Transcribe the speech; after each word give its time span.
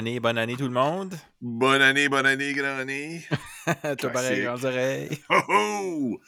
Bonne 0.00 0.08
année, 0.08 0.18
bonne 0.20 0.38
année 0.38 0.56
tout 0.56 0.64
le 0.64 0.70
monde. 0.70 1.14
Bonne 1.42 1.82
année, 1.82 2.08
bonne 2.08 2.24
année, 2.24 2.54
grande 2.54 2.80
année. 2.80 3.22
Toi 3.98 4.10
pareil, 4.10 4.44
grandes 4.44 4.64
oreilles. 4.64 5.20
Oh, 5.28 5.42
oh! 5.50 6.20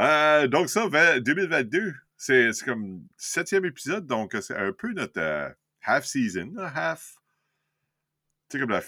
Euh, 0.00 0.48
donc 0.48 0.68
ça, 0.68 0.88
2022, 1.20 1.94
c'est 2.16 2.50
comme 2.64 3.06
septième 3.16 3.64
épisode, 3.64 4.08
donc 4.08 4.36
c'est 4.40 4.56
un 4.56 4.72
peu 4.72 4.92
notre 4.92 5.20
euh, 5.20 5.48
half 5.84 6.04
season, 6.04 6.56
half. 6.74 7.14
Tu 8.48 8.56
sais, 8.56 8.60
comme 8.60 8.70
la 8.70 8.82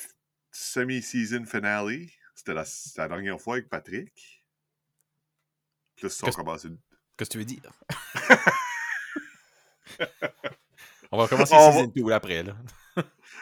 semi-season 0.51 1.45
finale. 1.45 2.09
C'était 2.35 2.55
la, 2.55 2.65
la, 2.97 3.07
dernière 3.07 3.41
fois 3.41 3.55
avec 3.55 3.69
Patrick. 3.69 4.45
Puis 5.95 6.07
là, 6.07 6.11
ça, 6.11 6.27
on 6.27 6.33
commence 6.33 6.65
une... 6.65 6.79
Qu'est-ce 7.17 7.31
que 7.31 7.35
tu 7.35 7.39
veux 7.39 7.45
dire? 7.45 7.71
on 11.13 11.19
va 11.19 11.29
commencer 11.29 11.55
oh, 11.57 11.71
season 11.71 11.93
2 11.95 12.11
après, 12.11 12.43
là. 12.43 12.57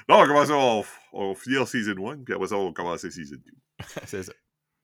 Non, 0.09 0.17
on 0.17 0.21
va 0.21 0.27
commencer, 0.27 0.53
on, 0.53 0.85
on 1.13 1.35
finir 1.35 1.67
season 1.67 2.11
1, 2.11 2.25
puis 2.25 2.35
après 2.35 2.49
ça, 2.49 2.57
on 2.57 2.67
va 2.67 2.73
commencer 2.73 3.11
season 3.11 3.37
2. 3.37 3.87
C'est 4.07 4.23
ça. 4.25 4.33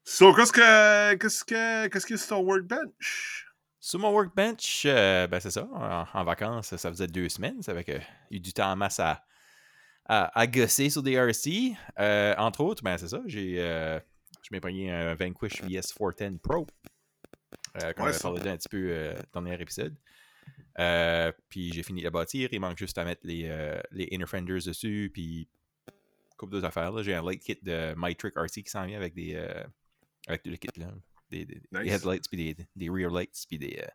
So, 0.04 0.32
qu'est-ce 0.32 0.52
que, 0.52 1.14
qu'est-ce 1.16 1.44
que, 1.44 1.88
qu'est-ce 1.88 2.06
que 2.06 2.16
c'est 2.16 2.28
ton 2.28 2.40
workbench? 2.40 3.46
Sur 3.78 3.98
mon 3.98 4.10
workbench, 4.10 4.84
euh, 4.86 5.26
ben 5.26 5.38
c'est 5.38 5.50
ça. 5.50 5.68
En, 6.14 6.24
vacances, 6.24 6.74
ça 6.74 6.90
faisait 6.90 7.06
deux 7.06 7.28
semaines. 7.28 7.62
Ça 7.62 7.74
fait 7.74 7.84
que 7.84 8.00
eu 8.30 8.40
du 8.40 8.54
temps 8.54 8.72
en 8.72 8.76
masse 8.76 9.00
à, 9.00 9.22
à, 10.08 10.46
gosser 10.46 10.88
sur 10.88 11.02
des 11.02 11.12
RC. 11.12 11.76
Euh, 11.98 12.34
entre 12.38 12.62
autres, 12.62 12.82
ben 12.82 12.96
c'est 12.96 13.08
ça. 13.08 13.20
J'ai, 13.26 13.56
euh, 13.58 14.00
je 14.42 14.48
m'ai 14.50 14.60
pris 14.60 14.90
un 14.90 15.14
Vanquish 15.14 15.62
VS410 15.62 16.38
Pro. 16.38 16.66
Euh, 17.82 17.92
comme 17.92 18.06
on 18.06 18.08
a 18.08 18.18
parlé 18.18 18.50
un 18.50 18.56
petit 18.56 18.68
peu 18.68 19.14
dans 19.32 19.40
le 19.40 19.46
dernier 19.46 19.62
épisode. 19.62 19.94
Puis 21.48 21.72
j'ai 21.72 21.82
fini 21.82 22.02
la 22.02 22.10
bâtir. 22.10 22.48
Il 22.52 22.60
manque 22.60 22.78
juste 22.78 22.98
à 22.98 23.04
mettre 23.04 23.22
les, 23.24 23.48
les 23.90 24.08
inner 24.10 24.26
fenders 24.26 24.64
dessus. 24.64 25.10
Puis 25.12 25.48
couple 26.36 26.52
d'autres 26.52 26.66
affaires. 26.68 27.02
J'ai 27.02 27.14
un 27.14 27.22
light 27.22 27.42
kit 27.42 27.58
de 27.62 27.94
MyTrick 27.96 28.36
RC 28.36 28.62
qui 28.62 28.70
s'en 28.70 28.86
vient 28.86 28.96
avec 28.96 29.12
des, 29.12 29.36
avec 30.28 30.46
le 30.46 30.56
kit, 30.56 30.68
là. 30.76 30.88
Des, 31.30 31.44
des, 31.44 31.60
headlights, 31.72 32.28
puis 32.30 32.54
des, 32.54 32.66
des, 32.74 32.88
rear 32.88 33.10
lights, 33.10 33.44
puis 33.48 33.58
des, 33.58 33.78
euh, 33.82 33.88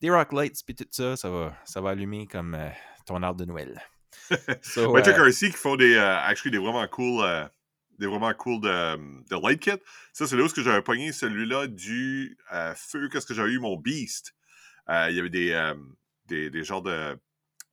des 0.00 0.10
rock 0.10 0.32
lights, 0.32 0.64
puis 0.66 0.74
tout 0.74 0.86
ça, 0.90 1.16
ça 1.16 1.30
va, 1.30 1.56
ça 1.64 1.80
va 1.80 1.90
allumer 1.90 2.26
comme 2.26 2.56
euh, 2.56 2.68
ton 3.06 3.22
arbre 3.22 3.38
de 3.38 3.44
Noël. 3.44 3.80
so, 4.62 4.92
My 4.92 5.00
Trick 5.02 5.16
RC 5.16 5.50
qui 5.50 5.56
font 5.56 5.76
des, 5.76 5.94
euh, 5.94 6.18
actually, 6.18 6.50
des 6.50 6.58
vraiment 6.58 6.86
cool, 6.88 7.24
des 8.00 8.08
vraiment 8.08 8.34
cool 8.34 8.60
de, 8.62 8.96
de 9.28 9.46
light 9.46 9.60
kit. 9.60 9.80
Ça, 10.12 10.26
c'est 10.26 10.36
là 10.36 10.42
où 10.42 10.48
j'avais 10.48 10.82
pogné 10.82 11.12
celui-là 11.12 11.68
du 11.68 12.36
feu, 12.74 13.08
qu'est-ce 13.10 13.26
que 13.26 13.34
j'avais 13.34 13.52
eu 13.52 13.60
mon 13.60 13.76
Beast. 13.76 14.34
Il 14.88 15.14
y 15.14 15.20
avait 15.20 15.30
des, 15.30 15.72
des, 16.26 16.50
des 16.50 16.64
genres 16.64 16.82
de, 16.82 17.18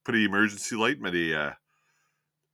pas 0.04 0.12
des 0.12 0.24
emergency 0.24 0.76
lights, 0.76 1.00
mais 1.02 1.12
des... 1.12 1.34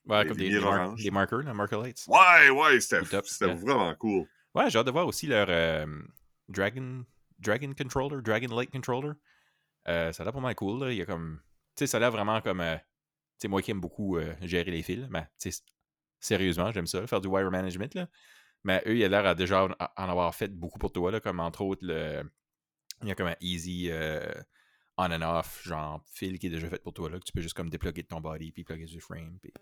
Ouais, 0.06 0.26
comme 0.26 0.38
des, 0.38 0.50
des, 0.50 0.56
des, 0.56 1.12
markers, 1.12 1.44
les 1.44 1.54
marker 1.54 1.78
lights. 1.78 2.06
Ouais, 2.08 2.50
ouais, 2.50 2.80
c'était 2.80 3.54
vraiment 3.54 3.94
cool. 3.96 4.26
Ouais, 4.56 4.70
j'ai 4.70 4.80
hâte 4.80 4.88
de 4.88 4.92
voir 4.92 5.06
aussi 5.06 5.28
leur 5.28 5.48
euh, 5.50 5.86
Dragon, 6.48 7.06
Dragon 7.38 7.72
Controller, 7.78 8.22
Dragon 8.24 8.56
Light 8.56 8.72
Controller. 8.72 9.12
Euh, 9.88 10.12
ça 10.12 10.24
a 10.24 10.26
l'air 10.26 10.34
pas 10.34 10.40
mal 10.40 10.56
cool. 10.56 10.84
Là. 10.84 10.92
Il 10.92 10.98
y 10.98 11.02
a 11.02 11.06
comme. 11.06 11.40
Tu 11.76 11.84
sais, 11.84 11.88
ça 11.88 11.98
a 11.98 12.00
l'air 12.00 12.12
vraiment 12.12 12.42
comme. 12.42 12.62
Euh, 12.62 12.76
tu 12.76 13.44
sais, 13.44 13.48
moi 13.48 13.62
qui 13.62 13.72
aime 13.72 13.80
beaucoup 13.80 14.18
gérer 14.42 14.72
les 14.72 14.82
fils, 14.82 15.08
mais 15.10 15.28
tu 15.40 15.52
sais, 15.52 15.62
sérieusement, 16.20 16.72
j'aime 16.72 16.88
ça, 16.88 17.06
faire 17.08 17.22
du 17.22 17.28
wire 17.28 17.50
management. 17.52 17.94
Là. 17.94 18.10
Mais 18.64 18.82
eux, 18.88 18.98
il 18.98 19.04
a 19.04 19.08
l'air 19.08 19.26
à 19.26 19.36
déjà 19.36 19.64
en 19.64 20.10
avoir 20.10 20.34
fait 20.36 20.50
beaucoup 20.50 20.80
pour 20.80 20.92
toi, 20.92 21.12
là, 21.12 21.20
comme 21.20 21.40
entre 21.40 21.62
autres, 21.62 21.86
le, 21.86 22.24
il 23.04 23.08
y 23.08 23.12
a 23.12 23.16
comme 23.16 23.28
un 23.28 23.38
easy 23.40 23.90
on 25.00 25.12
and 25.12 25.22
off, 25.22 25.62
genre 25.64 26.04
fil 26.12 26.38
qui 26.38 26.48
est 26.48 26.50
déjà 26.50 26.70
fait 26.70 26.84
pour 26.84 26.94
toi, 26.94 27.10
là, 27.10 27.20
que 27.20 27.24
tu 27.24 27.32
peux 27.32 27.42
juste 27.42 27.56
comme 27.56 27.70
déploguer 27.70 28.04
de 28.04 28.08
ton 28.08 28.20
body 28.20 28.52
puis 28.52 28.64
plugger 28.64 28.86
du 28.86 29.00
frame. 29.00 29.40
Puis... 29.42 29.54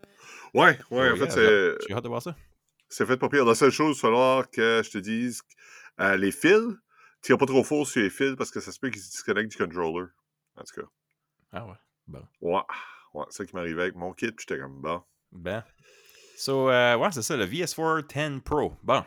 Ouais, 0.54 0.78
ouais, 0.90 1.12
en 1.12 1.16
fait, 1.16 1.30
c'est. 1.30 1.88
J'ai 1.88 1.94
hâte 1.94 2.04
de 2.04 2.10
voir 2.10 2.22
ça. 2.22 2.36
C'est 2.90 3.06
fait 3.06 3.18
pas 3.18 3.30
pire. 3.30 3.46
La 3.46 3.56
seule 3.56 3.72
chose, 3.72 3.98
il 3.98 4.02
va 4.02 4.08
falloir 4.08 4.50
que 4.50 4.82
je 4.84 4.90
te 4.90 4.98
dise 4.98 5.42
euh, 6.00 6.18
les 6.18 6.32
fils, 6.32 6.74
tire 7.22 7.38
pas 7.38 7.46
trop 7.46 7.64
fort 7.64 7.86
sur 7.86 8.02
les 8.02 8.10
fils 8.10 8.36
parce 8.36 8.50
que 8.50 8.60
ça 8.60 8.72
se 8.72 8.80
peut 8.80 8.90
qu'ils 8.90 9.02
se 9.02 9.12
disconnectent 9.12 9.52
du 9.52 9.58
controller. 9.58 10.08
En 10.56 10.64
tout 10.64 10.82
cas. 10.82 10.88
Ah 11.52 11.66
ouais. 11.66 11.76
Bon. 12.08 12.26
Ouais. 12.42 12.62
Ouais, 13.14 13.26
c'est 13.30 13.38
ça 13.38 13.46
qui 13.46 13.56
m'arrivait 13.56 13.84
avec 13.84 13.96
mon 13.96 14.14
kit, 14.14 14.32
puis 14.32 14.46
j'étais 14.48 14.60
comme 14.60 14.82
bon. 14.82 15.04
Ben. 15.32 15.64
So, 16.38 16.70
euh, 16.70 16.98
ouais, 16.98 17.12
c'est 17.12 17.22
ça, 17.22 17.36
le 17.36 17.46
VS4 17.46 18.36
10 18.36 18.42
Pro. 18.42 18.74
Bon. 18.84 19.04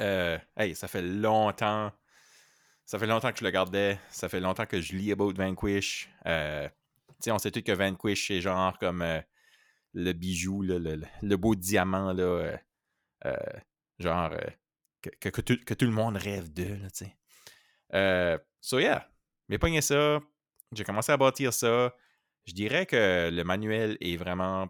Euh, 0.00 0.38
hey, 0.56 0.74
ça 0.74 0.88
fait 0.88 1.02
longtemps 1.02 1.92
ça 2.86 3.00
fait 3.00 3.06
longtemps 3.06 3.32
que 3.32 3.38
je 3.40 3.44
le 3.44 3.50
gardais. 3.50 3.98
Ça 4.08 4.28
fait 4.28 4.40
longtemps 4.40 4.64
que 4.64 4.80
je 4.80 4.94
lis 4.94 5.12
about 5.12 5.32
Vanquish. 5.34 6.08
Euh, 6.24 6.68
on 7.26 7.38
sait 7.38 7.50
tous 7.50 7.62
que 7.62 7.72
Vanquish, 7.72 8.28
c'est 8.28 8.40
genre 8.40 8.78
comme 8.78 9.02
euh, 9.02 9.20
le 9.92 10.12
bijou, 10.12 10.62
le, 10.62 11.36
beau 11.36 11.56
diamant, 11.56 12.12
là, 12.12 12.56
euh, 13.24 13.36
genre 13.98 14.30
que, 15.20 15.40
tout, 15.40 15.84
le 15.84 15.90
monde 15.90 16.16
rêve 16.16 16.52
de. 16.52 16.76
Là, 16.82 16.88
sais. 16.92 17.16
so 18.60 18.78
yeah, 18.78 19.10
j'ai 19.48 19.58
pogné 19.58 19.80
ça. 19.80 20.20
J'ai 20.72 20.84
commencé 20.84 21.10
à 21.10 21.16
bâtir 21.16 21.52
ça. 21.52 21.92
Je 22.44 22.52
dirais 22.52 22.86
que 22.86 23.30
le 23.32 23.42
manuel 23.42 23.96
est 24.00 24.16
vraiment 24.16 24.68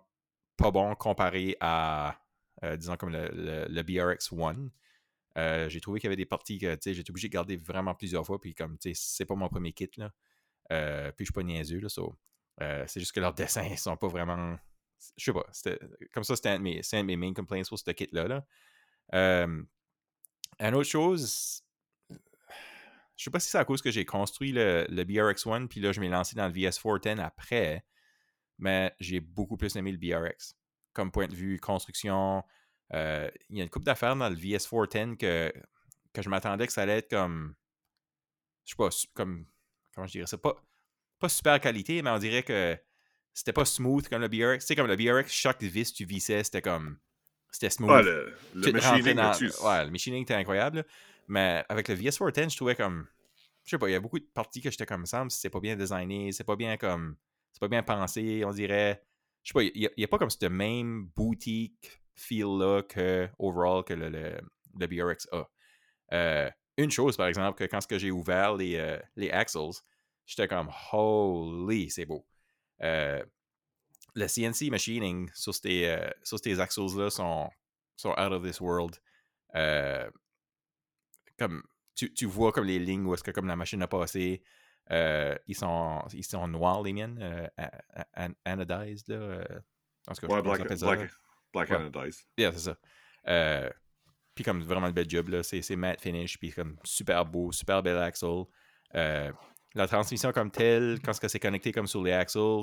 pas 0.56 0.70
bon 0.70 0.94
comparé 0.94 1.56
à, 1.60 2.18
disons, 2.78 2.96
comme 2.96 3.12
le, 3.12 3.28
le 3.68 3.82
BRX-1. 3.82 4.70
Euh, 5.36 5.68
j'ai 5.68 5.80
trouvé 5.80 6.00
qu'il 6.00 6.06
y 6.06 6.10
avait 6.10 6.16
des 6.16 6.26
parties 6.26 6.58
que 6.58 6.76
j'étais 6.82 7.10
obligé 7.10 7.28
de 7.28 7.32
garder 7.32 7.56
vraiment 7.56 7.94
plusieurs 7.94 8.24
fois. 8.24 8.40
Puis 8.40 8.54
comme 8.54 8.76
c'est 8.80 9.24
pas 9.26 9.34
mon 9.34 9.48
premier 9.48 9.72
kit, 9.72 9.90
là. 9.96 10.12
Euh, 10.72 11.12
puis 11.12 11.24
je 11.24 11.26
suis 11.26 11.32
pas 11.32 11.42
niaiseux, 11.42 11.80
euh, 12.62 12.84
c'est 12.86 13.00
juste 13.00 13.12
que 13.12 13.20
leurs 13.20 13.34
dessins 13.34 13.64
ils 13.64 13.78
sont 13.78 13.96
pas 13.96 14.08
vraiment. 14.08 14.58
Je 15.16 15.24
sais 15.24 15.32
pas. 15.32 15.46
Comme 16.12 16.24
ça, 16.24 16.36
c'était 16.36 16.48
un, 16.50 16.58
de 16.58 17.02
mes 17.02 17.16
main 17.16 17.34
complaints 17.34 17.64
sur 17.64 17.78
ce 17.78 17.90
kit-là. 17.90 18.26
Là. 18.26 19.46
une 20.58 20.74
autre 20.74 20.88
chose, 20.88 21.62
je 22.10 23.24
sais 23.24 23.30
pas 23.30 23.40
si 23.40 23.50
c'est 23.50 23.58
à 23.58 23.64
cause 23.64 23.82
que 23.82 23.90
j'ai 23.90 24.06
construit 24.06 24.52
le, 24.52 24.86
le 24.88 25.04
BRX1, 25.04 25.68
puis 25.68 25.80
là, 25.80 25.92
je 25.92 26.00
m'ai 26.00 26.08
lancé 26.08 26.34
dans 26.34 26.48
le 26.48 26.52
VS410 26.52 27.20
après, 27.20 27.84
mais 28.58 28.94
j'ai 29.00 29.20
beaucoup 29.20 29.58
plus 29.58 29.76
aimé 29.76 29.92
le 29.92 29.98
BRX. 29.98 30.54
Comme 30.94 31.12
point 31.12 31.28
de 31.28 31.34
vue 31.34 31.60
construction, 31.60 32.42
euh, 32.94 33.28
il 33.50 33.58
y 33.58 33.60
a 33.60 33.64
une 33.64 33.70
couple 33.70 33.86
d'affaires 33.86 34.16
dans 34.16 34.28
le 34.28 34.36
VS410 34.36 35.16
que, 35.16 35.52
que 36.12 36.22
je 36.22 36.28
m'attendais 36.28 36.66
que 36.66 36.72
ça 36.72 36.82
allait 36.82 36.98
être 36.98 37.10
comme. 37.10 37.54
Je 38.64 38.70
sais 38.70 38.76
pas, 38.76 38.88
comme. 39.14 39.46
Comment 39.94 40.06
je 40.06 40.12
dirais 40.12 40.26
ça? 40.26 40.38
Pas, 40.38 40.54
pas 41.18 41.28
super 41.28 41.60
qualité, 41.60 42.02
mais 42.02 42.10
on 42.10 42.18
dirait 42.18 42.42
que 42.42 42.76
c'était 43.32 43.52
pas 43.52 43.64
smooth 43.64 44.08
comme 44.08 44.20
le 44.20 44.28
BRX. 44.28 44.60
Tu 44.60 44.66
sais, 44.66 44.76
comme 44.76 44.86
le 44.86 44.96
BRX, 44.96 45.30
chaque 45.30 45.62
vis 45.62 45.92
tu 45.92 46.04
vissais, 46.04 46.44
c'était 46.44 46.62
comme. 46.62 46.98
C'était 47.50 47.70
smooth. 47.70 47.90
Ouais, 47.90 48.02
le, 48.02 48.34
le 48.54 48.72
machining 48.72 49.14
dans... 49.14 49.32
Ouais, 49.66 49.84
le 49.84 49.90
machining 49.90 50.22
était 50.22 50.34
incroyable. 50.34 50.84
Mais 51.28 51.64
avec 51.68 51.88
le 51.88 51.96
VS410, 51.96 52.50
je 52.50 52.56
trouvais 52.56 52.76
comme. 52.76 53.06
Je 53.64 53.70
sais 53.70 53.78
pas, 53.78 53.88
il 53.88 53.92
y 53.92 53.96
a 53.96 54.00
beaucoup 54.00 54.18
de 54.20 54.24
parties 54.32 54.60
que 54.60 54.70
j'étais 54.70 54.86
comme 54.86 55.06
ça, 55.06 55.24
c'est 55.28 55.50
pas 55.50 55.58
bien 55.58 55.74
designé, 55.74 56.30
c'est 56.32 56.44
pas 56.44 56.56
bien 56.56 56.76
comme. 56.76 57.16
C'est 57.52 57.60
pas 57.60 57.68
bien 57.68 57.82
pensé, 57.82 58.44
on 58.44 58.52
dirait. 58.52 59.02
Je 59.46 59.52
sais 59.52 59.54
pas, 59.54 59.62
il 59.62 59.90
n'y 59.96 60.04
a, 60.04 60.08
pas 60.08 60.18
comme 60.18 60.28
ce 60.28 60.46
même 60.46 61.06
boutique 61.14 62.02
feel-là 62.16 62.82
que, 62.82 63.28
overall, 63.38 63.84
que 63.84 63.94
le, 63.94 64.08
le, 64.08 64.86
BRX 64.88 65.28
a. 65.30 65.48
Euh, 66.12 66.50
une 66.76 66.90
chose, 66.90 67.16
par 67.16 67.28
exemple, 67.28 67.56
que 67.56 67.70
quand 67.70 67.80
j'ai 67.96 68.10
ouvert 68.10 68.56
les, 68.56 68.74
euh, 68.74 68.98
les 69.14 69.30
axles, 69.30 69.70
j'étais 70.26 70.48
comme, 70.48 70.68
holy, 70.92 71.88
c'est 71.90 72.06
beau. 72.06 72.26
Euh, 72.82 73.24
le 74.16 74.26
CNC 74.26 74.68
machining 74.68 75.30
sur 75.32 75.54
ces, 75.54 75.96
sur 76.24 76.40
ces 76.40 76.58
axles-là 76.58 77.08
sont, 77.08 77.48
sont 77.94 78.10
out 78.18 78.32
of 78.32 78.42
this 78.42 78.60
world. 78.60 79.00
Comme 81.38 81.62
tu, 81.94 82.12
tu, 82.12 82.26
vois 82.26 82.50
comme 82.50 82.64
les 82.64 82.80
lignes 82.80 83.06
où 83.06 83.14
est-ce 83.14 83.22
que 83.22 83.30
comme 83.30 83.46
la 83.46 83.54
machine 83.54 83.80
a 83.80 83.86
passé, 83.86 84.42
ils, 84.90 85.56
sont, 85.56 86.02
ils 86.12 86.24
sont 86.24 86.46
noirs 86.48 86.82
les 86.82 86.92
miennes, 86.92 87.50
anodized 88.44 89.08
là. 89.08 89.44
en 90.08 90.14
tout 90.14 90.26
cas, 90.26 90.34
ouais, 90.34 90.42
black, 90.42 90.66
black, 90.66 91.10
black 91.52 91.70
ouais. 91.70 91.76
anodized. 91.76 92.26
Yeah, 92.38 92.52
c'est 92.52 92.70
ça. 92.70 93.72
puis 94.34 94.44
comme 94.44 94.62
vraiment 94.62 94.86
le 94.86 94.92
bel 94.92 95.08
job 95.08 95.28
là, 95.28 95.42
c'est 95.42 95.76
matte 95.76 96.00
finish, 96.00 96.38
puis 96.38 96.52
comme 96.52 96.76
super 96.84 97.24
beau, 97.24 97.52
super 97.52 97.82
bel 97.82 97.98
axle. 97.98 98.44
La 99.76 99.86
transmission 99.86 100.32
comme 100.32 100.50
telle, 100.50 101.00
quand 101.04 101.12
c'est 101.12 101.38
connecté 101.38 101.70
comme 101.70 101.86
sur 101.86 102.02
les 102.02 102.12
axles, 102.12 102.62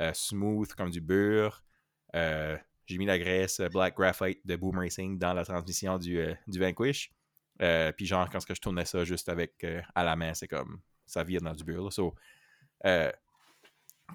euh, 0.00 0.12
smooth 0.12 0.72
comme 0.74 0.90
du 0.90 1.00
beurre. 1.00 1.62
Euh, 2.14 2.56
j'ai 2.86 2.98
mis 2.98 3.06
la 3.06 3.18
graisse 3.18 3.60
Black 3.72 3.96
Graphite 3.96 4.44
de 4.44 4.56
Boom 4.56 4.78
Racing 4.78 5.18
dans 5.18 5.32
la 5.32 5.44
transmission 5.44 5.98
du, 5.98 6.18
euh, 6.18 6.34
du 6.48 6.58
Vanquish. 6.58 7.12
puis 7.96 8.06
genre, 8.06 8.28
quand 8.30 8.40
je 8.40 8.60
tournais 8.60 8.84
ça 8.84 9.04
juste 9.04 9.28
avec 9.28 9.64
à 9.94 10.02
la 10.02 10.16
main, 10.16 10.34
c'est 10.34 10.48
comme 10.48 10.80
ça 11.10 11.24
vire 11.24 11.40
dans 11.40 11.54
du 11.54 11.64
beurre. 11.64 11.90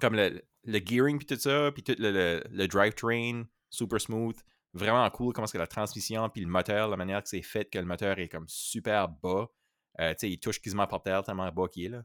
comme 0.00 0.14
le, 0.14 0.42
le 0.64 0.78
gearing 0.84 1.18
puis 1.18 1.26
tout 1.26 1.40
ça, 1.40 1.70
puis 1.72 1.82
tout 1.82 1.96
le, 1.98 2.42
le, 2.50 2.68
drivetrain, 2.68 3.44
super 3.70 4.00
smooth, 4.00 4.36
vraiment 4.74 5.08
cool 5.10 5.32
comment 5.32 5.44
est-ce 5.44 5.52
que 5.52 5.58
la 5.58 5.66
transmission 5.66 6.28
puis 6.28 6.42
le 6.42 6.48
moteur, 6.48 6.88
la 6.88 6.96
manière 6.96 7.22
que 7.22 7.28
c'est 7.28 7.42
fait, 7.42 7.66
que 7.70 7.78
le 7.78 7.86
moteur 7.86 8.18
est 8.18 8.28
comme 8.28 8.48
super 8.48 9.08
bas. 9.08 9.48
il 10.22 10.40
touche 10.40 10.60
quasiment 10.60 10.86
par 10.86 11.02
terre 11.02 11.22
tellement 11.22 11.50
bas 11.50 11.68
qu'il 11.68 11.84
est 11.84 11.88
là. 11.88 12.02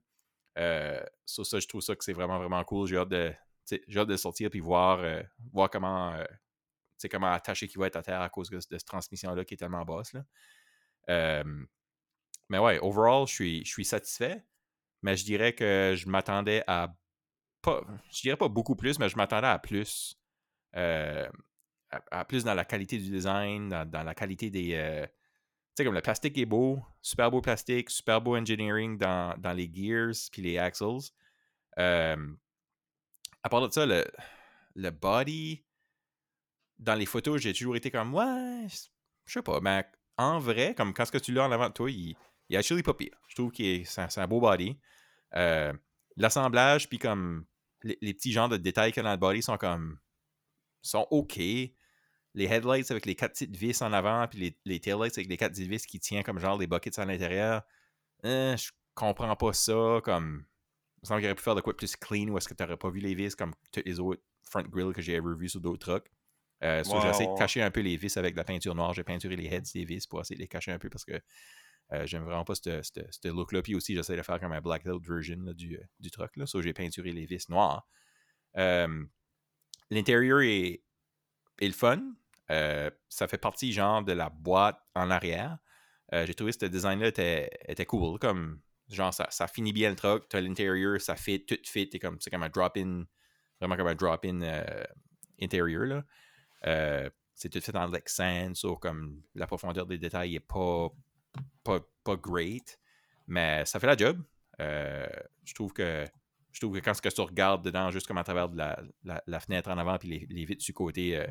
Euh, 0.57 1.01
sur 1.25 1.45
ça, 1.45 1.59
je 1.59 1.67
trouve 1.67 1.81
ça 1.81 1.95
que 1.95 2.03
c'est 2.03 2.13
vraiment, 2.13 2.37
vraiment 2.37 2.63
cool. 2.63 2.87
J'ai 2.87 2.97
hâte 2.97 3.09
de, 3.09 3.33
j'ai 3.65 3.99
hâte 3.99 4.07
de 4.07 4.17
sortir 4.17 4.49
puis 4.49 4.59
voir, 4.59 4.99
euh, 4.99 5.21
voir 5.53 5.69
comment, 5.69 6.13
euh, 6.13 6.25
sais, 6.97 7.09
comment 7.09 7.31
attaché 7.31 7.67
qu'il 7.67 7.79
va 7.79 7.87
être 7.87 7.95
à 7.95 8.03
terre 8.03 8.21
à 8.21 8.29
cause 8.29 8.49
de, 8.49 8.59
cette 8.59 8.85
transmission-là 8.85 9.45
qui 9.45 9.53
est 9.53 9.57
tellement 9.57 9.85
basse. 9.85 10.13
Là. 10.13 11.43
mais 12.49 12.59
ouais, 12.59 12.79
overall, 12.79 13.27
je 13.27 13.33
suis, 13.33 13.65
je 13.65 13.71
suis 13.71 13.85
satisfait. 13.85 14.43
Mais 15.01 15.15
je 15.17 15.25
dirais 15.25 15.53
que 15.53 15.95
je 15.97 16.07
m'attendais 16.09 16.63
à 16.67 16.93
pas. 17.61 17.81
Je 18.11 18.21
dirais 18.21 18.37
pas 18.37 18.49
beaucoup 18.49 18.75
plus, 18.75 18.99
mais 18.99 19.09
je 19.09 19.17
m'attendais 19.17 19.47
à 19.47 19.59
plus. 19.59 20.17
à, 20.73 22.25
plus 22.27 22.43
dans 22.43 22.53
la 22.53 22.65
qualité 22.65 22.97
du 22.97 23.09
design, 23.09 23.69
dans, 23.69 24.03
la 24.03 24.15
qualité 24.15 24.49
des. 24.49 24.69
tu 24.69 25.09
sais, 25.75 25.83
comme 25.85 25.95
le 25.95 26.01
plastique 26.01 26.37
est 26.37 26.45
beau, 26.45 26.79
super 27.01 27.31
beau 27.31 27.41
plastique, 27.41 27.89
super 27.89 28.21
beau 28.21 28.35
engineering 28.37 28.97
dans, 28.97 29.35
dans 29.37 29.53
les 29.53 29.69
gears 29.73 30.29
puis 30.31 30.41
les 30.41 30.57
axles. 30.57 31.11
à 31.75 32.15
part 33.49 33.61
de 33.67 33.71
ça, 33.71 33.85
le, 33.85 34.05
le 34.75 34.89
body, 34.91 35.63
dans 36.79 36.95
les 36.95 37.05
photos, 37.05 37.41
j'ai 37.41 37.53
toujours 37.53 37.75
été 37.75 37.91
comme, 37.91 38.13
ouais, 38.13 38.67
je 39.25 39.33
sais 39.33 39.41
pas, 39.41 39.59
mais 39.61 39.85
en 40.17 40.39
vrai, 40.39 40.75
comme 40.75 40.93
quand 40.93 41.05
ce 41.05 41.11
que 41.11 41.17
tu 41.17 41.31
l'as 41.31 41.45
en 41.45 41.51
avant 41.51 41.69
de 41.69 41.73
toi, 41.73 41.89
il, 41.89 42.15
il 42.51 42.55
est 42.55 42.57
actually 42.57 42.83
pas 42.83 42.93
pire. 42.93 43.15
Je 43.29 43.35
trouve 43.35 43.51
que 43.51 43.83
c'est 43.85 44.17
un, 44.19 44.27
beau 44.27 44.41
body. 44.41 44.77
Euh, 45.35 45.71
l'assemblage, 46.17 46.89
puis 46.89 46.99
comme 46.99 47.45
les, 47.81 48.13
petits 48.13 48.33
genres 48.33 48.49
de 48.49 48.57
détails 48.57 48.91
qu'il 48.91 49.01
y 49.01 49.05
a 49.05 49.09
dans 49.09 49.13
le 49.13 49.17
body 49.17 49.41
sont 49.41 49.55
comme, 49.55 49.97
sont 50.81 51.07
OK. 51.11 51.37
Les 51.37 51.73
headlights 52.35 52.91
avec 52.91 53.05
les 53.05 53.15
quatre 53.15 53.31
petites 53.31 53.55
vis 53.55 53.81
en 53.81 53.93
avant, 53.93 54.27
puis 54.27 54.39
les, 54.39 54.57
les 54.65 54.81
taillights 54.81 55.17
avec 55.17 55.29
les 55.29 55.37
quatre 55.37 55.53
petites 55.53 55.69
vis 55.69 55.85
qui 55.85 56.01
tiennent 56.01 56.23
comme 56.23 56.39
genre 56.39 56.57
des 56.57 56.67
buckets 56.67 56.99
à 56.99 57.05
l'intérieur. 57.05 57.61
Euh, 58.25 58.57
je 58.57 58.69
comprends 58.95 59.35
pas 59.37 59.53
ça. 59.53 60.01
Comme, 60.03 60.45
il 60.97 61.01
me 61.03 61.07
semble 61.07 61.21
qu'il 61.21 61.27
aurait 61.27 61.35
pu 61.35 61.43
faire 61.43 61.55
de 61.55 61.61
quoi 61.61 61.75
plus 61.75 61.95
clean 61.95 62.27
ou 62.27 62.37
est-ce 62.37 62.49
que 62.49 62.53
tu 62.53 62.63
n'aurais 62.63 62.75
pas 62.75 62.89
vu 62.89 62.99
les 62.99 63.15
vis 63.15 63.33
comme 63.33 63.53
toutes 63.71 63.85
les 63.85 63.99
autres 64.01 64.21
front 64.41 64.63
grills 64.63 64.93
que 64.93 65.01
j'ai 65.01 65.13
ever 65.13 65.35
vu 65.37 65.47
sur 65.47 65.61
d'autres 65.61 65.87
trucs. 65.87 66.11
Euh, 66.63 66.83
j'ai 66.83 67.09
essayé 67.09 67.27
de 67.27 67.37
cacher 67.37 67.61
un 67.61 67.71
peu 67.71 67.79
les 67.79 67.95
vis 67.95 68.15
avec 68.17 68.33
de 68.33 68.37
la 68.37 68.43
peinture 68.43 68.75
noire. 68.75 68.93
J'ai 68.93 69.05
peinturé 69.05 69.37
les 69.37 69.45
heads 69.45 69.71
des 69.73 69.85
vis 69.85 70.05
pour 70.05 70.19
essayer 70.19 70.35
de 70.35 70.41
les 70.41 70.49
cacher 70.49 70.71
un 70.71 70.79
peu 70.79 70.89
parce 70.89 71.05
que 71.05 71.19
euh, 71.93 72.05
j'aime 72.05 72.23
vraiment 72.23 72.45
pas 72.45 72.55
ce 72.55 73.27
look-là. 73.27 73.61
Puis 73.61 73.75
aussi, 73.75 73.95
j'essaie 73.95 74.15
de 74.15 74.21
faire 74.21 74.39
comme 74.39 74.53
un 74.53 74.61
blackout 74.61 75.05
version 75.05 75.37
du, 75.53 75.77
euh, 75.77 75.83
du 75.99 76.11
truck. 76.11 76.35
Là. 76.37 76.45
j'ai 76.45 76.73
peinturé 76.73 77.11
les 77.11 77.25
vis 77.25 77.49
noires. 77.49 77.87
L'intérieur 79.89 80.41
est, 80.41 80.83
est, 81.59 81.67
le 81.67 81.73
fun. 81.73 82.01
ça 82.47 83.27
fait 83.27 83.37
partie 83.37 83.73
genre 83.73 84.03
de 84.03 84.13
la 84.13 84.29
boîte 84.29 84.79
en 84.95 85.09
arrière. 85.09 85.57
j'ai 86.11 86.33
trouvé 86.33 86.53
que 86.53 86.59
ce 86.61 86.65
design-là 86.65 87.07
était, 87.07 87.49
était 87.67 87.85
cool. 87.85 88.19
Comme 88.19 88.61
genre 88.89 89.13
ça, 89.13 89.27
ça 89.29 89.47
finit 89.47 89.73
bien 89.73 89.89
le 89.89 89.95
truck. 89.95 90.29
Tu 90.29 90.39
l'intérieur, 90.39 90.99
ça 91.01 91.15
fit, 91.15 91.45
tout 91.45 91.57
fit. 91.65 91.89
C'est 91.91 91.99
comme, 91.99 92.17
comme 92.19 92.43
un 92.43 92.49
drop-in 92.49 93.05
vraiment 93.61 93.77
comme 93.77 93.87
un 93.87 93.95
drop-in 93.95 94.41
euh, 94.41 94.83
intérieur. 95.41 95.85
Là. 95.85 96.03
Euh, 96.67 97.09
c'est 97.33 97.49
tout 97.49 97.61
fait 97.61 97.75
en 97.75 97.87
Lexan, 97.87 98.53
so 98.55 98.75
comme 98.75 99.21
la 99.35 99.47
profondeur 99.47 99.85
des 99.85 99.97
détails 99.97 100.33
n'est 100.33 100.39
pas, 100.39 100.89
pas, 101.63 101.79
pas, 102.03 102.15
great, 102.15 102.79
mais 103.27 103.65
ça 103.65 103.79
fait 103.79 103.87
la 103.87 103.97
job. 103.97 104.21
Euh, 104.59 105.07
je 105.43 105.53
trouve 105.53 105.73
que 105.73 106.07
je 106.51 106.59
trouve 106.59 106.79
que 106.79 106.83
quand 106.83 106.99
que 106.99 107.09
tu 107.09 107.21
regardes 107.21 107.63
dedans, 107.63 107.91
juste 107.91 108.07
comme 108.07 108.17
à 108.17 108.23
travers 108.23 108.49
la, 108.49 108.77
la, 109.03 109.39
fenêtre 109.39 109.69
en 109.69 109.77
avant 109.77 109.97
puis 109.97 110.09
les, 110.09 110.27
les 110.29 110.43
vitres 110.43 110.65
du 110.65 110.73
côté, 110.73 111.25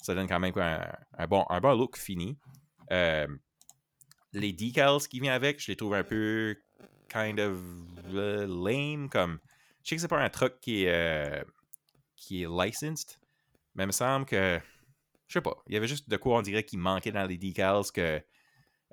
ça 0.00 0.14
donne 0.14 0.26
quand 0.26 0.40
même 0.40 0.54
un, 0.56 1.26
bon, 1.26 1.44
un 1.50 1.60
bon 1.60 1.74
look 1.74 1.98
fini. 1.98 2.38
les 2.90 4.52
decals 4.52 5.06
qui 5.08 5.20
viennent 5.20 5.34
avec, 5.34 5.60
je 5.60 5.70
les 5.70 5.76
trouve 5.76 5.94
un 5.94 6.02
peu 6.02 6.56
kind 7.10 7.38
of 7.40 7.58
lame. 8.06 9.10
Comme, 9.10 9.38
je 9.82 9.90
sais 9.90 9.96
que 9.96 10.00
c'est 10.00 10.08
pas 10.08 10.22
un 10.22 10.30
truc 10.30 10.58
qui 10.60 10.84
est 10.84 11.44
qui 12.16 12.42
est 12.42 12.48
licensed, 12.48 13.18
mais 13.74 13.84
il 13.84 13.88
me 13.88 13.92
semble 13.92 14.26
que, 14.26 14.60
je 15.26 15.32
sais 15.32 15.40
pas, 15.40 15.56
il 15.68 15.74
y 15.74 15.76
avait 15.76 15.88
juste 15.88 16.08
de 16.08 16.16
quoi 16.16 16.38
on 16.38 16.42
dirait 16.42 16.64
qu'il 16.64 16.78
manquait 16.78 17.12
dans 17.12 17.26
les 17.26 17.36
decals 17.36 17.90
que, 17.92 18.22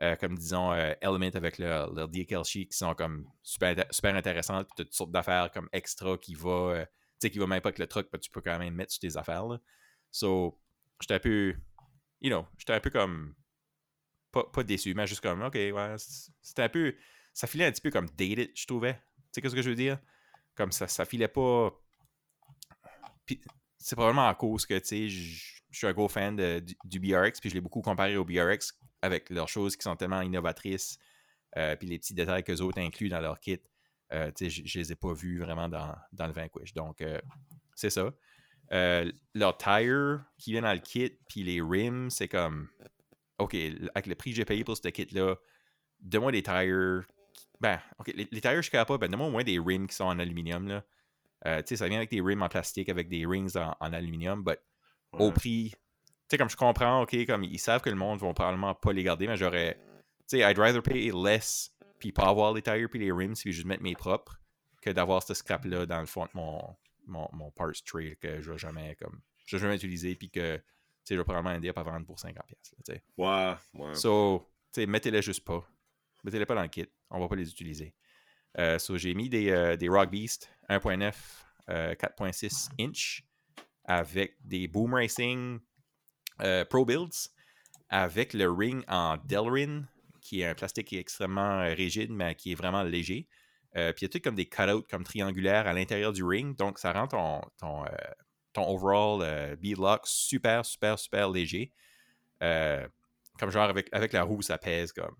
euh, 0.01 0.15
comme 0.15 0.37
disons, 0.37 0.71
euh, 0.71 0.93
Element 1.01 1.35
avec 1.35 1.57
leur 1.57 2.07
decal 2.07 2.43
sheet 2.43 2.67
qui 2.67 2.77
sont 2.77 2.95
comme 2.95 3.29
super, 3.43 3.85
super 3.91 4.15
intéressantes, 4.15 4.67
toutes 4.75 4.93
sortes 4.93 5.11
d'affaires 5.11 5.51
comme 5.51 5.69
extra 5.73 6.17
qui 6.17 6.33
va, 6.33 6.49
euh, 6.49 6.85
tu 6.85 7.27
sais, 7.27 7.29
qui 7.29 7.39
va 7.39 7.47
même 7.47 7.61
pas 7.61 7.69
avec 7.69 7.79
le 7.79 7.87
truc, 7.87 8.07
mais 8.11 8.19
tu 8.19 8.31
peux 8.31 8.41
quand 8.41 8.57
même 8.57 8.73
mettre 8.73 8.91
sur 8.91 8.99
tes 8.99 9.17
affaires. 9.17 9.45
Là. 9.45 9.59
So, 10.09 10.59
j'étais 10.99 11.15
un 11.15 11.19
peu, 11.19 11.55
you 12.19 12.29
know, 12.29 12.45
j'étais 12.57 12.73
un 12.73 12.79
peu 12.79 12.89
comme, 12.89 13.35
pas, 14.31 14.43
pas 14.45 14.63
déçu, 14.63 14.93
mais 14.93 15.07
juste 15.07 15.21
comme, 15.21 15.41
ok, 15.43 15.55
ouais, 15.55 15.95
c'était 16.41 16.63
un 16.63 16.69
peu, 16.69 16.95
ça 17.33 17.47
filait 17.47 17.65
un 17.65 17.71
petit 17.71 17.81
peu 17.81 17.91
comme 17.91 18.07
dated, 18.17 18.51
je 18.55 18.65
trouvais. 18.65 18.95
Tu 18.95 19.01
sais, 19.33 19.41
qu'est-ce 19.41 19.55
que 19.55 19.61
je 19.61 19.69
veux 19.69 19.75
dire? 19.75 19.99
Comme 20.55 20.71
ça, 20.71 20.87
ça 20.87 21.05
filait 21.05 21.27
pas 21.27 21.71
c'est 23.77 23.95
probablement 23.95 24.27
à 24.27 24.35
cause 24.35 24.65
que, 24.65 24.77
tu 24.79 24.85
sais, 24.85 25.09
je 25.09 25.77
suis 25.77 25.87
un 25.87 25.93
gros 25.93 26.07
fan 26.07 26.35
du, 26.85 26.99
BRX, 26.99 27.39
puis 27.39 27.49
je 27.49 27.55
l'ai 27.55 27.61
beaucoup 27.61 27.81
comparé 27.81 28.17
au 28.17 28.25
BRX 28.25 28.73
avec 29.01 29.29
leurs 29.29 29.49
choses 29.49 29.75
qui 29.75 29.83
sont 29.83 29.95
tellement 29.95 30.21
innovatrices, 30.21 30.97
euh, 31.57 31.75
puis 31.75 31.87
les 31.87 31.99
petits 31.99 32.13
détails 32.13 32.43
que 32.43 32.51
les 32.51 32.61
autres 32.61 32.79
incluent 32.79 33.09
dans 33.09 33.19
leur 33.19 33.39
kit. 33.39 33.59
Euh, 34.13 34.31
tu 34.35 34.49
sais, 34.49 34.63
je, 34.65 34.79
les 34.79 34.91
ai 34.91 34.95
pas 34.95 35.13
vus 35.13 35.39
vraiment 35.39 35.69
dans, 35.69 35.95
dans 36.11 36.27
le 36.27 36.33
Vanquish. 36.33 36.73
Donc, 36.73 37.01
euh, 37.01 37.19
c'est 37.75 37.89
ça. 37.89 38.11
leur 39.33 39.57
tire 39.57 40.23
qui 40.37 40.51
vient 40.51 40.61
dans 40.61 40.73
le 40.73 40.79
kit, 40.79 41.17
puis 41.29 41.43
les 41.43 41.61
rims, 41.61 42.09
c'est 42.09 42.27
comme, 42.27 42.69
OK, 43.37 43.55
avec 43.55 44.07
le 44.07 44.15
prix 44.15 44.31
que 44.31 44.37
j'ai 44.37 44.45
payé 44.45 44.63
pour 44.63 44.77
ce 44.77 44.87
kit-là, 44.87 45.35
donne-moi 45.99 46.31
des 46.31 46.43
tires. 46.43 47.05
Ben, 47.59 47.79
OK, 47.99 48.11
les, 48.15 48.27
les 48.31 48.41
tires, 48.41 48.55
je 48.55 48.61
suis 48.61 48.71
capable, 48.71 48.99
ben, 48.99 49.09
donne-moi 49.09 49.27
au 49.27 49.31
moins 49.31 49.43
des 49.43 49.59
rims 49.59 49.87
qui 49.87 49.95
sont 49.95 50.05
en 50.05 50.19
aluminium, 50.19 50.67
là. 50.67 50.83
Euh, 51.47 51.61
ça 51.65 51.87
vient 51.87 51.97
avec 51.97 52.11
des 52.11 52.21
rims 52.21 52.41
en 52.41 52.49
plastique, 52.49 52.89
avec 52.89 53.09
des 53.09 53.25
rings 53.25 53.55
en, 53.57 53.93
aluminium, 53.93 54.43
mais 54.45 54.59
au 55.13 55.31
prix. 55.31 55.73
Tu 56.31 56.35
sais, 56.35 56.37
comme 56.37 56.49
je 56.49 56.55
comprends, 56.55 57.01
OK, 57.01 57.25
comme 57.25 57.43
ils 57.43 57.59
savent 57.59 57.81
que 57.81 57.89
le 57.89 57.97
monde 57.97 58.21
va 58.21 58.33
probablement 58.33 58.73
pas 58.73 58.93
les 58.93 59.03
garder, 59.03 59.27
mais 59.27 59.35
j'aurais. 59.35 59.77
Tu 60.29 60.37
sais, 60.37 60.49
I'd 60.49 60.57
rather 60.57 60.81
pay 60.81 61.11
less 61.11 61.75
puis 61.99 62.13
pas 62.13 62.29
avoir 62.29 62.53
les 62.53 62.61
tires 62.61 62.87
puis 62.89 62.99
les 62.99 63.11
rims 63.11 63.33
puis 63.33 63.51
juste 63.51 63.67
mettre 63.67 63.83
mes 63.83 63.95
propres 63.95 64.39
que 64.81 64.91
d'avoir 64.91 65.21
ce 65.21 65.33
scrap-là 65.33 65.85
dans 65.85 65.99
le 65.99 66.05
fond 66.05 66.23
de 66.23 66.29
mon, 66.33 66.77
mon, 67.05 67.27
mon 67.33 67.51
parts 67.51 67.83
tray 67.85 68.15
que 68.15 68.39
je 68.39 68.49
vais 68.49 68.57
jamais 68.57 68.95
comme. 68.95 69.19
Je 69.45 69.57
vais 69.57 69.61
jamais 69.61 69.75
utiliser 69.75 70.15
puis 70.15 70.29
que 70.29 70.55
tu 70.55 70.63
sais, 71.03 71.15
je 71.15 71.19
vais 71.19 71.25
probablement 71.25 71.53
aider 71.53 71.69
à 71.75 71.83
vendre 71.83 72.05
pour 72.05 72.15
50$. 72.15 72.33
tu 72.47 72.75
sais. 72.85 73.03
Ouais, 73.17 73.53
ouais. 73.73 73.93
So, 73.95 74.49
tu 74.71 74.79
sais, 74.79 74.87
mettez-les 74.87 75.21
juste 75.21 75.43
pas. 75.43 75.69
Mettez-les 76.23 76.45
pas 76.45 76.55
dans 76.55 76.61
le 76.61 76.69
kit. 76.69 76.87
On 77.09 77.19
va 77.19 77.27
pas 77.27 77.35
les 77.35 77.51
utiliser. 77.51 77.93
Euh, 78.57 78.79
so, 78.79 78.97
j'ai 78.97 79.13
mis 79.13 79.27
des, 79.27 79.49
euh, 79.49 79.75
des 79.75 79.89
Rock 79.89 80.09
Beast 80.09 80.49
1.9 80.69 81.13
4.6 81.67 82.69
inch 82.79 83.25
avec 83.83 84.37
des 84.45 84.69
Boom 84.69 84.93
Racing 84.93 85.59
euh, 86.41 86.65
Pro 86.65 86.85
Builds 86.85 87.29
avec 87.89 88.33
le 88.33 88.49
ring 88.49 88.83
en 88.87 89.17
Delrin 89.25 89.83
qui 90.21 90.41
est 90.41 90.45
un 90.45 90.55
plastique 90.55 90.87
qui 90.87 90.97
est 90.97 90.99
extrêmement 90.99 91.61
rigide 91.61 92.11
mais 92.11 92.35
qui 92.35 92.51
est 92.51 92.55
vraiment 92.55 92.83
léger. 92.83 93.27
puis 93.73 93.81
il 93.81 94.01
y 94.03 94.05
a 94.05 94.09
tout 94.09 94.19
comme 94.19 94.35
des 94.35 94.47
cutouts 94.47 94.83
comme 94.89 95.03
triangulaires 95.03 95.67
à 95.67 95.73
l'intérieur 95.73 96.13
du 96.13 96.23
ring 96.23 96.55
donc 96.57 96.79
ça 96.79 96.93
rend 96.93 97.07
ton, 97.07 97.41
ton, 97.57 97.85
ton 98.53 98.69
overall 98.69 99.55
beadlock 99.57 100.01
super 100.05 100.65
super 100.65 100.99
super 100.99 101.29
léger. 101.29 101.73
comme 102.39 103.51
genre 103.51 103.69
avec, 103.69 103.89
avec 103.91 104.13
la 104.13 104.23
roue 104.23 104.41
ça 104.41 104.57
pèse 104.57 104.93
comme 104.93 105.15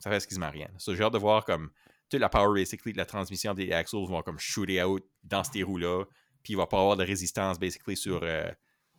ça 0.00 0.10
pèse 0.10 0.26
quasiment 0.26 0.50
rien. 0.50 0.68
So, 0.78 0.94
j'ai 0.94 1.04
hâte 1.04 1.12
de 1.12 1.18
voir 1.18 1.44
comme 1.44 1.70
la 2.18 2.28
power 2.28 2.54
basically 2.54 2.92
de 2.92 2.98
la 2.98 3.06
transmission 3.06 3.54
des 3.54 3.70
axles 3.72 3.96
vont 3.96 4.22
comme 4.22 4.38
shooter 4.38 4.82
out 4.82 5.04
dans 5.22 5.44
ces 5.44 5.62
roues-là. 5.62 6.04
Puis 6.42 6.54
il 6.54 6.56
va 6.56 6.66
pas 6.66 6.78
avoir 6.78 6.96
de 6.96 7.04
résistance 7.04 7.58
basically 7.58 7.96
sur, 7.96 8.20
euh, 8.22 8.50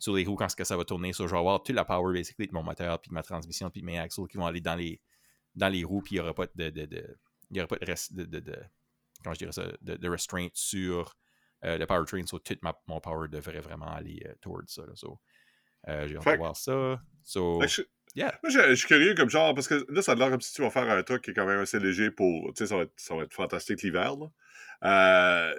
sur 0.02 0.16
les 0.16 0.24
roues 0.24 0.34
quand 0.34 0.52
que 0.52 0.64
ça 0.64 0.76
va 0.76 0.84
tourner. 0.84 1.12
So, 1.12 1.28
je 1.28 1.32
vais 1.32 1.38
avoir 1.38 1.62
toute 1.62 1.76
la 1.76 1.84
power 1.84 2.12
basically 2.12 2.48
de 2.48 2.52
mon 2.52 2.64
moteur, 2.64 3.00
puis 3.00 3.12
ma 3.12 3.22
transmission, 3.22 3.70
puis 3.70 3.82
mes 3.82 4.00
axles 4.00 4.26
qui 4.26 4.36
vont 4.36 4.46
aller 4.46 4.60
dans 4.60 4.74
les, 4.74 5.00
dans 5.54 5.68
les 5.68 5.84
roues, 5.84 6.02
puis 6.02 6.16
il 6.16 6.18
n'y 6.18 6.20
aura 6.20 6.34
pas 6.34 6.46
de, 6.52 6.70
de, 6.70 6.86
de, 6.86 7.16
il 7.50 7.56
y 7.56 7.60
aura 7.60 7.68
pas 7.68 7.76
de, 7.76 7.84
reste, 7.84 8.12
de, 8.12 8.24
de, 8.24 8.56
comment 9.22 9.34
je 9.34 9.38
dirais 9.38 9.52
ça, 9.52 9.64
de, 9.80 10.08
restraint 10.08 10.48
sur 10.54 11.16
euh, 11.64 11.78
le 11.78 11.86
powertrain. 11.86 12.26
So, 12.26 12.40
tout 12.40 12.58
mon 12.88 13.00
power 13.00 13.28
devrait 13.28 13.60
vraiment 13.60 13.92
aller 13.92 14.20
euh, 14.26 14.34
towards 14.40 14.66
ça. 14.66 14.82
So, 14.94 15.20
j'ai 15.86 16.16
hâte 16.16 16.26
de 16.26 16.36
voir 16.36 16.56
ça. 16.56 17.00
So, 17.22 17.62
Yeah. 18.14 18.38
Moi, 18.42 18.50
je, 18.50 18.74
suis 18.74 18.86
curieux 18.86 19.14
comme 19.14 19.30
genre, 19.30 19.54
parce 19.54 19.68
que 19.68 19.86
là, 19.88 20.02
ça 20.02 20.12
a 20.12 20.14
l'air 20.16 20.28
comme 20.28 20.42
si 20.42 20.52
tu 20.52 20.60
vas 20.60 20.68
faire 20.68 20.90
un 20.90 21.02
truc 21.02 21.22
qui 21.22 21.30
est 21.30 21.34
quand 21.34 21.46
même 21.46 21.60
assez 21.60 21.78
léger 21.78 22.10
pour. 22.10 22.52
Tu 22.52 22.58
sais, 22.58 22.66
ça, 22.66 22.76
va 22.76 22.82
être, 22.82 22.92
ça 22.96 23.14
va 23.14 23.22
être 23.22 23.32
fantastique 23.32 23.80
l'hiver. 23.82 24.16
Euh, 24.84 25.54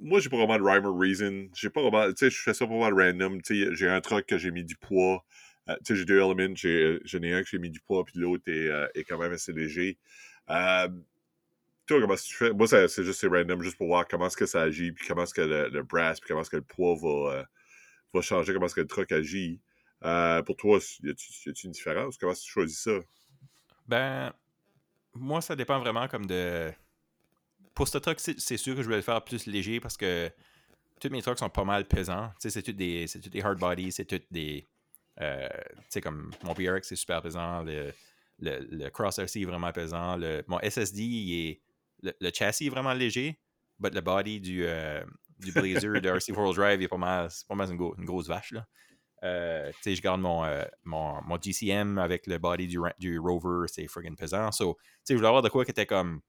moi, 0.00 0.20
j'ai 0.20 0.28
pas 0.28 0.36
vraiment 0.36 0.58
de 0.58 0.62
rhyme 0.62 0.84
or 0.84 0.98
reason. 0.98 1.48
J'ai 1.54 1.70
pas 1.70 1.82
vraiment. 1.82 2.08
Tu 2.12 2.16
sais, 2.16 2.30
je 2.30 2.40
fais 2.40 2.54
ça 2.54 2.66
pour 2.66 2.76
voir 2.76 2.92
random. 2.92 3.40
Tu 3.42 3.64
sais, 3.64 3.74
j'ai 3.74 3.88
un 3.88 4.00
truc 4.00 4.26
que 4.26 4.38
j'ai 4.38 4.50
mis 4.50 4.64
du 4.64 4.76
poids. 4.76 5.24
Euh, 5.68 5.76
tu 5.84 5.94
sais, 5.94 5.96
j'ai 5.96 6.04
deux 6.04 6.20
éléments. 6.20 6.54
J'en 7.04 7.22
ai, 7.22 7.34
un 7.34 7.42
que 7.42 7.48
j'ai 7.48 7.58
mis 7.58 7.70
du 7.70 7.80
poids, 7.80 8.04
puis 8.04 8.18
l'autre 8.18 8.44
est, 8.46 8.68
euh, 8.68 8.86
est, 8.94 9.04
quand 9.04 9.18
même 9.18 9.32
assez 9.32 9.52
léger. 9.52 9.98
Euh, 10.50 10.88
toi, 11.86 12.00
comment 12.00 12.16
tu 12.16 12.34
fais? 12.34 12.52
Moi, 12.52 12.66
c'est 12.66 13.04
juste 13.04 13.26
random, 13.28 13.62
juste 13.62 13.76
pour 13.76 13.88
voir 13.88 14.06
comment 14.08 14.26
est-ce 14.26 14.36
que 14.36 14.46
ça 14.46 14.62
agit, 14.62 14.92
puis 14.92 15.06
comment 15.06 15.22
est-ce 15.24 15.34
que 15.34 15.42
le, 15.42 15.68
le, 15.68 15.82
brass, 15.82 16.20
puis 16.20 16.28
comment 16.28 16.42
est-ce 16.42 16.50
que 16.50 16.56
le 16.56 16.62
poids 16.62 16.96
va, 17.00 17.46
va 18.12 18.20
changer, 18.20 18.52
comment 18.52 18.66
est-ce 18.66 18.74
que 18.74 18.80
le 18.80 18.86
truc 18.86 19.12
agit. 19.12 19.60
Euh, 20.04 20.42
pour 20.42 20.56
toi, 20.56 20.78
y 21.02 21.10
a-t-il 21.10 21.54
une 21.64 21.70
différence? 21.70 22.16
Comment 22.18 22.34
tu 22.34 22.48
choisis 22.48 22.80
ça? 22.80 22.98
Ben, 23.86 24.32
moi, 25.14 25.40
ça 25.40 25.56
dépend 25.56 25.78
vraiment 25.80 26.08
comme 26.08 26.26
de. 26.26 26.72
Pour 27.76 27.86
ce 27.86 27.98
truc, 27.98 28.18
c'est 28.18 28.56
sûr 28.56 28.74
que 28.74 28.82
je 28.82 28.88
vais 28.88 28.96
le 28.96 29.02
faire 29.02 29.22
plus 29.22 29.46
léger 29.46 29.78
parce 29.78 29.96
que 29.96 30.30
tous 30.98 31.10
mes 31.10 31.22
trucks 31.22 31.38
sont 31.38 31.50
pas 31.50 31.64
mal 31.64 31.86
pesants. 31.86 32.32
C'est 32.38 32.62
tous 32.62 32.72
des, 32.72 33.06
des 33.30 33.42
hard 33.42 33.58
bodies, 33.58 33.92
c'est 33.92 34.06
tous 34.06 34.22
des. 34.30 34.66
Euh, 35.20 35.46
tu 35.74 35.84
sais, 35.90 36.00
comme 36.00 36.30
mon 36.42 36.54
BRX, 36.54 36.88
c'est 36.88 36.96
super 36.96 37.22
pesant. 37.22 37.62
Le, 37.62 37.92
le, 38.38 38.66
le, 38.70 38.90
Cross 38.90 39.18
RC 39.18 39.40
est 39.40 39.44
vraiment 39.44 39.70
pesant. 39.72 40.16
Le, 40.16 40.42
mon 40.46 40.58
SSD, 40.58 41.02
est, 42.02 42.14
le, 42.20 42.30
châssis 42.32 42.66
est 42.66 42.70
vraiment 42.70 42.94
léger, 42.94 43.38
mais 43.78 43.90
le 43.90 44.00
body 44.00 44.40
du, 44.40 44.64
euh, 44.64 45.04
du 45.38 45.52
de 45.52 46.08
RC 46.08 46.32
4 46.32 46.54
Drive 46.54 46.82
est 46.82 46.88
pas 46.88 46.96
mal, 46.96 47.28
pas 47.48 47.54
mal 47.54 47.70
une, 47.70 48.04
grosse 48.04 48.28
vache. 48.28 48.54
Euh, 49.22 49.70
je 49.84 50.00
garde 50.00 50.20
mon, 50.20 50.44
euh, 50.44 50.64
mon, 50.84 51.22
mon, 51.22 51.40
GCM 51.40 51.98
avec 51.98 52.26
le 52.26 52.38
body 52.38 52.68
du, 52.68 53.18
Rover, 53.18 53.66
c'est 53.68 53.86
friggin' 53.86 54.14
pesant. 54.14 54.52
So, 54.52 54.76
je 55.08 55.14
voulais 55.14 55.28
avoir 55.28 55.42
de 55.42 55.48
quoi 55.48 55.64
qui 55.64 55.70
était 55.70 55.86
comme. 55.86 56.20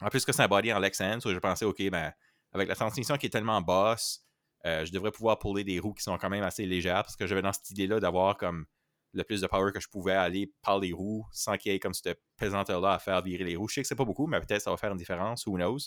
En 0.00 0.08
plus 0.08 0.24
que 0.24 0.32
c'est 0.32 0.42
un 0.42 0.48
body 0.48 0.72
en 0.72 0.78
Lexan, 0.78 1.20
so 1.20 1.32
je 1.32 1.38
pensais, 1.38 1.64
ok, 1.64 1.90
ben, 1.90 2.12
avec 2.52 2.68
la 2.68 2.74
transmission 2.74 3.16
qui 3.16 3.26
est 3.26 3.30
tellement 3.30 3.60
basse, 3.60 4.24
euh, 4.66 4.84
je 4.84 4.92
devrais 4.92 5.10
pouvoir 5.10 5.38
puller 5.38 5.64
des 5.64 5.78
roues 5.78 5.94
qui 5.94 6.02
sont 6.02 6.16
quand 6.18 6.30
même 6.30 6.42
assez 6.42 6.66
légères 6.66 7.02
parce 7.02 7.16
que 7.16 7.26
j'avais 7.26 7.42
dans 7.42 7.52
cette 7.52 7.70
idée-là 7.70 8.00
d'avoir 8.00 8.36
comme 8.36 8.66
le 9.12 9.24
plus 9.24 9.40
de 9.40 9.46
power 9.46 9.72
que 9.72 9.80
je 9.80 9.88
pouvais 9.88 10.12
aller 10.12 10.52
par 10.62 10.78
les 10.78 10.92
roues 10.92 11.26
sans 11.32 11.56
qu'il 11.56 11.72
y 11.72 11.74
ait 11.74 11.78
comme 11.78 11.94
cette 11.94 12.20
pesanteur-là 12.36 12.92
à 12.92 12.98
faire 12.98 13.22
virer 13.22 13.44
les 13.44 13.56
roues. 13.56 13.68
Je 13.68 13.74
sais 13.74 13.82
que 13.82 13.88
c'est 13.88 13.96
pas 13.96 14.04
beaucoup, 14.04 14.26
mais 14.26 14.40
peut-être 14.40 14.62
ça 14.62 14.70
va 14.70 14.76
faire 14.76 14.92
une 14.92 14.98
différence, 14.98 15.46
who 15.46 15.56
knows? 15.56 15.78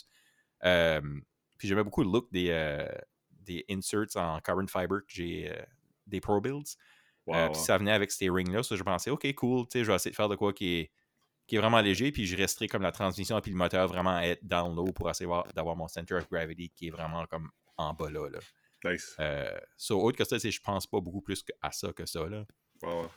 puis 1.56 1.68
j'aimais 1.68 1.84
beaucoup 1.84 2.02
le 2.02 2.10
look 2.10 2.32
des, 2.32 2.86
des 3.30 3.64
inserts 3.70 4.16
en 4.16 4.40
carbon 4.40 4.66
fiber 4.66 5.00
que 5.00 5.12
j'ai 5.12 5.52
des 6.06 6.20
Pro 6.20 6.40
Builds. 6.40 6.76
Euh, 7.28 7.48
puis 7.48 7.60
ça 7.60 7.78
venait 7.78 7.92
avec 7.92 8.10
ces 8.10 8.28
rings-là. 8.28 8.60
je 8.62 8.82
pensais, 8.82 9.10
OK, 9.10 9.32
cool, 9.34 9.66
je 9.72 9.80
vais 9.82 9.94
essayer 9.94 10.10
de 10.10 10.16
faire 10.16 10.28
de 10.28 10.36
quoi 10.36 10.52
qui 10.52 10.74
est, 10.74 10.90
qui 11.46 11.56
est 11.56 11.58
vraiment 11.58 11.80
léger. 11.80 12.12
Puis 12.12 12.26
je 12.26 12.36
resterai 12.36 12.68
comme 12.68 12.82
la 12.82 12.92
transmission 12.92 13.38
et 13.38 13.50
le 13.50 13.56
moteur 13.56 13.86
vraiment 13.88 14.18
être 14.20 14.44
dans 14.46 14.68
l'eau 14.68 14.92
pour 14.92 15.10
essayer 15.10 15.30
d'avoir 15.54 15.76
mon 15.76 15.88
center 15.88 16.14
of 16.14 16.28
gravity 16.28 16.70
qui 16.70 16.88
est 16.88 16.90
vraiment 16.90 17.26
comme 17.26 17.50
en 17.76 17.92
bas 17.94 18.10
là. 18.10 18.20
Nice. 18.84 19.16
Euh, 19.18 19.58
autre 19.90 20.18
que 20.18 20.24
ça, 20.24 20.36
je 20.38 20.60
pense 20.60 20.86
pas 20.86 21.00
beaucoup 21.00 21.22
plus 21.22 21.44
à 21.62 21.72
ça 21.72 21.92
que 21.92 22.06
ça. 22.06 22.26
Là. 22.28 22.44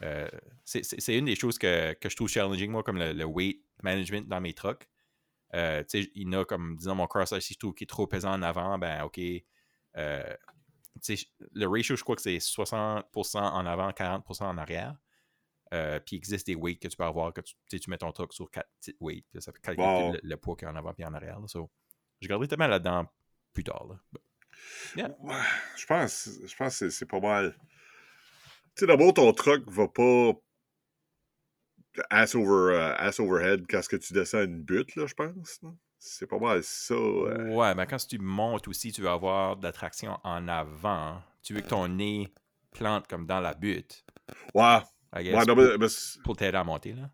Euh, 0.02 0.30
c'est 0.64 1.18
une 1.18 1.26
des 1.26 1.36
choses 1.36 1.58
que, 1.58 1.94
que, 1.94 2.08
je 2.08 2.16
trouve 2.16 2.30
challenging, 2.30 2.72
moi, 2.72 2.84
comme 2.84 2.98
le, 2.98 3.26
weight 3.26 3.62
management 3.84 4.28
dans 4.28 4.40
mes 4.40 4.54
trucks. 4.54 4.88
Euh, 5.54 5.84
il 5.94 6.30
y 6.30 6.36
a 6.36 6.46
comme, 6.46 6.78
disons, 6.78 6.96
mon 6.96 7.08
cross 7.08 7.38
si 7.40 7.54
je 7.54 7.60
trouve 7.60 7.74
qu'il 7.74 7.86
est 7.86 7.90
trop 7.90 8.08
pesant 8.08 8.34
en 8.34 8.42
avant, 8.42 8.78
ben 8.78 9.04
OK. 9.04 9.20
Le 11.54 11.68
ratio, 11.68 11.96
je 11.96 12.04
crois 12.04 12.16
que 12.16 12.22
c'est 12.22 12.38
60% 12.38 13.38
en 13.38 13.66
avant, 13.66 13.90
40% 13.90 14.44
en 14.44 14.58
arrière. 14.58 14.96
Euh, 15.74 16.00
puis 16.00 16.16
il 16.16 16.20
existe 16.20 16.48
des 16.48 16.56
weights 16.56 16.82
que 16.82 16.88
tu 16.88 16.96
peux 16.96 17.04
avoir, 17.04 17.34
que 17.34 17.42
tu, 17.42 17.80
tu 17.80 17.90
mets 17.90 17.98
ton 17.98 18.12
truck 18.12 18.34
sur 18.34 18.50
4 18.50 18.68
petites 18.80 18.98
weights, 19.02 19.26
ça 19.40 19.52
fait 19.52 19.60
calculer 19.60 20.20
le, 20.24 20.38
poids 20.38 20.56
qu'il 20.56 20.66
y 20.66 20.70
a 20.70 20.74
en 20.74 20.76
avant 20.76 20.94
et 20.98 21.06
en 21.06 21.14
arrière. 21.14 21.40
So, 21.48 21.70
je 22.22 22.28
garderai 22.28 22.48
tellement 22.48 22.68
là-dedans 22.68 23.08
plus 23.54 23.64
tard. 23.64 23.88
je 24.96 25.86
pense, 25.86 26.30
je 26.46 26.56
pense 26.56 26.80
que 26.80 26.90
c'est 26.90 27.06
pas 27.06 27.20
mal. 27.20 27.56
Tu 28.76 28.82
sais, 28.82 28.88
d'abord, 28.88 29.14
ton 29.14 29.34
truck 29.34 29.70
va 29.70 29.88
pas 29.88 30.34
ass, 32.10 32.36
over, 32.36 32.76
euh, 32.76 32.96
ass 32.98 33.20
overhead 33.20 33.66
quand 33.70 33.86
que 33.88 33.96
tu 33.96 34.14
descends 34.14 34.44
une 34.44 34.62
butte, 34.62 34.96
là, 34.96 35.06
je 35.08 35.14
pense. 35.14 35.62
C'est 36.00 36.28
pas 36.28 36.38
mal 36.38 36.64
ça. 36.64 36.96
Ouais, 36.96 37.74
mais 37.76 37.88
quand 37.88 37.98
tu 37.98 38.20
montes 38.20 38.68
aussi, 38.68 38.92
tu 38.92 39.02
veux 39.02 39.10
avoir 39.10 39.58
de 39.58 39.64
la 39.64 39.72
traction 39.72 40.20
en 40.24 40.48
avant. 40.48 41.22
Tu 41.42 41.54
veux 41.54 41.62
que 41.62 41.70
ton 41.70 41.88
nez 41.88 42.32
plante 42.72 43.08
comme 43.08 43.26
dans 43.26 43.40
la 43.40 43.54
butte. 43.54 44.06
Ouais. 44.54 44.80
Ouais 45.16 45.46
non, 45.46 45.56
mais, 45.56 45.88
pour 46.24 46.36
t'aider 46.36 46.58
à 46.58 46.64
monter, 46.64 46.94
là. 46.94 47.10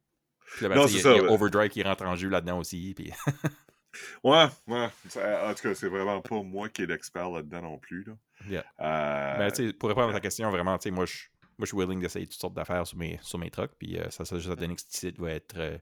non, 0.69 0.87
c'est 0.87 0.99
ça. 0.99 1.13
Il 1.15 1.23
y 1.23 1.25
a 1.25 1.31
Overdrive 1.31 1.69
qui 1.69 1.83
rentre 1.83 2.03
en 2.05 2.15
jeu 2.15 2.29
là-dedans 2.29 2.59
aussi. 2.59 2.93
Puis... 2.95 3.11
ouais, 4.23 4.47
ouais. 4.67 4.89
En 5.15 5.53
tout 5.53 5.61
cas, 5.63 5.75
c'est 5.75 5.89
vraiment 5.89 6.21
pas 6.21 6.41
moi 6.41 6.69
qui 6.69 6.83
est 6.83 6.87
l'expert 6.87 7.29
là-dedans 7.29 7.61
non 7.61 7.77
plus. 7.77 8.03
Là. 8.03 8.13
Yeah. 8.49 8.65
Euh... 8.79 9.49
Ben, 9.49 9.73
pour 9.73 9.89
répondre 9.89 10.09
à 10.09 10.13
ta 10.13 10.19
question, 10.19 10.49
vraiment, 10.49 10.77
moi, 10.91 11.05
je 11.05 11.13
moi, 11.57 11.65
je 11.65 11.67
suis 11.67 11.77
willing 11.77 12.01
d'essayer 12.01 12.25
toutes 12.25 12.39
sortes 12.39 12.55
d'affaires 12.55 12.85
sur 12.87 12.97
mes, 12.97 13.19
sur 13.21 13.37
mes 13.37 13.51
trucks. 13.51 13.73
Puis 13.77 13.97
euh, 13.97 14.09
ça, 14.09 14.25
ça 14.25 14.37
juste 14.37 14.49
à 14.49 14.55
donner 14.55 14.75
que 14.75 14.81
ce 14.81 14.87
site 14.89 15.19
va 15.19 15.31
être 15.31 15.57
euh, 15.57 15.77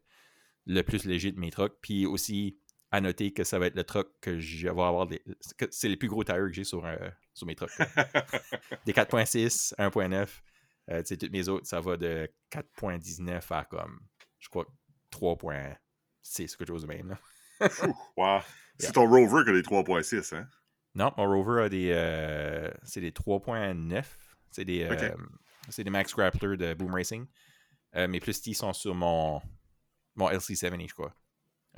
le 0.66 0.82
plus 0.82 1.06
léger 1.06 1.32
de 1.32 1.40
mes 1.40 1.52
trucks. 1.52 1.78
Puis 1.82 2.06
aussi, 2.06 2.60
à 2.92 3.00
noter 3.00 3.32
que 3.32 3.44
ça 3.44 3.58
va 3.58 3.68
être 3.68 3.76
le 3.76 3.84
truck 3.84 4.10
que 4.20 4.40
je 4.40 4.68
vais 4.68 4.70
avoir 4.70 5.08
des. 5.08 5.24
C'est 5.70 5.88
les 5.88 5.98
plus 5.98 6.10
gros 6.10 6.24
tires 6.24 6.36
que 6.36 6.52
j'ai 6.52 6.66
sur, 6.66 6.86
euh, 6.86 6.98
sur 7.34 7.48
mes 7.48 7.56
trucks. 7.56 7.72
des 8.86 8.94
4.6, 8.94 9.74
1.9. 9.78 10.28
Euh, 10.90 11.02
tu 11.02 11.08
sais, 11.08 11.18
toutes 11.18 11.32
mes 11.32 11.48
autres, 11.48 11.68
ça 11.68 11.80
va 11.80 11.98
de 11.98 12.30
4.19 12.52 13.42
à 13.52 13.66
comme, 13.66 14.00
je 14.40 14.50
crois, 14.50 14.66
3.6, 15.12 15.78
quelque 16.58 16.68
chose 16.68 16.84
de 16.84 16.88
même. 16.88 17.18
wow. 18.18 18.40
C'est 18.80 18.94
ton 18.94 19.08
Rover 19.08 19.44
qui 19.44 19.52
a 19.52 19.54
des 19.54 19.62
3.6, 19.62 20.36
hein? 20.36 20.48
Non, 20.96 21.14
mon 21.18 21.26
Rover 21.28 21.64
a 21.64 21.70
des. 21.70 21.92
Euh, 21.92 22.72
c'est 22.84 23.00
des 23.00 23.12
3.9. 23.12 24.04
C'est 24.50 24.66
des, 24.66 24.90
c'est 25.70 25.84
des 25.84 25.90
Max 25.92 26.14
Grappler 26.16 26.58
de 26.58 26.74
Boom 26.74 26.94
Racing. 26.94 27.28
mes 27.94 28.20
plus 28.20 28.40
petits 28.40 28.56
sont 28.56 28.74
sur 28.74 28.96
mon, 28.96 29.40
mon 30.16 30.30
LC70, 30.30 30.90
je 30.90 30.94
crois. 30.94 31.16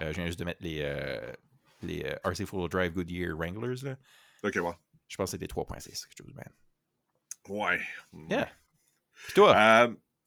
Euh, 0.01 0.11
je 0.11 0.15
viens 0.15 0.25
juste 0.25 0.39
de 0.39 0.45
mettre 0.45 0.63
les, 0.63 0.81
euh, 0.81 1.33
les 1.81 2.03
euh, 2.03 2.15
RC 2.29 2.45
Full 2.45 2.69
Drive 2.69 2.93
Goodyear 2.93 3.35
Wranglers. 3.35 3.83
Là. 3.83 3.97
Ok, 4.43 4.55
ouais. 4.55 4.73
Je 5.07 5.17
pense 5.17 5.31
que 5.31 5.37
c'était 5.37 5.53
3.6, 5.53 5.83
quelque 5.85 6.17
chose 6.17 6.27
de 6.27 6.33
même. 6.33 6.53
Ouais. 7.49 7.79
Yeah. 8.29 8.49
Puis 9.25 9.33
toi, 9.35 9.53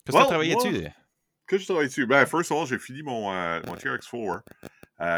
qu'est-ce 0.04 0.06
que 0.06 0.12
tu 0.12 0.18
as 0.18 0.26
travaillé 0.26 0.54
dessus? 0.54 0.86
Que 1.46 1.58
je 1.58 1.64
travaille 1.64 1.86
dessus? 1.86 2.06
Ben, 2.06 2.26
first 2.26 2.50
of 2.50 2.58
all, 2.58 2.66
j'ai 2.66 2.78
fini 2.78 3.02
mon, 3.02 3.30
mon 3.30 3.74
TRX4 3.74 4.42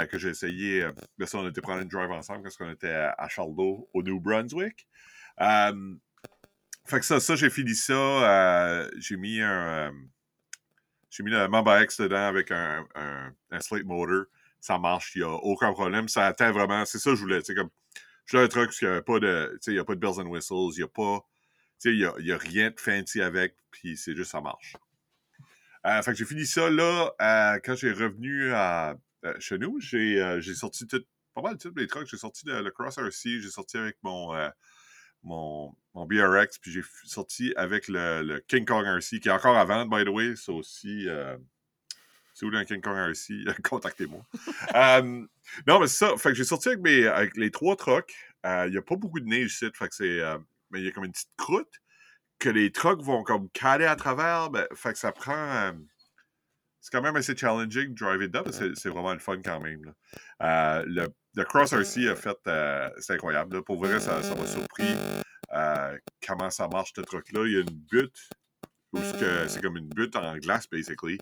que 0.09 0.19
j'ai 0.19 0.31
essayé. 0.31 0.89
là, 1.19 1.27
ça, 1.27 1.39
on 1.39 1.49
était 1.49 1.61
prendre 1.61 1.83
une 1.83 1.89
drive 1.89 2.11
ensemble 2.11 2.43
parce 2.43 2.57
qu'on 2.57 2.71
était 2.71 2.93
à, 2.93 3.15
à 3.19 3.29
Charlotte, 3.29 3.89
au 3.95 4.03
New 4.03 4.21
Brunswick. 4.21 4.87
fait 5.39 7.01
que 7.01 7.05
ça, 7.05 7.21
ça 7.21 7.37
j'ai 7.37 7.51
fini 7.51 7.75
ça. 7.75 8.89
j'ai 8.99 9.17
mis 9.17 9.41
un. 9.41 9.93
j'ai 11.11 11.23
mis 11.23 11.31
le 11.31 11.49
Mamba 11.49 11.83
X 11.83 12.01
dedans 12.01 12.27
avec 12.27 12.51
un, 12.51 12.87
un, 12.95 13.33
un 13.51 13.61
slate 13.61 13.85
motor 13.85 14.27
ça 14.61 14.79
marche, 14.79 15.13
il 15.15 15.23
n'y 15.23 15.25
a 15.25 15.31
aucun 15.31 15.73
problème. 15.73 16.09
Ça 16.09 16.27
atteint 16.27 16.53
vraiment, 16.53 16.85
c'est 16.85 16.99
ça 16.99 17.11
que 17.11 17.17
je 17.17 17.23
voulais. 17.23 17.43
Comme, 17.43 17.71
je 18.27 18.37
voulais 18.37 18.45
un 18.45 18.49
truc 18.49 18.67
parce 18.67 18.79
qu'il 18.79 18.89
n'y 18.89 18.97
a 18.97 19.03
pas 19.03 19.21
de, 19.21 19.59
il 19.67 19.75
y 19.75 19.79
a 19.79 19.85
pas 19.85 19.95
de 19.95 20.01
bells 20.01 20.21
and 20.21 20.27
whistles, 20.27 20.73
il 20.75 20.79
n'y 20.79 20.83
a 20.83 20.89
pas, 20.89 21.21
il 21.85 21.99
y 21.99 22.05
a, 22.05 22.15
y 22.19 22.33
a, 22.33 22.39
rien 22.39 22.71
de 22.71 22.79
fancy 22.79 23.21
avec, 23.21 23.55
puis 23.71 23.97
c'est 23.97 24.15
juste 24.15 24.33
ça 24.33 24.41
marche. 24.41 24.75
Euh, 25.87 26.03
fait 26.03 26.13
que 26.13 26.19
j'ai 26.19 26.25
fini 26.25 26.47
ça 26.47 26.69
là, 26.69 27.13
euh, 27.21 27.59
quand 27.65 27.75
j'ai 27.77 27.93
revenu 27.93 28.53
à, 28.53 28.97
euh, 29.25 29.35
chez 29.39 29.59
nous, 29.59 29.79
j'ai 29.81 30.41
sorti 30.55 30.87
tout, 30.87 31.03
pas 31.35 31.43
mal 31.43 31.57
de 31.57 31.61
tous 31.61 31.75
les 31.77 31.87
trucks. 31.87 32.09
J'ai 32.11 32.17
sorti 32.17 32.47
le, 32.47 32.63
le, 32.63 32.71
Cross 32.71 32.99
RC, 32.99 33.41
j'ai 33.41 33.51
sorti 33.51 33.77
avec 33.77 33.97
mon, 34.03 34.35
mon, 35.23 35.75
mon, 35.95 36.07
BRX, 36.07 36.59
puis 36.59 36.73
j'ai 36.73 36.83
sorti 37.05 37.53
avec 37.57 37.89
le, 37.89 38.41
King 38.49 38.65
Kong 38.65 38.85
RC, 38.85 39.21
qui 39.21 39.29
est 39.29 39.33
encore 39.33 39.57
à 39.57 39.65
vendre, 39.65 39.97
by 39.97 40.05
the 40.05 40.09
way. 40.13 40.35
C'est 40.37 40.53
aussi 40.53 41.07
si 42.35 42.45
vous 42.45 42.51
voulez 42.51 42.61
un 42.61 42.65
King 42.65 42.81
Kong 42.81 42.97
RC, 42.97 43.45
contactez-moi. 43.63 44.23
non, 45.67 45.81
mais 45.81 45.87
c'est 45.87 46.07
ça. 46.07 46.17
Fait 46.17 46.31
que 46.31 46.35
j'ai 46.35 46.45
sorti 46.45 46.69
avec, 46.69 46.81
mes, 46.81 47.07
avec 47.07 47.37
les 47.37 47.51
trois 47.51 47.77
trucks. 47.77 48.15
Il 48.45 48.71
n'y 48.71 48.77
a 48.77 48.83
pas 48.83 48.97
beaucoup 48.97 49.21
de 49.21 49.27
neige 49.27 49.55
ici. 49.55 49.67
Fait 49.75 49.89
que 49.89 49.95
c'est. 49.95 50.21
Euh, 50.69 50.79
mais 50.79 50.81
il 50.81 50.87
y 50.87 50.89
a 50.89 50.93
comme 50.93 51.05
une 51.05 51.13
petite 51.13 51.33
croûte 51.37 51.73
que 52.39 52.49
les 52.49 52.71
trucks 52.71 53.03
vont 53.03 53.23
comme 53.23 53.49
caler 53.51 53.87
à 53.87 53.97
travers. 53.97 54.51
Ben, 54.51 54.67
fait 54.75 54.93
que 54.93 54.99
ça 54.99 55.13
prend. 55.13 55.33
Euh, 55.35 55.73
c'est 56.81 56.91
quand 56.93 57.03
même 57.03 57.17
assez 57.17 57.37
challenging 57.37 57.91
de 57.91 57.95
driver 57.95 58.29
dedans, 58.29 58.45
c'est 58.53 58.89
vraiment 58.89 59.13
le 59.13 59.19
fun 59.19 59.43
quand 59.45 59.61
même. 59.61 59.93
Euh, 60.43 60.85
le, 60.87 61.09
le, 61.35 61.45
Cross 61.45 61.73
RC 61.73 62.09
a 62.09 62.15
fait. 62.17 62.39
c'est 63.01 63.15
incroyable. 63.15 63.63
Pour 63.65 63.85
vrai, 63.85 64.01
ça 64.01 64.21
m'a 64.21 64.47
surpris 64.47 64.95
comment 66.27 66.51
ça 66.51 66.69
marche, 66.69 66.93
ce 66.95 67.01
truc-là. 67.03 67.47
Il 67.47 67.53
y 67.53 67.57
a 67.57 67.61
une 67.61 67.81
butte 67.91 68.31
c'est 69.49 69.61
comme 69.63 69.77
une 69.77 69.89
butte 69.89 70.17
en 70.17 70.37
glace, 70.39 70.69
basically. 70.69 71.19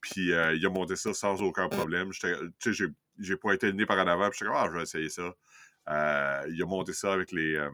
Puis 0.00 0.32
euh, 0.32 0.54
il 0.54 0.64
a 0.66 0.70
monté 0.70 0.96
ça 0.96 1.14
sans 1.14 1.40
aucun 1.42 1.68
problème. 1.68 2.10
J'ai 2.12 3.36
pas 3.36 3.54
été 3.54 3.66
le 3.66 3.72
nez 3.72 3.86
par 3.86 3.98
en 3.98 4.06
avant. 4.06 4.28
Puis 4.30 4.38
j'étais 4.40 4.50
comme, 4.50 4.60
ah, 4.60 4.68
je 4.70 4.76
vais 4.76 4.82
essayer 4.82 5.08
ça. 5.08 5.34
Euh, 5.88 6.46
il 6.48 6.62
a 6.62 6.66
monté 6.66 6.92
ça 6.92 7.12
avec 7.12 7.32
les, 7.32 7.54
euh, 7.56 7.70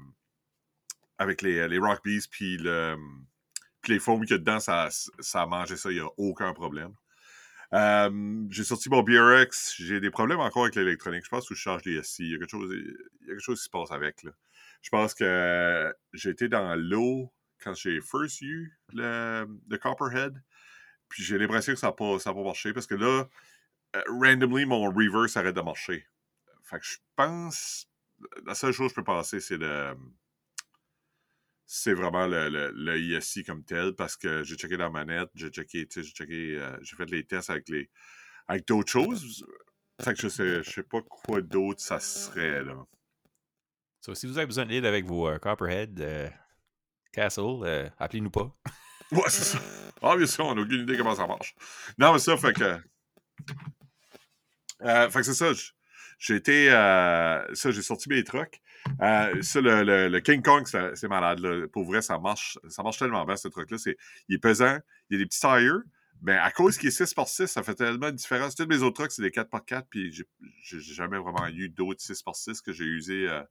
avec 1.23 1.43
les, 1.43 1.67
les 1.69 1.79
Rock 1.79 2.01
Bees, 2.05 2.27
puis, 2.31 2.59
puis 3.83 3.93
les 3.93 3.99
foams 3.99 4.21
qu'il 4.23 4.33
y 4.33 4.35
a 4.35 4.39
dedans, 4.39 4.61
ça, 4.61 4.89
ça 4.91 5.43
a 5.43 5.47
mangé 5.47 5.77
ça, 5.77 5.91
il 5.91 5.95
n'y 5.95 6.01
a 6.01 6.09
aucun 6.17 6.53
problème. 6.53 6.95
j'ai 7.73 8.65
sorti 8.65 8.89
mon 8.91 9.03
BRX, 9.03 9.75
j'ai 9.79 10.01
des 10.01 10.11
problèmes 10.11 10.41
encore 10.41 10.65
avec 10.65 10.75
l'électronique. 10.77 11.25
Je 11.25 11.31
pense 11.31 11.49
que 11.49 11.55
je 11.55 11.61
charge 11.61 11.83
des 11.83 12.03
SC. 12.03 12.21
Il 12.21 12.33
y 12.33 12.35
a 12.35 12.39
quelque 12.39 12.51
chose, 12.51 12.73
il 12.73 13.27
y 13.27 13.31
a 13.31 13.35
quelque 13.35 13.41
chose 13.41 13.59
qui 13.59 13.65
se 13.65 13.71
passe 13.71 13.91
avec. 13.91 14.23
Là. 14.23 14.33
Je 14.83 14.91
pense 14.91 15.15
que 15.15 15.95
j'étais 16.13 16.49
dans 16.49 16.75
l'eau 16.75 17.33
quand 17.63 17.75
j'ai 17.75 18.01
first 18.01 18.41
eu 18.43 18.77
le, 18.93 19.47
le 19.69 19.79
Copperhead. 19.79 20.35
Puis 21.09 21.23
j'ai 21.23 21.39
l'impression 21.39 21.73
que 21.73 21.79
ça 21.79 21.89
n'a 21.89 21.93
pas, 21.93 22.19
pas 22.19 22.43
marché 22.43 22.73
parce 22.73 22.87
que 22.87 22.95
là, 22.95 23.29
euh, 23.97 24.03
randomly, 24.09 24.65
mon 24.65 24.91
reverse 24.91 25.37
arrête 25.37 25.55
de 25.55 25.61
marcher. 25.61 26.07
Fait 26.65 26.79
que 26.79 26.85
je 26.85 26.97
pense. 27.17 27.89
La 28.47 28.55
seule 28.55 28.73
chose 28.73 28.89
que 28.89 28.91
je 28.91 28.95
peux 28.97 29.05
penser, 29.05 29.41
c'est 29.41 29.59
le. 29.59 29.95
C'est 31.75 31.95
vraiment 31.95 32.27
le, 32.27 32.51
le, 32.51 33.01
ISC 33.01 33.47
comme 33.47 33.65
tel 33.65 33.95
parce 33.95 34.19
que 34.19 34.45
j'ai 34.45 34.57
checké 34.57 34.77
la 34.77 34.91
manette, 34.91 35.31
j'ai 35.35 35.49
checké, 35.49 35.89
j'ai 35.91 36.03
checké, 36.03 36.59
euh, 36.59 36.77
j'ai 36.83 36.97
fait 36.97 37.11
les 37.11 37.25
tests 37.25 37.49
avec 37.49 37.67
les 37.71 37.89
avec 38.47 38.67
d'autres 38.67 38.93
choses. 38.93 39.43
Fait 39.99 40.13
que 40.13 40.21
je 40.21 40.29
sais, 40.29 40.63
je 40.63 40.71
sais 40.71 40.83
pas 40.83 41.01
quoi 41.01 41.41
d'autre 41.41 41.81
ça 41.81 41.99
serait 41.99 42.63
là. 42.63 42.77
So, 44.03 44.15
si 44.15 44.27
vous 44.27 44.37
avez 44.37 44.47
besoin 44.47 44.67
d'aide 44.67 44.85
avec 44.85 45.07
vos 45.07 45.27
euh, 45.27 45.39
Copperhead 45.39 45.99
euh, 45.99 46.29
Castle, 47.11 47.91
appelez-nous 47.99 48.31
pas. 48.31 48.55
Ouais, 49.11 49.29
c'est 49.29 49.45
ça. 49.45 49.59
Ah, 50.03 50.17
bien 50.17 50.27
sûr, 50.27 50.45
on 50.47 50.55
n'a 50.55 50.63
aucune 50.63 50.83
idée 50.83 50.97
comment 50.97 51.15
ça 51.15 51.27
marche. 51.27 51.55
Non, 51.99 52.13
mais 52.15 52.19
ça, 52.19 52.37
fait 52.37 52.53
que. 52.55 52.79
Fait 54.81 55.19
que 55.21 55.23
c'est 55.23 55.35
ça. 55.35 55.53
J'ai 56.19 56.37
été. 56.37 56.69
ça, 56.69 57.71
j'ai 57.71 57.83
sorti 57.83 58.11
mes 58.11 58.25
trucks. 58.25 58.61
Euh, 59.01 59.35
le, 59.55 60.09
le- 60.09 60.21
King 60.21 60.43
Kong, 60.43 60.67
c'est 60.67 61.09
malade. 61.09 61.41
là. 61.41 61.67
Pour 61.69 61.85
vrai, 61.85 62.03
ça 62.03 62.19
marche, 62.19 62.59
ça 62.69 62.83
marche 62.83 62.99
tellement 62.99 63.25
bien, 63.25 63.37
ce 63.37 63.49
truc-là. 63.49 63.77
Il 64.29 64.35
est 64.35 64.39
pesant. 64.39 64.79
Il 65.11 65.15
y 65.15 65.17
a 65.17 65.19
des 65.23 65.27
petits 65.27 65.41
tires. 65.41 65.81
Mais 66.25 66.37
à 66.37 66.53
cause 66.53 66.79
qu'il 66.79 66.89
est 66.89 67.01
6x6, 67.01 67.47
ça 67.49 67.63
fait 67.65 67.75
tellement 67.75 68.11
de 68.11 68.17
différence. 68.17 68.55
Tous 68.55 68.67
mes 68.67 68.79
autres 68.83 68.95
trucks, 68.95 69.11
c'est 69.13 69.23
des 69.23 69.31
4x4. 69.31 69.85
Puis 69.91 70.13
j'ai 70.13 70.81
jamais 70.81 71.19
vraiment 71.19 71.49
eu 71.49 71.69
d'autres 71.69 72.01
6x6 72.01 72.63
que 72.63 72.73
j'ai 72.73 72.85
usé 72.85 73.29
euh, 73.29 73.43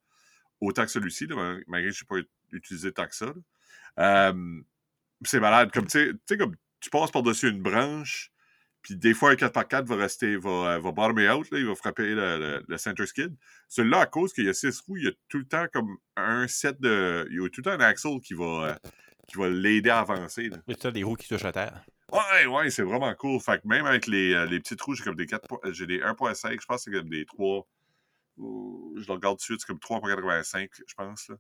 autant 0.62 0.84
que 0.86 0.92
celui-ci. 0.92 1.28
Malgré 1.68 1.90
que 1.92 1.96
je 1.96 2.04
n'ai 2.04 2.08
pas 2.24 2.28
utilisé 2.54 2.94
tant 2.94 3.08
que 3.08 3.16
ça. 3.16 3.34
Euh, 4.00 4.62
c'est 5.24 5.40
malade. 5.42 5.72
Comme, 5.74 5.88
tu 5.88 6.18
sais, 6.26 6.38
comme 6.38 6.56
tu 6.80 6.90
passes 6.90 7.12
par-dessus 7.12 7.50
une 7.50 7.62
branche, 7.62 8.32
puis 8.82 8.96
des 8.96 9.14
fois, 9.14 9.32
un 9.32 9.36
4x4 9.36 9.86
va 9.86 9.96
rester, 9.96 10.38
va, 10.38 10.50
euh, 10.50 10.80
va 10.80 10.92
bottomer 10.92 11.30
out, 11.30 11.50
là, 11.52 11.60
il 11.60 11.66
va 11.68 11.76
frapper 11.76 12.16
le, 12.16 12.38
le- 12.40 12.66
le 12.68 12.78
center 12.78 13.06
skid. 13.06 13.36
Celui-là, 13.68 14.00
à 14.02 14.06
cause 14.08 14.34
qu'il 14.34 14.46
y 14.46 14.50
a 14.50 14.54
6 14.54 14.80
roues, 14.82 14.98
il 14.98 15.04
y 15.06 15.08
a 15.08 15.12
tout 15.30 15.38
le 15.38 15.46
temps 15.46 15.66
comme 15.72 15.98
un 16.16 16.48
set 16.48 16.80
de. 16.82 17.28
Il 17.30 17.42
y 17.42 17.46
a 17.46 17.50
tout 17.50 17.62
le 17.62 17.64
temps 17.64 17.72
un 17.72 17.80
axle 17.80 18.20
qui 18.22 18.34
va, 18.34 18.44
euh, 18.70 18.76
qui 19.28 19.38
va 19.38 19.50
l'aider 19.50 19.90
à 19.90 20.00
avancer. 20.00 20.50
là. 20.50 20.58
Il 20.68 20.76
y 20.84 20.88
a 20.88 20.92
des 20.92 21.04
roues 21.04 21.16
qui 21.16 21.28
touchent 21.28 21.46
à 21.46 21.52
terre. 21.52 21.84
Ouais, 22.12 22.46
ouais, 22.46 22.70
c'est 22.70 22.82
vraiment 22.84 23.14
cool. 23.16 23.40
Fait 23.40 23.62
que 23.62 23.68
même 23.68 23.86
avec 23.86 24.06
les, 24.08 24.34
euh, 24.34 24.46
les 24.46 24.60
petites 24.60 24.82
roues, 24.82 24.96
j'ai 24.96 25.04
comme 25.04 25.16
des 25.16 25.28
4. 25.28 25.48
po- 25.48 25.62
J'ai 25.72 25.86
des 25.86 26.00
1.5, 26.02 26.60
je 26.60 26.66
pense 26.66 26.84
que 26.84 26.92
c'est 26.92 26.98
comme 26.98 27.10
des 27.10 27.26
3. 27.26 27.66
euh, 28.40 28.44
Je 28.98 29.08
le 29.08 29.14
regarde 29.14 29.36
tout 29.38 29.42
de 29.42 29.42
suite, 29.44 29.60
c'est 29.62 29.68
comme 29.68 29.80
3.85, 29.80 30.70
je 30.88 30.94
pense. 30.96 31.32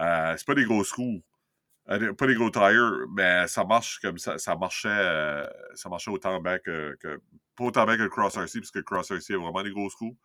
Euh, 0.00 0.34
c'est 0.36 0.46
pas 0.46 0.54
des 0.54 0.64
grosses 0.64 0.92
roues. 0.92 1.22
Pas 1.86 2.26
des 2.26 2.34
gros 2.34 2.50
tires, 2.50 2.92
mais 3.16 3.46
ça 3.46 3.64
marche 3.64 4.00
comme 4.00 4.18
ça. 4.18 4.38
Ça 4.38 4.56
marchait, 4.56 4.88
euh, 4.88 5.46
ça 5.74 5.88
marchait 5.88 6.10
autant 6.10 6.40
bien 6.40 6.58
que, 6.58 6.96
que- 7.00 7.20
Pas 7.56 7.64
autant 7.64 7.86
bien 7.86 7.96
que 7.96 8.02
le 8.02 8.08
Cross 8.08 8.36
RC, 8.36 8.60
parce 8.60 8.70
que 8.70 8.78
le 8.78 8.84
Cross 8.84 9.10
RC 9.12 9.34
a 9.34 9.38
vraiment 9.38 9.62
des 9.62 9.70
grosses 9.70 9.94
roues. 9.94 10.16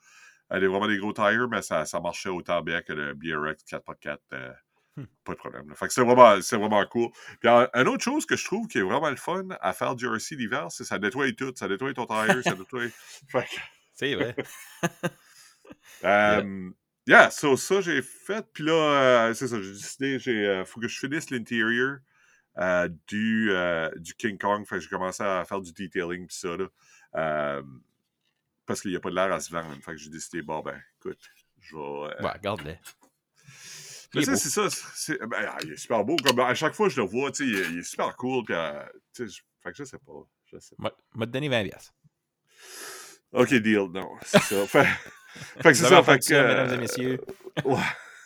Elle 0.49 0.65
a 0.65 0.67
vraiment 0.67 0.87
des 0.87 0.97
gros 0.97 1.13
tires, 1.13 1.47
mais 1.49 1.61
ça, 1.61 1.85
ça 1.85 1.99
marchait 2.01 2.29
autant 2.29 2.61
bien 2.61 2.81
que 2.81 2.93
le 2.93 3.13
BRX 3.13 3.63
4x4. 3.65 4.17
euh, 4.33 4.51
Hmm. 4.97 5.05
Pas 5.23 5.31
de 5.31 5.37
problème. 5.37 5.69
là. 5.69 5.75
Fait 5.75 5.87
que 5.87 5.93
c'est 5.93 6.03
vraiment, 6.03 6.41
c'est 6.41 6.57
vraiment 6.57 6.85
cool. 6.85 7.11
Puis 7.39 7.49
une 7.49 7.87
autre 7.87 8.03
chose 8.03 8.25
que 8.25 8.35
je 8.35 8.43
trouve 8.43 8.67
qui 8.67 8.79
est 8.79 8.81
vraiment 8.81 9.09
le 9.09 9.15
fun 9.15 9.45
à 9.61 9.71
faire 9.71 9.95
du 9.95 10.05
RC 10.05 10.35
l'hiver, 10.35 10.67
c'est 10.69 10.83
que 10.83 10.87
ça 10.89 10.99
nettoie 10.99 11.31
tout. 11.31 11.53
Ça 11.55 11.69
nettoie 11.69 11.93
ton 11.93 12.05
tire, 12.05 12.43
ça 12.43 12.55
nettoie. 12.55 12.89
Fait 13.29 13.43
que, 13.43 13.55
C'est 13.93 14.15
vrai. 14.15 14.35
euh, 16.03 16.41
yeah, 16.41 16.43
so, 17.31 17.57
ça 17.57 17.81
j'ai 17.81 18.01
fait. 18.01 18.45
Puis 18.53 18.63
là, 18.63 18.73
euh, 19.29 19.33
c'est 19.33 19.47
ça, 19.47 19.61
j'ai 19.61 19.71
décidé, 19.71 20.19
j'ai, 20.19 20.45
euh, 20.47 20.65
faut 20.65 20.79
que 20.79 20.87
je 20.87 20.97
finisse 20.99 21.29
l'intérieur 21.29 21.97
euh, 22.57 22.89
du, 23.07 23.49
euh, 23.51 23.89
du 23.97 24.13
King 24.15 24.37
Kong. 24.37 24.65
Fait 24.67 24.75
que 24.75 24.81
j'ai 24.81 24.89
commencé 24.89 25.23
à 25.23 25.43
faire 25.45 25.61
du 25.61 25.71
detailing 25.73 26.27
puis 26.27 26.35
ça, 26.37 26.55
là. 26.57 27.61
Parce 28.65 28.81
qu'il 28.81 28.91
n'y 28.91 28.97
a 28.97 28.99
pas 28.99 29.09
de 29.09 29.15
l'air 29.15 29.31
à 29.31 29.39
se 29.39 29.51
vendre. 29.51 29.75
Fait 29.83 29.91
que 29.91 29.97
j'ai 29.97 30.09
décidé, 30.09 30.41
bon, 30.41 30.61
ben, 30.61 30.79
écoute, 30.99 31.19
je 31.59 31.75
vais. 31.75 31.81
Ouais, 32.23 32.31
regarde-le. 32.33 32.75
mais 34.13 34.23
sais, 34.23 34.35
c'est 34.37 34.49
ça. 34.49 34.69
c'est- 34.69 35.19
ben, 35.25 35.45
ah, 35.49 35.57
il 35.63 35.73
est 35.73 35.77
super 35.77 36.03
beau. 36.05 36.15
Comme, 36.17 36.39
à 36.39 36.53
chaque 36.53 36.73
fois 36.73 36.87
que 36.87 36.93
je 36.93 37.01
le 37.01 37.07
vois, 37.07 37.31
tu 37.31 37.43
sais, 37.43 37.49
il, 37.49 37.55
est- 37.57 37.71
il 37.71 37.79
est 37.79 37.83
super 37.83 38.15
cool. 38.15 38.45
Puis, 38.45 38.55
tu 39.13 39.27
sais, 39.27 39.35
je- 39.37 39.41
fait 39.63 39.71
que 39.71 39.77
je 39.77 39.83
sais 39.83 39.97
pas. 39.97 40.13
Je 40.45 40.59
sais 40.59 40.75
pas. 40.75 40.83
M'a 40.83 40.91
m'a 41.15 41.25
donné 41.25 41.49
20 41.49 41.63
piastres. 41.63 41.93
Ok, 43.33 43.53
deal. 43.55 43.87
Non, 43.93 44.11
c'est 44.23 44.39
ça. 44.41 44.67
Fait, 44.67 44.87
fait 45.61 45.69
que 45.69 45.73
c'est 45.73 45.85
ça. 45.85 46.03
Fait 46.03 46.19
que, 46.19 46.33
euh, 46.33 46.47
mesdames 46.47 46.73
et 46.73 46.77
messieurs. 46.77 47.19
Ouais. 47.65 47.77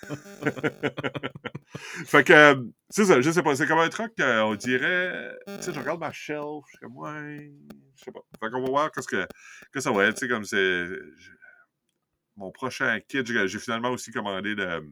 fait 2.06 2.24
que, 2.24 2.34
euh, 2.34 2.64
c'est 2.90 3.06
ça, 3.06 3.22
je 3.22 3.32
sais 3.32 3.42
pas, 3.42 3.56
c'est 3.56 3.66
comme 3.66 3.80
un 3.80 3.90
truc 3.90 4.14
qu'on 4.16 4.56
dirait, 4.56 5.36
tu 5.48 5.54
sais, 5.62 5.74
je 5.74 5.80
regarde 5.80 6.00
ma 6.00 6.12
shelf, 6.12 6.64
je 6.68 6.70
suis 6.70 6.78
comme, 6.80 6.98
ouais, 6.98 7.52
je 7.96 8.04
sais 8.04 8.12
pas. 8.12 8.22
Fait 8.40 8.52
qu'on 8.52 8.62
va 8.62 8.70
voir 8.70 8.92
qu'est-ce 8.92 9.08
que, 9.08 9.28
que 9.72 9.80
ça 9.80 9.92
va 9.92 10.06
être, 10.06 10.16
tu 10.16 10.26
sais, 10.26 10.28
comme 10.28 10.46
c'est, 10.46 10.88
mon 12.38 12.52
prochain 12.52 13.00
kit, 13.08 13.24
j'ai 13.26 13.60
finalement 13.60 13.90
aussi 13.90 14.12
commandé 14.12 14.56
le, 14.56 14.88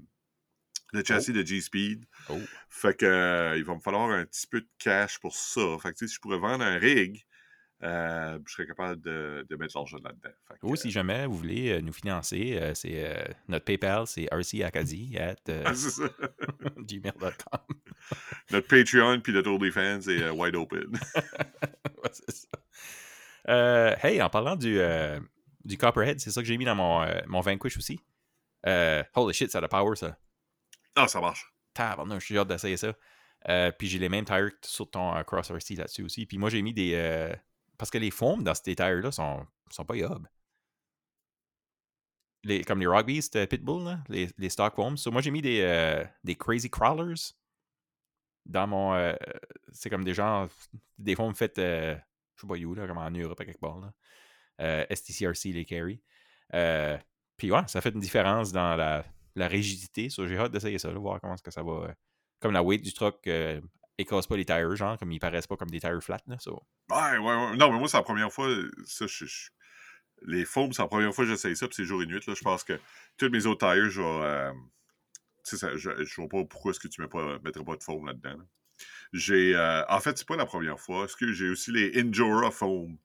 le 0.93 1.03
châssis 1.03 1.33
de 1.33 1.45
G-Speed. 1.45 2.05
Oh. 2.29 2.39
Fait 2.69 2.97
que, 2.97 3.05
euh, 3.05 3.57
il 3.57 3.63
va 3.63 3.75
me 3.75 3.79
falloir 3.79 4.09
un 4.11 4.25
petit 4.25 4.47
peu 4.47 4.61
de 4.61 4.69
cash 4.77 5.19
pour 5.19 5.35
ça. 5.35 5.77
Fait 5.81 5.89
que, 5.89 5.97
tu 5.97 6.05
sais, 6.05 6.07
si 6.07 6.15
je 6.15 6.19
pourrais 6.19 6.39
vendre 6.39 6.63
un 6.63 6.77
rig, 6.77 7.25
euh, 7.81 8.39
je 8.45 8.53
serais 8.53 8.67
capable 8.67 9.01
de, 9.01 9.45
de 9.49 9.55
mettre 9.55 9.77
l'argent 9.77 9.97
là-dedans. 10.03 10.29
Ou 10.61 10.75
si 10.75 10.91
jamais 10.91 11.25
vous 11.25 11.35
voulez 11.37 11.71
euh, 11.71 11.81
nous 11.81 11.91
financer, 11.91 12.57
euh, 12.59 12.73
c'est 12.73 13.05
euh, 13.05 13.25
notre 13.47 13.65
PayPal, 13.65 14.07
c'est 14.07 14.27
rcacadie 14.31 15.17
at 15.17 15.35
euh, 15.49 15.63
euh, 15.65 15.73
c'est 15.73 15.89
ça. 15.89 16.03
gmail.com. 16.77 17.59
Notre 18.51 18.67
Patreon 18.67 19.19
puis 19.21 19.33
notre 19.33 19.49
OnlyFans 19.49 20.01
est 20.01 20.21
euh, 20.21 20.31
wide 20.31 20.55
open. 20.55 20.91
Ouais, 22.03 22.09
c'est 22.11 22.31
ça. 22.31 22.47
Euh, 23.47 23.95
hey, 24.03 24.21
en 24.21 24.29
parlant 24.29 24.57
du, 24.57 24.77
euh, 24.79 25.19
du 25.63 25.77
Copperhead, 25.77 26.19
c'est 26.19 26.31
ça 26.31 26.41
que 26.41 26.47
j'ai 26.47 26.57
mis 26.57 26.65
dans 26.65 26.75
mon, 26.75 27.01
euh, 27.01 27.21
mon 27.27 27.39
Vanquish 27.39 27.77
aussi? 27.77 27.97
Euh, 28.65 29.03
holy 29.15 29.33
shit, 29.33 29.51
ça 29.51 29.59
a 29.59 29.61
de 29.61 29.67
power, 29.67 29.95
ça. 29.95 30.17
Ah, 30.95 31.07
ça 31.07 31.21
marche. 31.21 31.53
Tabarnak, 31.73 32.19
je 32.19 32.25
suis 32.25 32.37
hâte 32.37 32.49
d'essayer 32.49 32.75
ça. 32.75 32.93
Euh, 33.49 33.71
puis 33.71 33.87
j'ai 33.87 33.99
les 33.99 34.09
mêmes 34.09 34.25
tires 34.25 34.51
sur 34.63 34.89
ton 34.89 35.15
euh, 35.15 35.23
Cross 35.23 35.51
RC 35.51 35.75
là-dessus 35.75 36.03
aussi. 36.03 36.25
Puis 36.25 36.37
moi, 36.37 36.49
j'ai 36.49 36.61
mis 36.61 36.73
des. 36.73 36.93
Parce 37.83 37.91
que 37.91 37.97
les 37.97 38.11
foams 38.11 38.45
dans 38.45 38.55
ces 38.55 38.77
tires-là 38.77 39.11
sont, 39.11 39.45
sont 39.69 39.83
pas 39.83 39.97
yob. 39.97 40.25
Les, 42.45 42.63
comme 42.63 42.79
les 42.79 42.85
Rock 42.85 43.07
Beast 43.07 43.45
Pitbull, 43.47 43.83
là, 43.83 43.99
les, 44.07 44.29
les 44.37 44.49
stock 44.49 44.73
foams. 44.73 44.95
Moi, 45.07 45.21
j'ai 45.21 45.31
mis 45.31 45.41
des, 45.41 45.59
euh, 45.59 46.01
des 46.23 46.33
Crazy 46.35 46.69
Crawlers 46.69 47.33
dans 48.45 48.67
mon. 48.67 48.93
euh, 48.93 49.13
c'est 49.73 49.89
comme 49.89 50.05
des 50.05 50.13
gens. 50.13 50.47
Des 50.97 51.13
foams 51.13 51.35
faits. 51.35 51.59
euh, 51.59 51.97
je 52.37 52.41
sais 52.43 52.47
pas 52.47 52.53
où, 52.53 52.73
là, 52.73 52.87
comme 52.87 52.99
en 52.99 53.11
Europe 53.11 53.41
à 53.41 53.43
quelque 53.43 53.59
part. 53.59 53.81
Là. 53.81 54.85
STCRC 54.89 55.51
les 55.51 55.65
carry. 55.65 56.01
Puis 57.35 57.51
ouais, 57.51 57.67
ça 57.67 57.81
fait 57.81 57.89
une 57.89 57.99
différence 57.99 58.53
dans 58.53 58.77
la, 58.77 59.03
la 59.35 59.49
rigidité. 59.49 60.09
So, 60.09 60.25
j'ai 60.25 60.37
hâte 60.37 60.53
d'essayer 60.53 60.79
ça, 60.79 60.89
là, 60.89 60.97
voir 60.99 61.19
comment 61.19 61.33
est-ce 61.33 61.43
que 61.43 61.51
ça 61.51 61.63
va. 61.63 61.93
comme 62.39 62.53
la 62.53 62.63
weight 62.63 62.81
du 62.81 62.93
truck 62.93 63.27
euh, 63.99 64.03
écrase 64.03 64.27
pas 64.27 64.37
les 64.37 64.45
tires, 64.45 64.75
genre, 64.75 64.97
comme 64.97 65.11
ils 65.11 65.19
paraissent 65.19 65.47
pas 65.47 65.57
comme 65.57 65.69
des 65.69 65.79
tires 65.79 66.01
flats. 66.03 66.19
Là, 66.27 66.37
so. 66.39 66.61
Ouais, 66.89 67.17
ouais, 67.17 67.19
ouais. 67.19 67.55
Non, 67.57 67.71
mais 67.71 67.79
moi, 67.79 67.87
c'est 67.87 67.97
la 67.97 68.03
première 68.03 68.31
fois. 68.31 68.47
Ça, 68.85 69.07
je, 69.07 69.25
je- 69.25 69.49
les 70.25 70.45
foams, 70.45 70.71
c'est 70.73 70.81
la 70.81 70.87
première 70.87 71.13
fois 71.13 71.25
que 71.25 71.31
j'essaye 71.31 71.55
ça, 71.55 71.67
puis 71.67 71.75
c'est 71.75 71.85
jour 71.85 72.01
et 72.01 72.05
nuit. 72.05 72.19
Là, 72.25 72.33
je 72.33 72.41
pense 72.43 72.63
que 72.63 72.79
toutes 73.17 73.31
mes 73.31 73.45
autres 73.45 73.67
tires, 73.67 73.89
je 73.89 74.01
vais. 74.01 74.07
euh, 74.07 74.51
tu 75.45 75.51
sais, 75.51 75.57
ça, 75.57 75.75
je, 75.75 76.03
je 76.05 76.15
vois 76.15 76.29
pas 76.29 76.45
pourquoi 76.45 76.71
est-ce 76.71 76.79
que 76.79 76.87
tu 76.87 77.01
ne 77.01 77.07
mettrais 77.43 77.63
pas 77.65 77.75
de 77.75 77.83
foam 77.83 78.05
là-dedans. 78.05 78.37
là. 78.37 78.45
J'ai. 79.13 79.55
euh, 79.55 79.83
en 79.89 79.99
fait, 79.99 80.17
c'est 80.17 80.27
pas 80.27 80.37
la 80.37 80.45
première 80.45 80.79
fois. 80.79 81.05
Est-ce 81.05 81.15
que 81.17 81.31
j'ai 81.33 81.49
aussi 81.49 81.71
les 81.71 81.99
Injora 82.01 82.51
foam. 82.51 82.97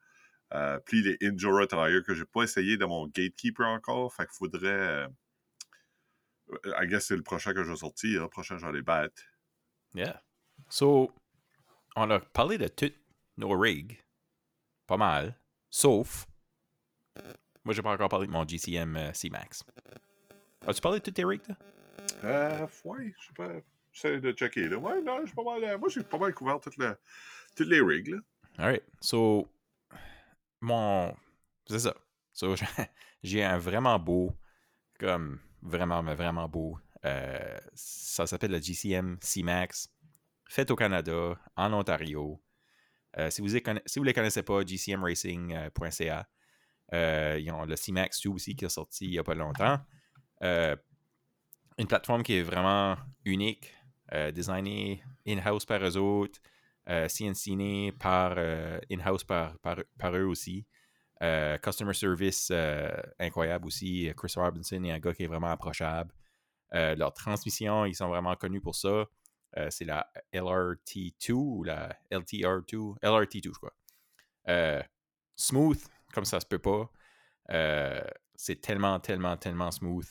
Euh, 0.55 0.79
puis 0.87 1.03
les 1.03 1.19
Injora 1.23 1.67
tires 1.67 2.03
que 2.07 2.15
j'ai 2.15 2.25
pas 2.25 2.43
essayé 2.45 2.77
dans 2.79 2.89
mon 2.89 3.07
Gatekeeper 3.09 3.67
encore. 3.67 4.15
Fait 4.15 4.25
qu'il 4.27 4.37
faudrait. 4.37 4.67
euh, 4.69 5.09
I 6.65 6.87
guess 6.87 7.07
c'est 7.07 7.17
le 7.17 7.23
prochain 7.23 7.53
que 7.53 7.63
je 7.65 7.71
vais 7.71 7.77
sortir. 7.77 8.23
Le 8.23 8.29
prochain, 8.29 8.57
j'en 8.59 8.73
ai 8.75 8.81
battre. 8.83 9.23
Yeah. 9.95 10.23
So, 10.69 11.13
on 11.97 12.11
a 12.11 12.21
parlé 12.21 12.59
de 12.59 12.69
toutes 12.69 12.97
nos 13.37 13.59
rigs. 13.59 13.99
Pas 14.87 14.97
mal. 14.97 15.35
Sauf. 15.71 16.27
Moi, 17.65 17.75
j'ai 17.75 17.83
pas 17.83 17.93
encore 17.93 18.09
parlé 18.09 18.27
de 18.27 18.33
mon 18.33 18.47
GCM 18.47 18.97
euh, 18.97 19.13
C-Max. 19.13 19.65
As-tu 20.67 20.81
parlé 20.81 20.99
de 21.01 21.05
tous 21.05 21.11
tes 21.11 21.25
rigs, 21.25 21.43
là? 21.49 21.57
Euh, 22.25 22.67
ouais, 22.85 23.15
je 23.21 23.27
sais 23.27 23.33
pas. 23.35 23.51
J'essaie 23.93 24.21
de 24.21 24.33
checker, 24.33 24.69
là. 24.69 24.77
Ouais, 24.79 25.03
non, 25.03 25.25
j'ai 25.27 25.33
pas 25.35 25.43
mal. 25.43 25.65
euh, 25.65 25.79
moi, 25.79 25.89
j'ai 25.89 26.03
pas 26.03 26.19
mal 26.19 26.33
couvert 26.35 26.61
toutes, 26.61 26.77
les- 26.79 26.93
toutes 27.57 27.69
les 27.69 27.81
rigs, 27.81 28.09
là. 28.09 28.19
Alright. 28.59 28.83
So, 29.01 29.49
mon. 30.61 31.15
C'est 31.69 31.81
ça. 31.81 31.95
So, 32.33 32.55
j'ai 33.23 33.45
un 33.45 33.59
vraiment 33.59 33.99
beau. 33.99 34.33
Comme. 34.99 35.41
Vraiment, 35.61 36.03
mais 36.05 36.15
vraiment 36.15 36.49
beau. 36.49 36.79
euh, 37.05 37.59
ça 37.75 38.27
s'appelle 38.27 38.53
le 38.53 38.61
GCM 38.63 39.19
C-Max. 39.21 39.91
Fait 40.49 40.71
au 40.71 40.77
Canada, 40.77 41.39
en 41.57 41.73
Ontario. 41.75 42.43
Euh, 43.19 43.31
si, 43.31 43.43
vous 43.43 43.49
ne 43.49 44.05
les 44.05 44.13
connaissez 44.15 44.43
pas, 44.43 44.63
gcmracing.ca. 44.65 46.29
Euh, 46.95 47.39
ils 47.39 47.51
ont 47.51 47.67
le 47.67 47.77
C-Max 47.77 48.23
2 48.23 48.31
aussi 48.31 48.57
qui 48.57 48.65
est 48.65 48.71
sorti 48.71 49.05
il 49.05 49.11
n'y 49.11 49.19
a 49.19 49.25
pas 49.25 49.35
longtemps. 49.35 49.79
Euh, 50.43 50.75
une 51.77 51.87
plateforme 51.87 52.23
qui 52.23 52.35
est 52.35 52.43
vraiment 52.43 52.97
unique, 53.27 53.75
euh, 54.15 54.33
designée 54.33 55.03
in-house 55.27 55.67
par 55.67 55.85
eux 55.85 55.97
autres, 55.99 56.41
euh, 56.89 57.09
CNC 57.09 57.93
par 57.99 58.35
euh, 58.39 58.81
in-house 58.91 59.25
par, 59.25 59.59
par, 59.59 60.17
eux 60.17 60.25
aussi. 60.25 60.67
Euh, 61.23 61.59
customer 61.59 61.93
service 61.93 62.49
euh, 62.51 62.91
incroyable 63.19 63.67
aussi. 63.67 64.11
Chris 64.17 64.33
Robinson 64.37 64.83
est 64.85 64.93
un 64.93 64.99
gars 64.99 65.13
qui 65.13 65.25
est 65.25 65.27
vraiment 65.27 65.51
approchable. 65.51 66.15
Euh, 66.75 66.95
leur 66.95 67.13
transmission, 67.13 67.85
ils 67.85 67.95
sont 67.95 68.09
vraiment 68.09 68.35
connus 68.35 68.61
pour 68.61 68.75
ça. 68.75 69.07
Euh, 69.57 69.69
c'est 69.71 69.85
la 69.85 70.11
LRT2 70.33 71.33
ou 71.33 71.65
la 71.65 71.97
LTR2. 72.11 72.99
LRT2, 73.01 73.45
je 73.45 73.59
crois. 73.59 73.75
Euh, 74.49 74.83
smooth, 75.37 75.81
comme 76.13 76.25
ça 76.25 76.41
se 76.41 76.47
peut 76.47 76.59
pas. 76.59 76.91
Euh, 77.51 78.03
c'est 78.35 78.61
tellement, 78.61 79.01
tellement, 79.01 79.37
tellement 79.37 79.71
smooth. 79.71 80.07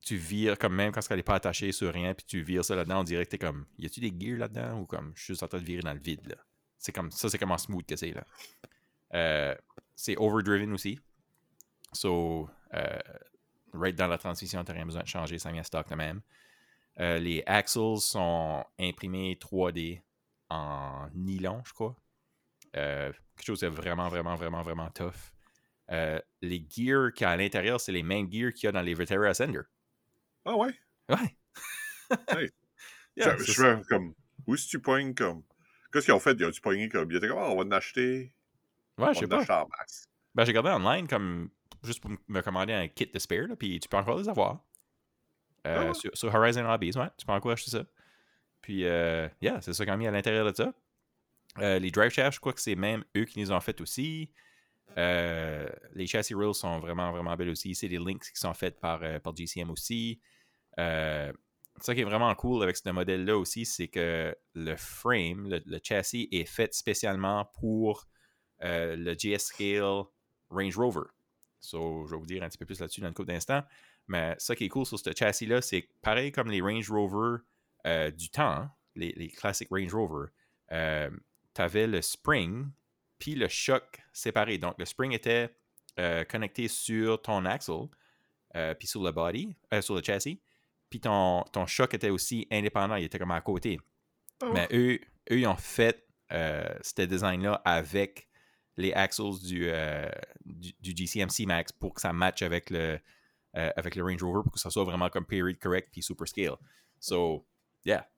Tu 0.00 0.16
vires, 0.16 0.56
comme 0.56 0.74
même 0.74 0.92
quand 0.92 1.00
elle 1.10 1.16
n'est 1.16 1.22
pas 1.22 1.34
attachée 1.34 1.72
sur 1.72 1.92
rien, 1.92 2.14
puis 2.14 2.24
tu 2.24 2.40
vires 2.40 2.64
ça 2.64 2.74
là-dedans, 2.74 3.00
on 3.00 3.04
dirait 3.04 3.26
que 3.26 3.30
t'es 3.30 3.38
comme, 3.38 3.66
y 3.76 3.84
a-tu 3.84 4.00
des 4.00 4.14
gears 4.16 4.38
là-dedans, 4.38 4.80
ou 4.80 4.86
comme, 4.86 5.12
je 5.14 5.34
suis 5.34 5.44
en 5.44 5.48
train 5.48 5.58
de 5.58 5.64
virer 5.64 5.82
dans 5.82 5.92
le 5.92 6.00
vide, 6.00 6.26
là? 6.28 6.36
C'est 6.78 6.92
comme, 6.92 7.10
ça, 7.10 7.28
c'est 7.28 7.36
comment 7.36 7.58
smooth 7.58 7.84
que 7.84 7.96
c'est, 7.96 8.14
là. 8.14 9.56
C'est 9.94 10.16
overdriven 10.16 10.72
aussi. 10.72 10.98
So, 11.92 12.48
right 13.74 13.96
dans 13.96 14.06
la 14.06 14.16
transmission, 14.16 14.64
t'as 14.64 14.72
rien 14.72 14.86
besoin 14.86 15.02
de 15.02 15.08
changer, 15.08 15.38
ça 15.38 15.52
vient 15.52 15.62
stock 15.62 15.88
de 15.90 15.94
même. 15.94 16.22
Euh, 17.00 17.18
les 17.18 17.42
axles 17.46 17.98
sont 17.98 18.64
imprimés 18.78 19.38
3D 19.40 20.02
en 20.50 21.08
nylon, 21.14 21.62
je 21.64 21.72
crois. 21.72 21.96
quelque 22.72 23.14
chose 23.44 23.60
de 23.60 23.68
vraiment, 23.68 24.08
vraiment, 24.08 24.34
vraiment, 24.34 24.62
vraiment 24.62 24.90
tough. 24.90 25.32
les 25.88 26.66
gears 26.68 27.12
qu'il 27.12 27.24
y 27.24 27.28
a 27.28 27.30
à 27.30 27.36
l'intérieur, 27.36 27.80
c'est 27.80 27.92
les 27.92 28.02
mêmes 28.02 28.30
gears 28.30 28.52
qu'il 28.52 28.66
y 28.66 28.68
a 28.68 28.72
dans 28.72 28.82
les 28.82 28.94
Vetera 28.94 29.28
Ascender. 29.28 29.62
Ah 30.44 30.56
ouais? 30.56 30.74
Ouais. 31.08 31.36
hey. 32.28 32.50
yeah, 33.16 33.36
je 33.36 33.52
fais 33.52 33.80
comme. 33.88 34.14
Où 34.46 34.54
est-ce 34.54 34.64
que 34.64 34.70
tu 34.70 34.80
pognes 34.80 35.14
comme. 35.14 35.42
Qu'est-ce 35.92 36.06
qu'ils 36.06 36.14
ont 36.14 36.20
fait? 36.20 36.36
Ils 36.38 36.46
ont-tu 36.46 36.60
pogné 36.60 36.88
comme. 36.88 37.10
Ils 37.10 37.16
étaient 37.16 37.28
comme, 37.28 37.38
oh, 37.38 37.52
on 37.52 37.56
va 37.56 37.64
en 37.64 37.70
acheter. 37.72 38.32
Ouais, 38.96 39.14
je 39.14 39.20
sais 39.20 39.26
pas. 39.26 39.66
Ben, 40.34 40.44
j'ai 40.44 40.52
regardé 40.52 40.70
online 40.70 41.06
comme 41.06 41.50
juste 41.82 42.00
pour 42.00 42.10
me 42.26 42.40
commander 42.40 42.72
un 42.72 42.88
kit 42.88 43.06
de 43.06 43.18
spare, 43.18 43.48
là, 43.48 43.56
puis 43.56 43.78
tu 43.80 43.88
peux 43.88 43.96
encore 43.96 44.18
les 44.18 44.28
avoir. 44.28 44.64
Euh, 45.68 45.92
ah 45.92 46.10
sur, 46.14 46.34
Horizon 46.34 46.68
Hobbies, 46.68 46.96
ouais, 46.96 47.08
tu 47.16 47.26
peux 47.26 47.32
encore 47.32 47.52
acheter 47.52 47.70
ça. 47.70 47.84
Puis, 48.60 48.84
euh, 48.84 49.28
yeah, 49.40 49.60
c'est 49.60 49.72
ça 49.72 49.84
qu'on 49.84 49.92
a 49.92 49.96
mis 49.96 50.06
à 50.06 50.10
l'intérieur 50.10 50.50
de 50.50 50.54
ça. 50.54 50.72
Euh, 51.58 51.78
les 51.78 51.90
drive 51.90 52.10
shafts, 52.10 52.34
je 52.34 52.40
crois 52.40 52.52
que 52.52 52.60
c'est 52.60 52.76
même 52.76 53.04
eux 53.16 53.24
qui 53.24 53.38
les 53.38 53.50
ont 53.50 53.60
fait 53.60 53.80
aussi. 53.80 54.30
Euh, 54.96 55.68
les 55.94 56.06
chassis 56.06 56.34
rails 56.34 56.54
sont 56.54 56.78
vraiment, 56.78 57.12
vraiment 57.12 57.36
belles 57.36 57.50
aussi. 57.50 57.74
C'est 57.74 57.88
des 57.88 57.98
links 57.98 58.22
qui 58.22 58.38
sont 58.38 58.54
faits 58.54 58.80
par, 58.80 59.00
par 59.20 59.36
GCM 59.36 59.70
aussi. 59.70 60.20
Euh, 60.78 61.32
ça 61.80 61.94
qui 61.94 62.00
est 62.00 62.04
vraiment 62.04 62.34
cool 62.34 62.62
avec 62.62 62.76
ce 62.76 62.88
modèle-là 62.90 63.36
aussi, 63.36 63.64
c'est 63.64 63.88
que 63.88 64.34
le 64.54 64.76
frame, 64.76 65.48
le, 65.48 65.78
châssis 65.82 66.28
est 66.32 66.44
fait 66.44 66.74
spécialement 66.74 67.44
pour 67.60 68.08
euh, 68.62 68.96
le 68.96 69.14
GS 69.14 69.38
Scale 69.38 70.04
Range 70.50 70.76
Rover. 70.76 71.06
So, 71.60 72.06
je 72.06 72.12
vais 72.12 72.18
vous 72.18 72.26
dire 72.26 72.42
un 72.42 72.48
petit 72.48 72.58
peu 72.58 72.66
plus 72.66 72.80
là-dessus 72.80 73.00
dans 73.00 73.08
une 73.08 73.14
couple 73.14 73.28
d'instants. 73.28 73.62
Mais 74.08 74.34
ça 74.38 74.56
qui 74.56 74.64
est 74.64 74.68
cool 74.68 74.86
sur 74.86 74.98
ce 74.98 75.10
châssis-là, 75.16 75.62
c'est 75.62 75.88
pareil 76.02 76.32
comme 76.32 76.50
les 76.50 76.60
Range 76.60 76.90
Rover 76.90 77.42
euh, 77.86 78.10
du 78.10 78.30
temps, 78.30 78.50
hein, 78.50 78.72
les, 78.94 79.12
les 79.12 79.28
classiques 79.28 79.68
Range 79.70 79.94
Rover. 79.94 80.28
Euh, 80.72 81.10
tu 81.54 81.62
avais 81.62 81.86
le 81.86 82.02
spring 82.02 82.66
puis 83.18 83.34
le 83.34 83.48
choc 83.48 84.00
séparé. 84.12 84.58
Donc, 84.58 84.74
le 84.78 84.84
spring 84.84 85.12
était 85.12 85.54
connecté 86.28 86.68
sur 86.68 87.20
ton 87.20 87.44
axle, 87.44 87.88
puis 88.78 88.86
sur 88.86 89.02
le 89.02 89.10
body, 89.10 89.56
sur 89.80 89.96
le 89.96 90.02
châssis 90.02 90.40
puis 90.90 91.00
ton, 91.00 91.44
ton 91.52 91.66
choc 91.66 91.94
était 91.94 92.10
aussi 92.10 92.46
indépendant, 92.50 92.96
il 92.96 93.04
était 93.04 93.18
comme 93.18 93.30
à 93.30 93.40
côté. 93.40 93.78
Oh. 94.42 94.50
Mais 94.52 94.68
eux, 94.72 94.98
eux, 95.30 95.38
ils 95.38 95.46
ont 95.46 95.56
fait 95.56 96.04
euh, 96.32 96.68
ce 96.82 97.02
design-là 97.02 97.60
avec 97.64 98.28
les 98.76 98.92
axles 98.92 99.38
du, 99.42 99.68
euh, 99.68 100.08
du, 100.44 100.94
GCMC 100.94 101.46
Max 101.46 101.72
pour 101.72 101.94
que 101.94 102.00
ça 102.00 102.12
matche 102.12 102.42
avec 102.42 102.70
le, 102.70 102.98
euh, 103.58 103.70
avec 103.76 103.96
le 103.96 104.02
Range 104.02 104.22
Rover, 104.22 104.42
pour 104.44 104.52
que 104.52 104.60
ça 104.60 104.70
soit 104.70 104.84
vraiment 104.84 105.10
comme 105.10 105.26
period 105.26 105.58
correct 105.58 105.88
puis 105.92 106.02
super 106.02 106.26
scale. 106.26 106.56
So, 106.98 107.46
yeah. 107.84 108.08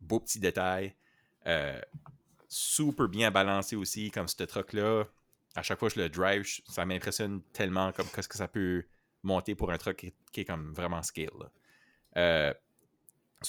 beau 0.00 0.20
petit 0.20 0.38
détail. 0.38 0.94
super 2.48 3.08
bien 3.08 3.30
balancé 3.30 3.76
aussi, 3.76 4.10
comme 4.10 4.28
ce 4.28 4.44
truck-là. 4.44 5.04
À 5.56 5.62
chaque 5.62 5.78
fois 5.78 5.88
que 5.88 5.96
je 5.96 6.00
le 6.00 6.08
drive, 6.08 6.46
ça 6.68 6.84
m'impressionne 6.84 7.42
tellement 7.52 7.90
comme 7.92 8.06
qu'est-ce 8.14 8.28
que 8.28 8.36
ça 8.36 8.48
peut 8.48 8.84
monter 9.22 9.54
pour 9.54 9.70
un 9.70 9.78
truc 9.78 10.12
qui, 10.32 10.40
est 10.40 10.44
comme 10.44 10.72
vraiment 10.72 11.02
scale. 11.02 11.30
Euh, 12.16 12.52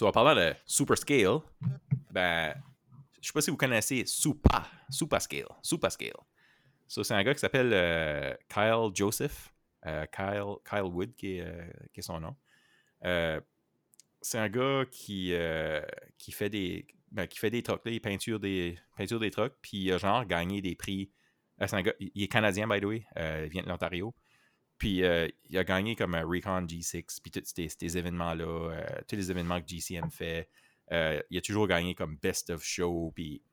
en 0.01 0.11
parlant 0.11 0.35
de 0.35 0.53
super 0.65 0.97
scale, 0.97 1.39
ben, 2.11 2.53
je 3.21 3.27
sais 3.27 3.33
pas 3.33 3.41
si 3.41 3.51
vous 3.51 3.57
connaissez 3.57 4.05
Supa, 4.05 4.67
Supa 4.89 5.19
Scale, 5.19 5.47
Supa 5.61 5.89
Scale. 5.89 6.13
c'est 6.87 7.11
un 7.11 7.23
gars 7.23 7.33
qui 7.33 7.39
s'appelle 7.39 7.71
euh, 7.73 8.33
Kyle 8.47 8.89
Joseph, 8.93 9.47
euh, 9.47 9.58
Kyle, 9.83 10.55
Kyle 10.69 10.83
Wood 10.83 11.15
qui 11.15 11.37
est, 11.37 11.41
euh, 11.41 12.01
son 12.01 12.19
nom. 12.19 12.35
c'est 14.21 14.37
un 14.37 14.49
gars 14.49 14.85
qui, 14.91 15.31
fait 16.31 16.49
des 16.49 16.87
ben, 17.11 17.27
des 17.27 17.63
trucks, 17.63 17.81
il 17.85 18.01
peinture 18.01 18.39
des, 18.39 18.77
peinture 18.95 19.19
des 19.19 19.31
trucks, 19.31 19.55
puis 19.61 19.77
il 19.77 19.91
a 19.93 19.97
genre 19.97 20.25
gagné 20.25 20.61
des 20.61 20.75
prix. 20.75 21.11
un 21.59 21.83
il 21.99 22.23
est 22.23 22.27
canadien, 22.27 22.67
by 22.67 22.79
the 22.79 22.85
way, 22.85 23.05
il 23.15 23.49
vient 23.49 23.63
de 23.63 23.69
l'Ontario. 23.69 24.13
Puis 24.79 25.03
euh, 25.03 25.27
il 25.49 25.57
a 25.57 25.63
gagné 25.65 25.95
comme 25.95 26.15
Recon 26.15 26.65
G6, 26.65 27.19
puis 27.21 27.31
tous 27.31 27.43
ces, 27.45 27.97
événements-là, 27.97 28.45
euh, 28.45 28.85
tous 29.07 29.17
les 29.17 29.29
événements 29.29 29.61
que 29.61 29.67
GCM 29.67 30.09
fait. 30.09 30.49
Euh, 30.91 31.21
il 31.29 31.37
a 31.37 31.41
toujours 31.41 31.67
gagné 31.67 31.93
comme 31.93 32.15
Best 32.15 32.49
of 32.49 32.63
Show, 32.63 33.11
puis 33.13 33.43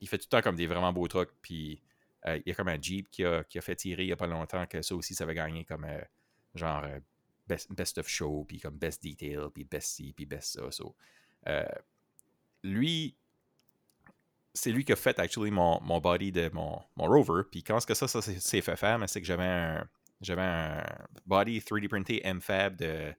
il 0.00 0.08
fait 0.08 0.16
tout 0.16 0.24
le 0.24 0.30
temps 0.30 0.42
comme 0.42 0.56
des 0.56 0.66
vraiment 0.66 0.92
beaux 0.92 1.06
trucs. 1.06 1.30
Puis 1.42 1.82
il 2.26 2.42
y 2.46 2.50
a 2.50 2.54
comme 2.54 2.68
un 2.68 2.80
Jeep 2.80 3.10
qui 3.10 3.24
a, 3.24 3.44
fait 3.44 3.76
tirer 3.76 4.04
il 4.04 4.06
n'y 4.06 4.12
a 4.12 4.16
pas 4.16 4.26
longtemps, 4.26 4.66
que 4.66 4.82
ça 4.82 4.94
aussi, 4.94 5.14
ça 5.14 5.24
avait 5.24 5.34
gagné 5.34 5.64
comme 5.64 5.86
genre 6.54 6.84
best, 7.46 7.98
of 7.98 8.08
Show, 8.08 8.44
puis 8.46 8.60
comme 8.60 8.78
Best 8.78 9.02
Detail, 9.02 9.50
puis 9.52 9.64
Best 9.64 9.96
C, 9.96 10.12
puis 10.14 10.26
Best 10.26 10.60
ça. 10.70 11.64
lui, 12.62 13.16
c'est 14.54 14.70
lui 14.70 14.84
qui 14.84 14.92
a 14.92 14.96
fait 14.96 15.18
actually 15.18 15.50
mon, 15.50 16.00
body 16.00 16.30
de 16.30 16.50
mon, 16.52 16.80
mon 16.96 17.06
rover. 17.06 17.42
Puis 17.50 17.62
quand 17.62 17.80
ce 17.80 17.86
que 17.86 17.94
ça, 17.94 18.06
ça 18.06 18.22
s'est 18.22 18.60
fait 18.60 18.76
faire, 18.76 19.02
c'est 19.08 19.20
que 19.20 19.26
j'avais 19.26 19.44
un 19.44 19.88
j'avais 20.22 20.42
un 20.42 20.84
body 21.26 21.58
3D 21.58 21.88
printé 21.88 22.22
MFAB 22.24 22.76
de, 22.76 23.12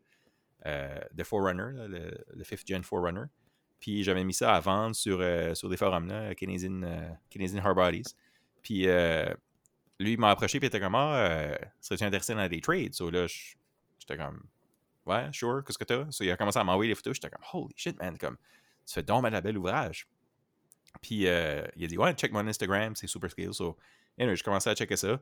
euh, 0.66 1.00
de 1.14 1.24
Forerunner, 1.24 1.88
le, 1.88 2.26
le, 2.34 2.44
5th 2.44 2.68
Gen 2.68 2.84
Forerunner. 2.84 3.26
Puis 3.80 4.04
j'avais 4.04 4.24
mis 4.24 4.34
ça 4.34 4.56
à 4.56 4.60
vendre 4.62 4.96
sur, 4.96 5.20
euh, 5.20 5.54
sur 5.54 5.70
des 5.70 5.76
forums, 5.76 6.08
là, 6.08 6.32
euh, 6.32 6.34
Canadian 6.34 7.60
Hard 7.62 7.76
Bodies. 7.76 8.16
Puis 8.64 8.86
lui, 10.00 10.14
il 10.14 10.20
m'a 10.20 10.32
approché, 10.32 10.60
puis 10.60 10.68
il 10.68 10.70
était 10.70 10.80
comme 10.80 10.96
Ah, 10.96 11.58
serais-tu 11.82 12.04
intéressé 12.04 12.34
dans 12.34 12.48
des 12.48 12.62
trades? 12.62 12.94
So 12.94 13.10
là, 13.10 13.28
j'étais 14.00 14.18
comme 14.18 14.44
Ouais, 15.06 15.28
sure, 15.34 15.64
qu'est-ce 15.66 15.78
que 15.78 15.84
t'as? 15.84 16.10
So 16.12 16.24
il 16.24 16.32
a 16.32 16.38
commencé 16.38 16.58
à 16.60 16.64
m'envoyer 16.64 16.92
des 16.92 16.96
photos, 16.96 17.16
j'étais 17.16 17.30
comme 17.30 17.44
Holy 17.54 17.74
shit, 17.76 17.98
man, 18.00 18.18
comme 18.18 18.38
tu 18.86 18.94
fais 18.94 19.04
donc 19.04 19.26
un 19.26 19.42
bel 19.42 19.58
ouvrage. 19.58 20.08
Puis 21.02 21.16
il 21.16 21.28
a 21.28 21.88
dit 21.88 21.98
Ouais, 21.98 22.14
check 22.14 22.32
mon 22.32 22.48
Instagram, 22.48 22.96
c'est 22.96 23.08
super 23.08 23.30
scale. 23.30 23.54
So, 23.54 23.78
anyway, 24.18 24.36
je 24.36 24.44
commençais 24.44 24.70
à 24.70 24.76
checker 24.76 24.96
ça. 24.98 25.20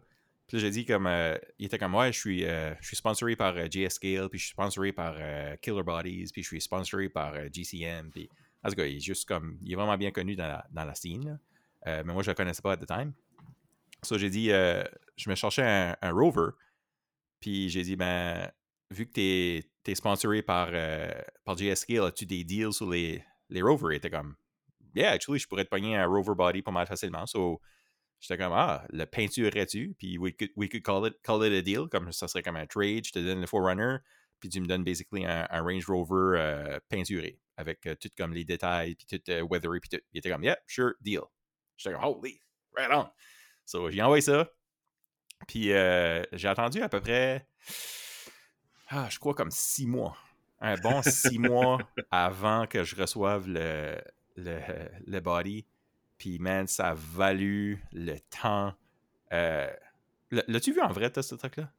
Puis 0.52 0.60
j'ai 0.60 0.70
dit 0.70 0.86
comme 0.86 1.08
euh, 1.08 1.38
il 1.60 1.68
était 1.68 1.78
comme 1.78 1.96
ouais, 1.96 2.12
je 2.12 2.20
suis 2.20 2.44
euh, 2.44 2.76
je 2.82 2.88
suis 2.88 2.98
sponsoré 2.98 3.38
par 3.38 3.56
euh, 3.56 3.68
JS 3.72 3.92
Scale, 3.92 4.28
puis 4.28 4.38
je 4.38 4.48
suis 4.48 4.52
sponsoré 4.52 4.92
par 4.92 5.16
Killer 5.62 5.82
Bodies, 5.82 6.28
puis 6.34 6.44
je 6.44 6.48
suis 6.48 6.60
sponsoré 6.60 7.08
par 7.08 7.34
GCM, 7.54 8.12
puis 8.12 8.30
en 8.62 8.68
tout 8.68 8.76
cas, 8.76 8.86
il 8.86 8.98
est 8.98 9.00
juste 9.00 9.26
comme 9.26 9.58
il 9.62 9.72
est 9.72 9.76
vraiment 9.76 9.98
bien 9.98 10.12
connu 10.12 10.36
dans 10.36 10.48
la, 10.48 10.66
dans 10.72 10.84
la 10.84 10.94
scene. 10.94 11.40
mais 11.86 12.04
moi 12.04 12.22
je 12.22 12.32
le 12.32 12.36
connaissais 12.36 12.62
pas 12.62 12.74
à 12.74 12.78
the 12.78 12.86
time. 12.86 13.14
So 14.04 14.18
j'ai 14.18 14.30
dit 14.30 14.48
je 14.50 15.30
me 15.30 15.36
cherchais 15.36 15.96
un, 16.02 16.12
rover. 16.12 16.52
Puis 17.40 17.70
j'ai 17.70 17.84
dit 17.84 17.96
ben 17.96 18.52
vu 18.90 19.08
que 19.08 19.14
tu 19.14 19.92
es, 19.92 19.96
sponsoré 19.96 20.42
par, 20.42 20.72
par 21.44 21.58
JS 21.58 21.76
Scale, 21.76 22.06
as-tu 22.06 22.26
des 22.26 22.44
deals 22.44 22.74
sur 22.74 22.90
les, 22.90 23.24
les 23.50 23.62
rovers? 23.62 23.94
Il 23.94 23.98
était 23.98 24.10
comme 24.10 24.36
Yeah, 24.94 25.12
actually, 25.12 25.40
je 25.40 25.48
pourrais 25.48 25.64
te 25.64 25.70
pogner 25.70 25.96
un 25.96 26.06
rover 26.06 26.36
body 26.36 26.62
pas 26.62 26.72
mal 26.72 26.86
facilement. 26.86 27.26
So 27.26 27.62
J'étais 28.22 28.38
comme, 28.38 28.54
ah, 28.54 28.86
le 28.92 29.06
peinturerais-tu? 29.06 29.96
Puis 29.98 30.20
we 30.20 30.32
could, 30.32 30.52
we 30.56 30.70
could 30.70 30.84
call, 30.84 31.08
it, 31.08 31.16
call 31.24 31.44
it 31.44 31.52
a 31.54 31.62
deal, 31.64 31.88
comme 31.90 32.12
ça 32.12 32.28
serait 32.28 32.44
comme 32.44 32.56
un 32.56 32.68
trade. 32.68 33.04
Je 33.04 33.12
te 33.12 33.20
donne 33.20 33.42
le 33.42 33.48
Forerunner, 33.48 33.98
puis 34.40 34.48
tu 34.48 34.62
me 34.62 34.68
donnes 34.68 34.84
basically 34.84 35.26
un, 35.26 35.48
Range 35.50 35.84
Rover 35.88 36.40
euh, 36.40 36.80
peinturé, 36.88 37.40
avec 37.58 37.84
euh, 37.88 37.96
tout 37.96 38.10
comme 38.16 38.34
les 38.34 38.46
détails, 38.46 38.94
puis 38.94 39.08
tout 39.08 39.32
euh, 39.32 39.42
weathery, 39.42 39.80
puis 39.80 39.90
tout. 39.90 40.04
Il 40.14 40.20
était 40.20 40.30
comme, 40.30 40.44
yeah, 40.44 40.58
sure, 40.68 40.94
deal. 41.02 41.22
J'étais 41.78 41.96
comme, 41.96 42.04
holy, 42.04 42.40
right 42.78 42.92
on. 42.92 43.10
So, 43.72 43.90
j'ai 43.90 44.02
envoyé 44.02 44.22
ça. 44.22 44.52
Puis 45.48 45.68
j'ai 45.68 46.48
attendu 46.48 46.82
à 46.82 46.90
peu 46.90 47.00
près, 47.00 47.48
ah, 48.90 49.08
je 49.10 49.18
crois 49.18 49.34
comme 49.34 49.52
six 49.52 49.88
mois. 49.88 50.18
Un 50.60 50.76
bon 50.76 51.02
six 51.02 51.40
mois 51.40 51.78
avant 52.12 52.68
que 52.68 52.84
je 52.84 52.98
reçoive 52.98 53.48
le, 53.48 53.96
le, 54.36 54.60
le 55.08 55.20
body. 55.22 55.66
Puis, 56.18 56.38
man, 56.38 56.68
ça 56.68 56.90
a 56.90 56.94
valu 56.94 57.82
le 57.94 58.18
temps. 58.42 58.74
Euh, 59.32 59.72
l'as-tu 60.30 60.74
vu 60.74 60.82
en 60.82 60.92
vrai, 60.92 61.10
ce 61.16 61.36
truc-là? 61.36 61.72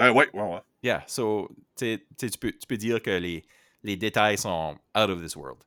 Euh, 0.00 0.10
ouais, 0.10 0.30
ouais, 0.32 0.42
ouais. 0.42 0.62
Yeah, 0.82 1.04
so, 1.06 1.54
tu 1.76 2.00
peux, 2.40 2.52
tu 2.52 2.66
peux 2.66 2.78
dire 2.78 3.02
que 3.02 3.10
les, 3.10 3.44
les 3.82 3.96
détails 3.96 4.38
sont 4.38 4.78
out 4.96 5.10
of 5.10 5.22
this 5.22 5.36
world. 5.36 5.62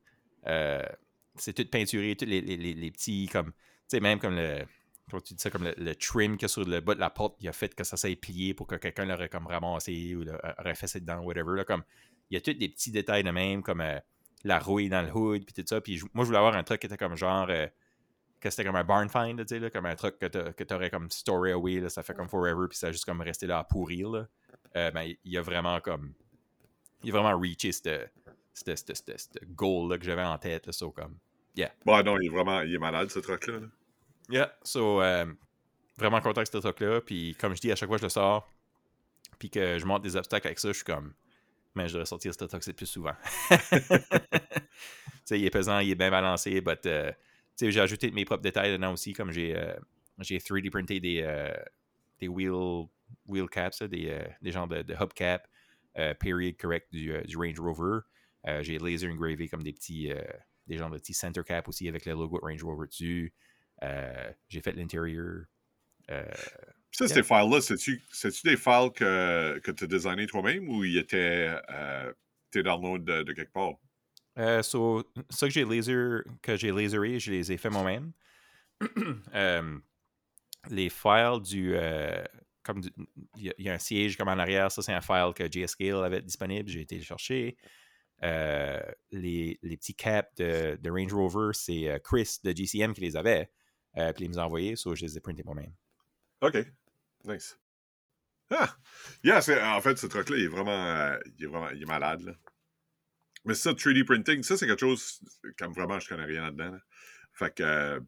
Euh, 0.47 0.81
c'est 1.35 1.53
tout 1.53 1.69
peinturé, 1.69 2.15
tous 2.15 2.25
les, 2.25 2.41
les, 2.41 2.57
les, 2.57 2.91
petits, 2.91 3.29
comme, 3.31 3.51
tu 3.51 3.53
sais, 3.89 3.99
même 3.99 4.19
comme 4.19 4.35
le, 4.35 4.65
tu 5.23 5.33
dis 5.33 5.41
ça, 5.41 5.49
comme 5.49 5.63
le, 5.63 5.95
trim 5.95 6.35
qu'il 6.35 6.43
y 6.43 6.45
a 6.45 6.47
sur 6.49 6.65
le 6.65 6.79
bas 6.81 6.95
de 6.95 6.99
la 6.99 7.09
porte, 7.09 7.37
il 7.39 7.47
a 7.47 7.53
fait 7.53 7.73
que 7.73 7.83
ça 7.83 7.97
s'est 7.97 8.15
plié 8.15 8.53
pour 8.53 8.67
que 8.67 8.75
quelqu'un 8.75 9.05
l'aurait 9.05 9.29
comme 9.29 9.47
ramassé 9.47 10.15
ou 10.15 10.23
l'aurait 10.23 10.75
fait 10.75 10.99
dedans, 10.99 11.21
whatever. 11.21 11.55
Là, 11.55 11.63
comme, 11.63 11.83
il 12.29 12.35
y 12.35 12.37
a 12.37 12.41
tous 12.41 12.53
des 12.53 12.69
petits 12.69 12.91
détails 12.91 13.23
de 13.23 13.31
même, 13.31 13.63
comme 13.63 13.83
la 14.43 14.59
rouille 14.59 14.89
dans 14.89 15.01
le 15.01 15.11
hood, 15.15 15.45
puis 15.45 15.53
tout 15.53 15.67
ça. 15.67 15.81
Puis 15.81 16.01
moi, 16.13 16.25
je 16.25 16.27
voulais 16.27 16.39
avoir 16.39 16.55
un 16.55 16.63
truc 16.63 16.81
qui 16.81 16.87
était 16.87 16.97
comme 16.97 17.15
genre 17.15 17.49
que 18.39 18.49
c'était 18.49 18.65
comme 18.65 18.75
un 18.75 18.83
barn 18.83 19.09
find, 19.09 19.43
tu 19.45 19.59
sais, 19.59 19.71
comme 19.71 19.85
un 19.85 19.95
truc 19.95 20.19
que 20.19 20.63
tu 20.63 20.73
aurais 20.73 20.89
comme 20.89 21.09
story 21.09 21.51
away, 21.51 21.79
là, 21.79 21.89
ça 21.89 22.03
fait 22.03 22.13
comme 22.13 22.29
forever, 22.29 22.67
puis 22.69 22.77
ça 22.77 22.87
a 22.87 22.91
juste 22.91 23.05
comme 23.05 23.21
resté 23.21 23.47
là 23.47 23.59
à 23.59 23.63
pourrir. 23.63 24.09
Là. 24.09 24.27
Euh, 24.75 24.91
ben, 24.91 25.13
il 25.23 25.37
a 25.37 25.41
vraiment 25.41 25.79
comme 25.79 26.13
il 27.03 27.15
a 27.15 27.19
vraiment 27.19 27.39
reaché 27.39 27.71
ce 27.71 28.07
goal-là 29.45 29.97
que 29.97 30.05
j'avais 30.05 30.23
en 30.23 30.37
tête. 30.37 30.67
Là, 30.67 30.73
so, 30.73 30.91
comme, 30.91 31.17
yeah. 31.55 31.71
Bon, 31.85 32.01
non, 32.03 32.19
il 32.19 32.27
est 32.27 32.29
vraiment 32.29 32.61
il 32.61 32.73
est 32.73 32.79
malade, 32.79 33.09
ce 33.09 33.19
truc-là. 33.19 33.59
Yeah, 34.29 34.51
so, 34.63 35.01
euh, 35.01 35.25
vraiment 35.97 36.19
content 36.19 36.39
avec 36.39 36.47
ce 36.47 36.57
truc-là. 36.57 37.01
Puis, 37.01 37.35
comme 37.39 37.55
je 37.55 37.61
dis, 37.61 37.71
à 37.71 37.75
chaque 37.75 37.87
fois 37.87 37.97
que 37.97 38.01
je 38.01 38.05
le 38.05 38.09
sors, 38.09 38.51
puis 39.39 39.49
que 39.49 39.79
je 39.79 39.85
monte 39.85 40.03
des 40.03 40.15
obstacles 40.15 40.47
avec 40.47 40.59
ça, 40.59 40.69
je 40.69 40.73
suis 40.73 40.83
comme, 40.83 41.13
mais 41.75 41.87
je 41.87 41.93
devrais 41.93 42.05
sortir 42.05 42.33
ce 42.33 42.43
truc 42.45 42.63
plus 42.75 42.85
souvent. 42.85 43.13
il 45.31 45.45
est 45.45 45.49
pesant, 45.49 45.79
il 45.79 45.91
est 45.91 45.95
bien 45.95 46.11
balancé, 46.11 46.59
but 46.61 46.85
euh, 46.85 47.11
j'ai 47.59 47.79
ajouté 47.79 48.11
mes 48.11 48.25
propres 48.25 48.43
détails 48.43 48.71
dedans 48.71 48.93
aussi, 48.93 49.13
comme 49.13 49.31
j'ai 49.31 49.55
euh, 49.55 49.75
j'ai 50.19 50.37
3D 50.39 50.69
printé 50.71 50.99
des, 50.99 51.21
des 52.19 52.27
wheel, 52.27 52.87
wheel 53.27 53.47
caps, 53.47 53.83
des, 53.83 54.19
des 54.41 54.51
genres 54.51 54.67
de, 54.67 54.81
de 54.81 54.93
hubcap, 54.93 55.47
period 56.19 56.57
correct 56.57 56.87
du, 56.91 57.13
du 57.25 57.37
Range 57.37 57.59
Rover. 57.59 57.99
Euh, 58.47 58.63
j'ai 58.63 58.77
laser 58.77 59.11
engravé 59.11 59.47
comme 59.47 59.63
des 59.63 59.73
petits, 59.73 60.11
euh, 60.11 60.21
des 60.67 60.77
genres 60.77 60.89
de 60.89 60.97
petits 60.97 61.13
center 61.13 61.43
cap 61.43 61.67
aussi 61.67 61.87
avec 61.87 62.05
le 62.05 62.13
logo 62.13 62.39
Range 62.41 62.63
Rover 62.63 62.87
dessus. 62.87 63.33
Euh, 63.83 64.31
j'ai 64.49 64.61
fait 64.61 64.73
l'intérieur. 64.73 65.45
ça, 66.91 67.07
ces 67.07 67.23
files-là, 67.23 67.61
c'est-tu 67.61 68.01
des 68.43 68.57
files 68.57 68.91
que, 68.95 69.59
que 69.59 69.71
tu 69.71 69.83
as 69.83 69.87
designé 69.87 70.25
toi-même 70.25 70.69
ou 70.69 70.83
ils 70.83 70.97
étaient 70.97 71.53
tes 72.51 72.63
downloads 72.63 72.99
de, 72.99 73.23
de, 73.23 73.33
quelque 73.33 73.51
part? 73.51 73.73
so, 74.63 75.03
ça 75.29 75.47
que 75.47 75.53
j'ai 75.53 75.65
laser, 75.65 76.23
que 76.41 76.55
j'ai 76.55 76.71
laseré, 76.71 77.19
je 77.19 77.31
les 77.31 77.51
ai 77.51 77.57
fait 77.57 77.69
moi-même. 77.69 78.13
les 80.69 80.89
files 80.89 81.41
du, 81.43 81.75
comme 82.67 82.81
il 83.37 83.53
y, 83.57 83.69
a 83.69 83.73
un 83.73 83.79
siège 83.79 84.17
comme 84.17 84.27
en 84.27 84.37
arrière, 84.37 84.71
ça 84.71 84.81
c'est 84.81 84.93
un 84.93 85.01
file 85.01 85.31
que 85.33 85.49
JScale 85.49 86.03
avait 86.03 86.21
disponible, 86.21 86.69
j'ai 86.69 86.81
été 86.81 86.97
le 86.97 87.03
chercher. 87.03 87.57
Euh, 88.23 88.81
les, 89.11 89.57
petits 89.61 89.95
caps 89.95 90.35
de, 90.35 90.89
Range 90.89 91.13
Rover, 91.13 91.51
c'est 91.53 91.87
euh, 91.87 91.99
Chris 91.99 92.37
de 92.43 92.51
GCM 92.51 92.93
qui 92.93 93.01
les 93.01 93.15
avait. 93.15 93.49
Euh, 93.97 94.13
puis 94.13 94.25
il 94.25 94.31
nous 94.31 94.39
a 94.39 94.45
envoyés, 94.45 94.75
so 94.75 94.95
je 94.95 95.05
les 95.05 95.17
ai 95.17 95.19
printés 95.19 95.43
moi-même. 95.43 95.73
OK. 96.41 96.57
Nice. 97.25 97.57
Ah! 98.49 98.75
Yeah, 99.23 99.39
en 99.75 99.81
fait, 99.81 99.97
ce 99.97 100.07
truc-là, 100.07 100.37
il 100.37 100.43
est 100.43 100.47
vraiment. 100.47 101.17
il 101.25 101.43
est 101.43 101.47
vraiment. 101.47 101.69
Il 101.71 101.81
est 101.81 101.85
malade, 101.85 102.21
là. 102.21 102.33
Mais 103.45 103.53
ça, 103.53 103.71
3D 103.71 104.03
printing, 104.05 104.43
ça, 104.43 104.57
c'est 104.57 104.67
quelque 104.67 104.79
chose. 104.79 105.19
Comme 105.57 105.73
vraiment, 105.73 105.99
je 105.99 106.07
connais 106.07 106.25
rien 106.25 106.43
là-dedans. 106.43 106.77
Fait 107.33 107.53
que. 107.53 107.99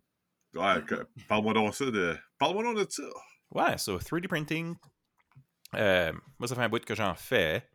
ouais, 0.53 0.83
parle-moi 1.27 1.53
donc 1.53 1.75
ça 1.75 1.85
de. 1.85 2.17
Parle-moi 2.37 2.63
donc 2.63 2.77
de 2.77 2.85
ça. 2.89 3.03
Ouais, 3.51 3.77
so 3.77 3.97
3D 3.97 4.27
printing. 4.27 4.75
moi, 5.73 6.47
ça 6.47 6.55
fait 6.55 6.61
un 6.61 6.69
bout 6.69 6.85
que 6.85 6.95
j'en 6.95 7.15
fais. 7.15 7.67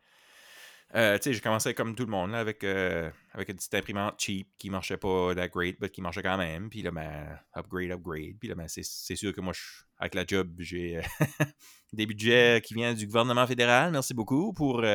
Euh, 0.93 1.17
j'ai 1.21 1.39
commencé 1.41 1.73
comme 1.73 1.95
tout 1.95 2.05
le 2.05 2.11
monde 2.11 2.35
avec, 2.35 2.63
euh, 2.63 3.09
avec 3.33 3.49
une 3.49 3.55
petite 3.55 3.73
imprimante 3.73 4.15
cheap 4.19 4.47
qui 4.57 4.69
marchait 4.69 4.97
pas 4.97 5.33
that 5.33 5.49
great, 5.49 5.77
mais 5.81 5.89
qui 5.89 6.01
marchait 6.01 6.21
quand 6.21 6.37
même. 6.37 6.69
Puis 6.69 6.83
là, 6.83 6.91
ben, 6.91 7.39
upgrade, 7.55 7.91
upgrade. 7.91 8.37
Puis 8.39 8.47
là, 8.47 8.55
ben, 8.55 8.67
c'est 8.67 9.15
sûr 9.15 9.33
que 9.33 9.41
moi, 9.41 9.53
avec 9.97 10.13
la 10.13 10.25
job, 10.25 10.53
j'ai 10.59 10.97
euh, 10.97 11.01
des 11.93 12.05
budgets 12.05 12.61
qui 12.63 12.75
viennent 12.75 12.95
du 12.95 13.07
gouvernement 13.07 13.47
fédéral. 13.47 13.91
Merci 13.91 14.13
beaucoup 14.13 14.53
pour, 14.53 14.85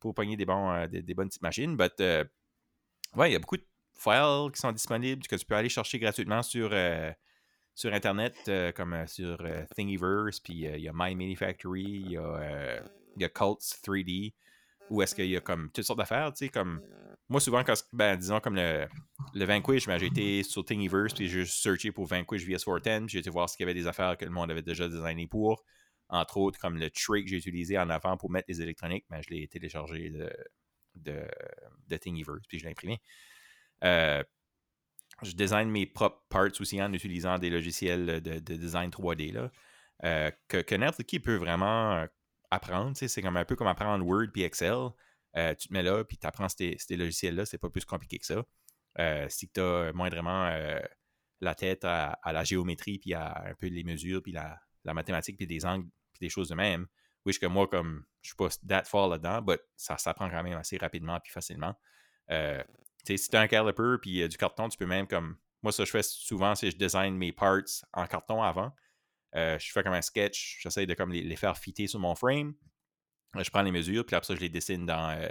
pour 0.00 0.14
pogner 0.14 0.36
des, 0.36 0.46
bons, 0.46 0.86
des, 0.88 1.14
bonnes 1.14 1.28
petites 1.28 1.42
machines. 1.42 1.76
But, 1.76 1.92
ouais, 2.00 3.30
il 3.30 3.32
y 3.32 3.36
a 3.36 3.38
beaucoup 3.38 3.58
de 3.58 3.66
files 3.96 4.50
qui 4.52 4.60
sont 4.60 4.72
disponibles 4.72 5.26
que 5.26 5.36
tu 5.36 5.44
peux 5.44 5.54
aller 5.54 5.68
chercher 5.68 5.98
gratuitement 5.98 6.42
sur, 6.42 6.74
sur 7.74 7.92
Internet, 7.92 8.50
comme 8.74 9.06
sur 9.06 9.38
Thingiverse. 9.76 10.40
Puis 10.40 10.64
il 10.64 10.80
y 10.80 10.88
a 10.88 10.92
My 10.94 11.14
Manufactory, 11.14 11.84
il 11.84 12.10
y 12.12 12.16
a, 12.16 12.82
y 13.16 13.24
a 13.24 13.28
Cults 13.28 13.78
3D. 13.84 14.32
Ou 14.90 15.02
est-ce 15.02 15.14
qu'il 15.14 15.26
y 15.26 15.36
a 15.36 15.40
comme 15.40 15.70
toutes 15.72 15.84
sortes 15.84 15.98
d'affaires, 15.98 16.32
tu 16.32 16.46
sais, 16.46 16.48
comme. 16.48 16.82
Moi, 17.28 17.40
souvent, 17.40 17.64
quand, 17.64 17.74
ben, 17.92 18.16
disons, 18.16 18.38
comme 18.40 18.54
le, 18.54 18.86
le 19.32 19.44
Vanquish, 19.46 19.86
ben, 19.86 19.96
j'ai 19.96 20.06
été 20.06 20.42
sur 20.42 20.62
Thingiverse, 20.62 21.14
puis 21.14 21.26
j'ai 21.26 21.46
searché 21.46 21.90
pour 21.90 22.04
Vanquish 22.04 22.46
VS410, 22.46 22.98
puis 23.00 23.08
j'ai 23.08 23.18
été 23.20 23.30
voir 23.30 23.48
s'il 23.48 23.60
y 23.60 23.62
avait 23.62 23.72
des 23.72 23.86
affaires 23.86 24.18
que 24.18 24.26
le 24.26 24.30
monde 24.30 24.50
avait 24.50 24.62
déjà 24.62 24.88
designées 24.88 25.26
pour. 25.26 25.64
Entre 26.10 26.36
autres, 26.36 26.58
comme 26.58 26.76
le 26.76 26.90
tray 26.90 27.24
que 27.24 27.30
j'ai 27.30 27.38
utilisé 27.38 27.78
en 27.78 27.88
avant 27.88 28.18
pour 28.18 28.30
mettre 28.30 28.46
les 28.48 28.60
électroniques, 28.60 29.06
ben, 29.08 29.22
je 29.22 29.34
l'ai 29.34 29.48
téléchargé 29.48 30.10
de, 30.10 30.30
de, 30.96 31.26
de 31.88 31.96
Thingiverse, 31.96 32.46
puis 32.46 32.58
je 32.58 32.64
l'ai 32.64 32.72
imprimé. 32.72 33.00
Euh, 33.84 34.22
je 35.22 35.32
design 35.32 35.70
mes 35.70 35.86
propres 35.86 36.22
parts 36.28 36.60
aussi 36.60 36.82
en 36.82 36.92
utilisant 36.92 37.38
des 37.38 37.50
logiciels 37.50 38.20
de, 38.20 38.38
design 38.38 38.90
3D 38.90 39.32
là, 39.32 39.50
euh, 40.04 40.30
que, 40.48 40.58
que 40.58 40.74
n'importe 40.74 41.04
qui 41.04 41.20
peut 41.20 41.36
vraiment 41.36 42.06
apprendre. 42.54 42.96
C'est 42.96 43.22
comme 43.22 43.36
un 43.36 43.44
peu 43.44 43.56
comme 43.56 43.66
apprendre 43.66 44.04
Word 44.06 44.28
puis 44.32 44.42
Excel. 44.42 44.90
Euh, 45.36 45.54
tu 45.54 45.68
te 45.68 45.72
mets 45.72 45.82
là, 45.82 46.04
puis 46.04 46.16
tu 46.16 46.26
apprends 46.26 46.48
ces, 46.48 46.76
logiciels-là. 46.90 47.44
C'est 47.44 47.58
pas 47.58 47.70
plus 47.70 47.84
compliqué 47.84 48.18
que 48.18 48.26
ça. 48.26 48.44
Euh, 48.98 49.26
si 49.28 49.48
tu 49.48 49.60
as 49.60 49.92
moindrement 49.92 50.46
euh, 50.46 50.80
la 51.40 51.54
tête 51.54 51.84
à, 51.84 52.18
la 52.24 52.44
géométrie, 52.44 52.98
puis 52.98 53.14
à 53.14 53.44
un 53.46 53.54
peu 53.54 53.66
les 53.66 53.84
mesures, 53.84 54.22
puis 54.22 54.32
la, 54.32 54.60
mathématique, 54.84 55.36
puis 55.36 55.46
des 55.46 55.64
angles, 55.64 55.88
puis 56.12 56.20
des 56.20 56.28
choses 56.28 56.48
de 56.48 56.54
même. 56.54 56.86
Oui, 57.24 57.36
que 57.36 57.46
moi, 57.46 57.66
comme 57.66 58.04
je 58.22 58.28
suis 58.28 58.36
pas 58.36 58.48
that 58.68 58.84
fort 58.84 59.08
là-dedans, 59.08 59.42
mais 59.46 59.58
ça 59.76 59.96
s'apprend 59.96 60.28
quand 60.28 60.42
même 60.42 60.58
assez 60.58 60.76
rapidement 60.76 61.18
puis 61.20 61.32
facilement. 61.32 61.74
si 62.28 63.28
tu 63.28 63.36
as 63.36 63.40
un 63.40 63.48
caliper 63.48 63.96
puis 64.00 64.28
du 64.28 64.36
carton, 64.36 64.68
tu 64.68 64.78
peux 64.78 64.86
même 64.86 65.06
comme. 65.06 65.36
Moi, 65.62 65.72
ça, 65.72 65.86
je 65.86 65.90
fais 65.90 66.02
souvent, 66.02 66.54
c'est 66.54 66.66
que 66.66 66.72
je 66.72 66.76
design 66.76 67.16
mes 67.16 67.32
parts 67.32 67.62
en 67.94 68.06
carton 68.06 68.42
avant. 68.42 68.74
Euh, 69.36 69.58
je 69.58 69.72
fais 69.72 69.82
comme 69.82 69.94
un 69.94 70.02
sketch, 70.02 70.58
j'essaie 70.60 70.86
de 70.86 70.94
comme 70.94 71.12
les, 71.12 71.36
faire 71.36 71.56
fitter 71.58 71.86
sur 71.86 71.98
mon 71.98 72.14
frame. 72.14 72.54
Euh, 73.36 73.42
je 73.42 73.50
prends 73.50 73.62
les 73.62 73.72
mesures, 73.72 74.06
puis 74.06 74.14
après 74.14 74.26
ça, 74.26 74.34
je 74.34 74.40
les 74.40 74.48
dessine 74.48 74.86
dans, 74.86 75.10
euh, 75.10 75.28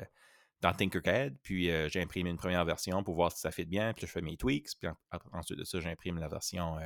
dans 0.62 0.74
Tinkercad. 0.74 1.38
Puis 1.42 1.66
j'ai 1.90 2.02
imprimé 2.02 2.30
une 2.30 2.38
première 2.38 2.66
version 2.66 3.04
pour 3.04 3.16
voir 3.16 3.32
si 3.32 3.40
ça 3.40 3.52
fit 3.52 3.66
bien. 3.66 3.94
Puis 3.94 4.06
je 4.06 4.12
fais 4.12 4.22
mes 4.22 4.38
tweaks. 4.38 4.72
Puis 4.80 4.90
ensuite 5.32 5.60
de 5.60 5.64
ça, 5.64 5.80
j'imprime 5.80 6.18
la 6.20 6.28
version 6.28 6.78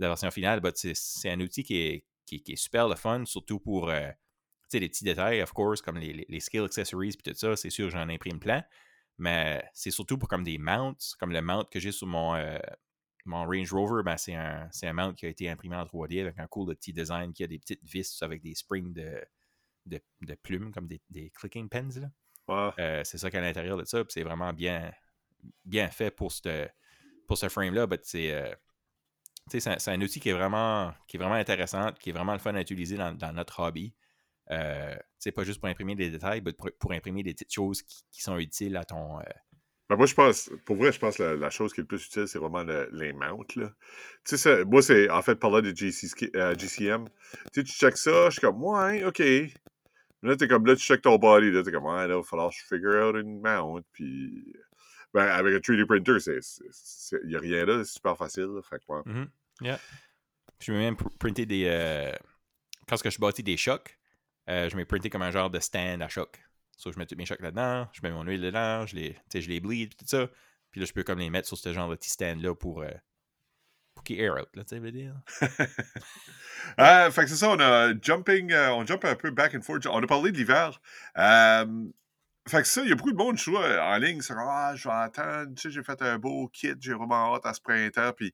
la 0.00 0.08
version 0.08 0.30
finale. 0.30 0.60
c'est 0.74 1.30
un 1.30 1.40
outil 1.40 1.64
qui 1.64 1.76
est, 1.76 2.04
qui, 2.24 2.42
est 2.46 2.56
super 2.56 2.86
le 2.86 2.94
fun, 2.94 3.24
surtout 3.24 3.58
pour 3.58 3.88
les 3.88 4.88
petits 4.88 5.02
détails, 5.02 5.42
of 5.42 5.52
course, 5.52 5.82
comme 5.82 5.98
les, 5.98 6.24
les, 6.28 6.40
skill 6.40 6.62
accessories 6.62 7.16
puis 7.16 7.32
tout 7.32 7.36
ça. 7.36 7.56
C'est 7.56 7.70
sûr 7.70 7.90
j'en 7.90 8.08
imprime 8.08 8.38
plein. 8.38 8.62
Mais 9.16 9.64
c'est 9.74 9.90
surtout 9.90 10.18
pour 10.18 10.28
comme 10.28 10.44
des 10.44 10.58
mounts, 10.58 11.16
comme 11.18 11.32
le 11.32 11.42
mount 11.42 11.64
que 11.68 11.80
j'ai 11.80 11.90
sur 11.90 12.06
mon, 12.06 12.36
mon 13.28 13.44
Range 13.44 13.72
Rover, 13.72 14.02
ben, 14.02 14.16
c'est 14.16 14.34
un, 14.34 14.68
un, 14.82 14.92
mount 14.92 15.14
qui 15.14 15.26
a 15.26 15.28
été 15.28 15.48
imprimé 15.48 15.76
en 15.76 15.84
3D 15.84 16.20
avec 16.20 16.38
un 16.38 16.46
cool 16.46 16.74
petit 16.74 16.92
design 16.92 17.32
qui 17.32 17.44
a 17.44 17.46
des 17.46 17.58
petites 17.58 17.84
vis 17.84 18.22
avec 18.22 18.42
des 18.42 18.54
springs 18.54 18.92
de, 18.92 19.22
de, 19.86 20.34
plumes, 20.42 20.72
comme 20.72 20.86
des, 20.86 21.00
des, 21.10 21.30
clicking 21.30 21.68
pens. 21.68 22.00
Euh, 22.48 23.02
c'est 23.04 23.18
ça 23.18 23.30
qu'il 23.30 23.38
y 23.38 23.42
a 23.42 23.44
à 23.44 23.48
l'intérieur 23.48 23.76
de 23.76 23.84
ça. 23.84 24.02
c'est 24.08 24.22
vraiment 24.22 24.52
bien, 24.54 24.90
bien 25.64 25.88
fait 25.88 26.10
pour 26.10 26.32
ce 26.32 26.66
pour 27.26 27.36
ce 27.36 27.50
frame-là. 27.50 27.86
Euh, 28.14 28.54
c'est 29.48 29.88
un, 29.88 30.00
outil 30.00 30.18
qui 30.18 30.30
est, 30.30 30.32
vraiment, 30.32 30.94
qui 31.06 31.18
est 31.18 31.20
vraiment 31.20 31.34
intéressant, 31.34 31.92
qui 31.92 32.08
est 32.08 32.12
vraiment 32.14 32.32
le 32.32 32.38
fun 32.38 32.54
à 32.54 32.60
utiliser 32.62 32.96
dans, 32.96 33.32
notre 33.34 33.60
hobby. 33.60 33.94
c'est 34.48 34.54
euh, 34.54 35.32
pas 35.34 35.44
juste 35.44 35.60
pour 35.60 35.68
imprimer 35.68 35.94
des 35.94 36.08
détails, 36.08 36.40
mais 36.42 36.54
pour, 36.54 36.92
imprimer 36.92 37.22
des 37.22 37.34
petites 37.34 37.52
choses 37.52 37.82
qui, 37.82 38.02
qui 38.10 38.22
sont 38.22 38.38
utiles 38.38 38.78
à 38.78 38.84
ton, 38.84 39.20
ben, 39.88 39.96
moi, 39.96 40.06
je 40.06 40.14
pense, 40.14 40.50
pour 40.66 40.76
vrai, 40.76 40.92
je 40.92 40.98
pense 40.98 41.16
que 41.16 41.22
la, 41.22 41.50
chose 41.50 41.72
qui 41.72 41.80
est 41.80 41.82
le 41.82 41.86
plus 41.88 42.04
utile, 42.04 42.28
c'est 42.28 42.38
vraiment 42.38 42.64
les 42.92 43.12
mounts. 43.12 43.44
Tu 43.46 43.62
sais, 44.24 44.64
moi, 44.64 44.82
c'est 44.82 45.08
en 45.08 45.22
fait 45.22 45.36
parler 45.36 45.62
de 45.62 45.74
GCM. 45.74 46.34
Euh, 46.36 46.54
tu 46.54 46.68
sais, 46.68 47.64
tu 47.64 47.72
checkes 47.72 47.96
ça, 47.96 48.26
je 48.26 48.32
suis 48.32 48.40
comme, 48.40 48.62
ouais, 48.62 49.04
ok. 49.04 49.22
Là, 50.22 50.36
t'es 50.36 50.48
comme, 50.48 50.66
là, 50.66 50.76
tu 50.76 50.82
checkes 50.82 51.02
ton 51.02 51.16
body, 51.16 51.50
là, 51.50 51.62
t'es 51.62 51.72
comme, 51.72 51.86
ouais, 51.86 52.06
là, 52.06 52.14
il 52.14 52.16
va 52.16 52.22
falloir 52.22 52.50
que 52.50 52.56
je 52.56 52.66
figure 52.66 53.08
out 53.08 53.16
une 53.16 53.40
mount. 53.40 53.82
Puis, 53.92 54.52
ben, 55.14 55.26
avec 55.26 55.54
un 55.54 55.58
3D 55.58 55.86
printer, 55.86 56.16
il 57.22 57.28
n'y 57.28 57.36
a 57.36 57.38
rien 57.38 57.64
là, 57.64 57.82
c'est 57.82 57.92
super 57.92 58.16
facile. 58.16 58.48
Là, 58.54 58.60
fait 58.62 58.78
que, 58.78 58.84
ouais. 58.92 59.00
Mm-hmm. 59.06 59.78
Je 60.60 60.72
vais 60.72 60.78
même 60.78 60.96
printer 60.96 61.46
des. 61.46 61.64
Euh, 61.66 62.12
quand 62.86 62.96
je 63.08 63.18
bâtis 63.18 63.42
des 63.42 63.56
chocs, 63.56 63.98
euh, 64.48 64.68
je 64.68 64.76
vais 64.76 64.84
printer 64.84 65.08
comme 65.08 65.22
un 65.22 65.30
genre 65.30 65.50
de 65.50 65.60
stand 65.60 66.02
à 66.02 66.08
choc. 66.08 66.40
So, 66.78 66.92
je 66.92 66.98
mets 66.98 67.06
tous 67.06 67.16
mes 67.16 67.26
chocs 67.26 67.40
là-dedans, 67.40 67.88
je 67.92 68.00
mets 68.04 68.12
mon 68.12 68.22
huile 68.22 68.40
dedans, 68.40 68.86
je 68.86 68.94
les, 68.94 69.16
je 69.34 69.48
les 69.48 69.58
bleed, 69.58 69.96
tout 69.96 70.06
ça. 70.06 70.28
Puis 70.70 70.80
là, 70.80 70.86
je 70.86 70.92
peux 70.92 71.02
comme 71.02 71.18
les 71.18 71.28
mettre 71.28 71.48
sur 71.48 71.58
ce 71.58 71.72
genre 71.72 71.90
de 71.90 71.96
petit 71.96 72.08
stand-là 72.08 72.54
pour, 72.54 72.82
euh, 72.82 72.90
pour 73.96 74.04
qu'ils 74.04 74.20
air 74.20 74.34
out, 74.34 74.48
là, 74.54 74.62
tu 74.62 74.76
sais, 74.76 74.78
veux 74.78 74.92
dire. 74.92 75.12
euh, 76.78 77.10
fait 77.10 77.22
que 77.22 77.26
c'est 77.26 77.36
ça, 77.36 77.50
on 77.50 77.58
a 77.58 77.92
jumping, 78.00 78.52
euh, 78.52 78.72
on 78.74 78.86
jump 78.86 79.04
un 79.04 79.16
peu 79.16 79.32
back 79.32 79.56
and 79.56 79.62
forth. 79.62 79.86
On 79.86 80.00
a 80.00 80.06
parlé 80.06 80.30
de 80.30 80.36
l'hiver. 80.36 80.80
Euh, 81.16 81.88
fait 82.46 82.62
que 82.62 82.68
ça, 82.68 82.82
il 82.84 82.90
y 82.90 82.92
a 82.92 82.94
beaucoup 82.94 83.10
de 83.10 83.16
monde, 83.16 83.36
je 83.36 83.50
vois, 83.50 83.82
en 83.82 83.96
ligne, 83.98 84.20
c'est 84.20 84.34
comme, 84.34 84.46
ah, 84.46 84.76
je 84.76 84.88
vais 84.88 84.94
attendre, 84.94 85.52
tu 85.56 85.62
sais, 85.62 85.70
j'ai 85.72 85.82
fait 85.82 86.00
un 86.00 86.16
beau 86.16 86.46
kit, 86.46 86.74
j'ai 86.78 86.94
vraiment 86.94 87.34
hâte 87.34 87.44
à 87.44 87.54
ce 87.54 87.60
printemps. 87.60 88.12
Puis 88.16 88.32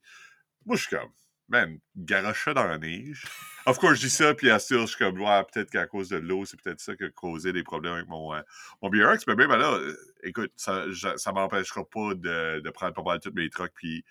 moi, 0.66 0.76
je 0.76 0.83
suis 0.83 0.94
comme, 0.94 1.11
man, 1.48 1.78
garoche 1.96 2.48
dans 2.48 2.66
la 2.66 2.78
neige. 2.78 3.24
Of 3.66 3.78
course, 3.78 3.96
je 3.96 4.07
dis 4.07 4.11
ça, 4.11 4.35
puis 4.35 4.50
à 4.50 4.59
ce 4.59 4.78
je 4.80 4.87
suis 4.87 4.98
comme, 4.98 5.20
ouais, 5.20 5.42
peut-être 5.52 5.70
qu'à 5.70 5.87
cause 5.87 6.09
de 6.09 6.16
l'eau, 6.16 6.44
c'est 6.44 6.61
peut-être 6.61 6.80
ça 6.80 6.94
qui 6.96 7.04
a 7.04 7.11
causé 7.11 7.52
des 7.52 7.62
problèmes 7.62 7.94
avec 7.94 8.09
mon, 8.09 8.35
euh, 8.35 8.40
mon 8.83 8.90
BRX. 8.90 9.26
Mais 9.26 9.35
même 9.35 9.50
là, 9.50 9.72
euh, 9.72 9.96
écoute, 10.22 10.52
ça 10.57 10.85
ne 10.87 11.33
m'empêchera 11.33 11.85
pas 11.85 12.14
de, 12.14 12.61
de, 12.61 12.70
prendre 12.70 12.94
pas 12.94 13.02
mal 13.02 13.20
tous 13.20 13.33
mes 13.33 13.48
trucks, 13.48 13.72
puis, 13.74 14.04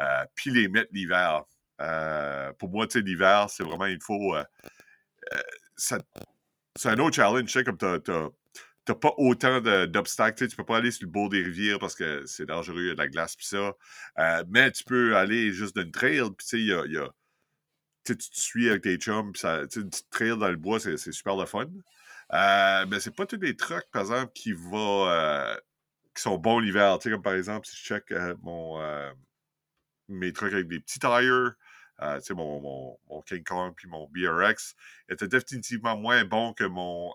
euh, 0.00 0.24
puis 0.34 0.50
les 0.50 0.68
mettre 0.68 0.90
l'hiver. 0.92 1.44
pour 2.58 2.68
moi, 2.70 2.86
tu 2.86 2.98
sais, 2.98 3.04
l'hiver, 3.04 3.48
c'est 3.48 3.62
vraiment, 3.62 3.86
il 3.86 4.02
faut. 4.02 4.34
c'est 5.76 5.98
un 6.84 6.98
autre 6.98 7.16
challenge, 7.16 7.44
tu 7.44 7.48
sais, 7.50 7.64
comme 7.64 7.78
tu 7.78 7.86
as, 7.86 8.28
t'as 8.88 8.94
pas 8.94 9.12
autant 9.18 9.60
d'obstacles. 9.60 10.48
Tu 10.48 10.56
peux 10.56 10.64
pas 10.64 10.78
aller 10.78 10.90
sur 10.90 11.06
le 11.06 11.12
bord 11.12 11.28
des 11.28 11.42
rivières 11.42 11.78
parce 11.78 11.94
que 11.94 12.24
c'est 12.24 12.46
dangereux, 12.46 12.80
il 12.80 12.86
y 12.86 12.90
a 12.90 12.94
de 12.94 12.98
la 12.98 13.08
glace, 13.08 13.36
puis 13.36 13.44
ça. 13.44 13.74
Euh, 14.18 14.44
mais 14.48 14.72
tu 14.72 14.82
peux 14.84 15.14
aller 15.14 15.52
juste 15.52 15.76
d'une 15.76 15.90
trail, 15.90 16.22
puis 16.38 16.46
tu 16.46 16.58
sais, 16.58 16.60
y 16.62 16.72
a, 16.72 17.08
tu 18.04 18.16
te 18.16 18.24
suis 18.32 18.70
avec 18.70 18.82
tes 18.82 18.96
chums, 18.96 19.32
puis 19.32 19.42
une 19.44 19.66
petite 19.90 20.08
trail 20.08 20.38
dans 20.38 20.48
le 20.48 20.56
bois, 20.56 20.80
c'est 20.80 20.96
super 21.12 21.36
le 21.36 21.44
fun. 21.44 21.66
Euh, 22.32 22.86
mais 22.88 23.00
c'est 23.00 23.14
pas 23.14 23.26
tous 23.26 23.38
les 23.40 23.56
trucks, 23.56 23.88
par 23.92 24.02
exemple, 24.02 24.32
qui 24.34 24.52
vont 24.52 25.06
euh, 25.06 25.54
qui 26.14 26.22
sont 26.22 26.38
bons 26.38 26.58
l'hiver. 26.58 26.98
Tu 26.98 27.04
sais, 27.04 27.10
comme 27.10 27.22
par 27.22 27.34
exemple, 27.34 27.66
si 27.66 27.76
je 27.76 27.82
check 27.82 28.10
euh, 28.12 28.34
mon 28.42 28.80
mes 30.08 30.32
trucks 30.32 30.52
avec 30.54 30.68
des 30.68 30.80
petits 30.80 30.98
tires, 30.98 31.54
mon, 32.30 32.60
mon, 32.60 32.98
mon, 33.10 33.22
King 33.22 33.44
Kong 33.44 33.74
puis 33.76 33.88
mon 33.88 34.08
BRX 34.08 34.74
étaient 35.10 35.28
définitivement 35.28 35.98
moins 35.98 36.24
bons 36.24 36.54
que 36.54 36.64
mon 36.64 37.12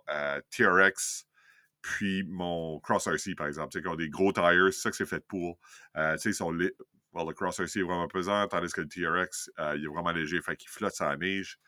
TRX 0.51 1.25
puis 1.83 2.23
mon 2.23 2.79
Cross 2.79 3.07
RC, 3.07 3.35
par 3.35 3.45
exemple, 3.45 3.79
qui 3.79 3.87
ont 3.87 3.95
des 3.95 4.09
gros 4.09 4.33
tires, 4.33 4.69
c'est 4.71 4.81
ça 4.81 4.89
que 4.89 4.95
c'est 4.95 5.05
fait 5.05 5.23
pour. 5.27 5.59
tu 5.95 6.17
sais, 6.17 6.33
sont 6.33 6.49
le 6.49 6.73
Cross 7.35 7.59
RC 7.59 7.79
est 7.79 7.83
vraiment 7.83 8.07
pesant, 8.07 8.47
tandis 8.47 8.73
que 8.73 8.81
le 8.81 8.87
TRX, 8.87 9.51
il 9.75 9.83
est 9.83 9.87
vraiment 9.87 10.11
léger, 10.11 10.41
fait 10.41 10.55
qu'il 10.55 10.69
flotte 10.69 10.95
sur 10.95 11.05
la 11.05 11.17
neige. 11.17 11.59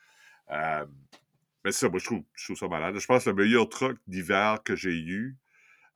Mais 1.66 1.72
c'est 1.72 1.80
ça, 1.80 1.88
moi, 1.88 1.98
je 1.98 2.04
trouve, 2.04 2.22
je 2.34 2.44
trouve 2.44 2.56
ça 2.56 2.68
malade. 2.68 2.96
Je 2.96 3.06
pense 3.06 3.24
que 3.24 3.30
le 3.30 3.34
meilleur 3.36 3.68
truck 3.68 3.96
d'hiver 4.06 4.60
que 4.64 4.76
j'ai 4.76 4.96
eu, 4.96 5.36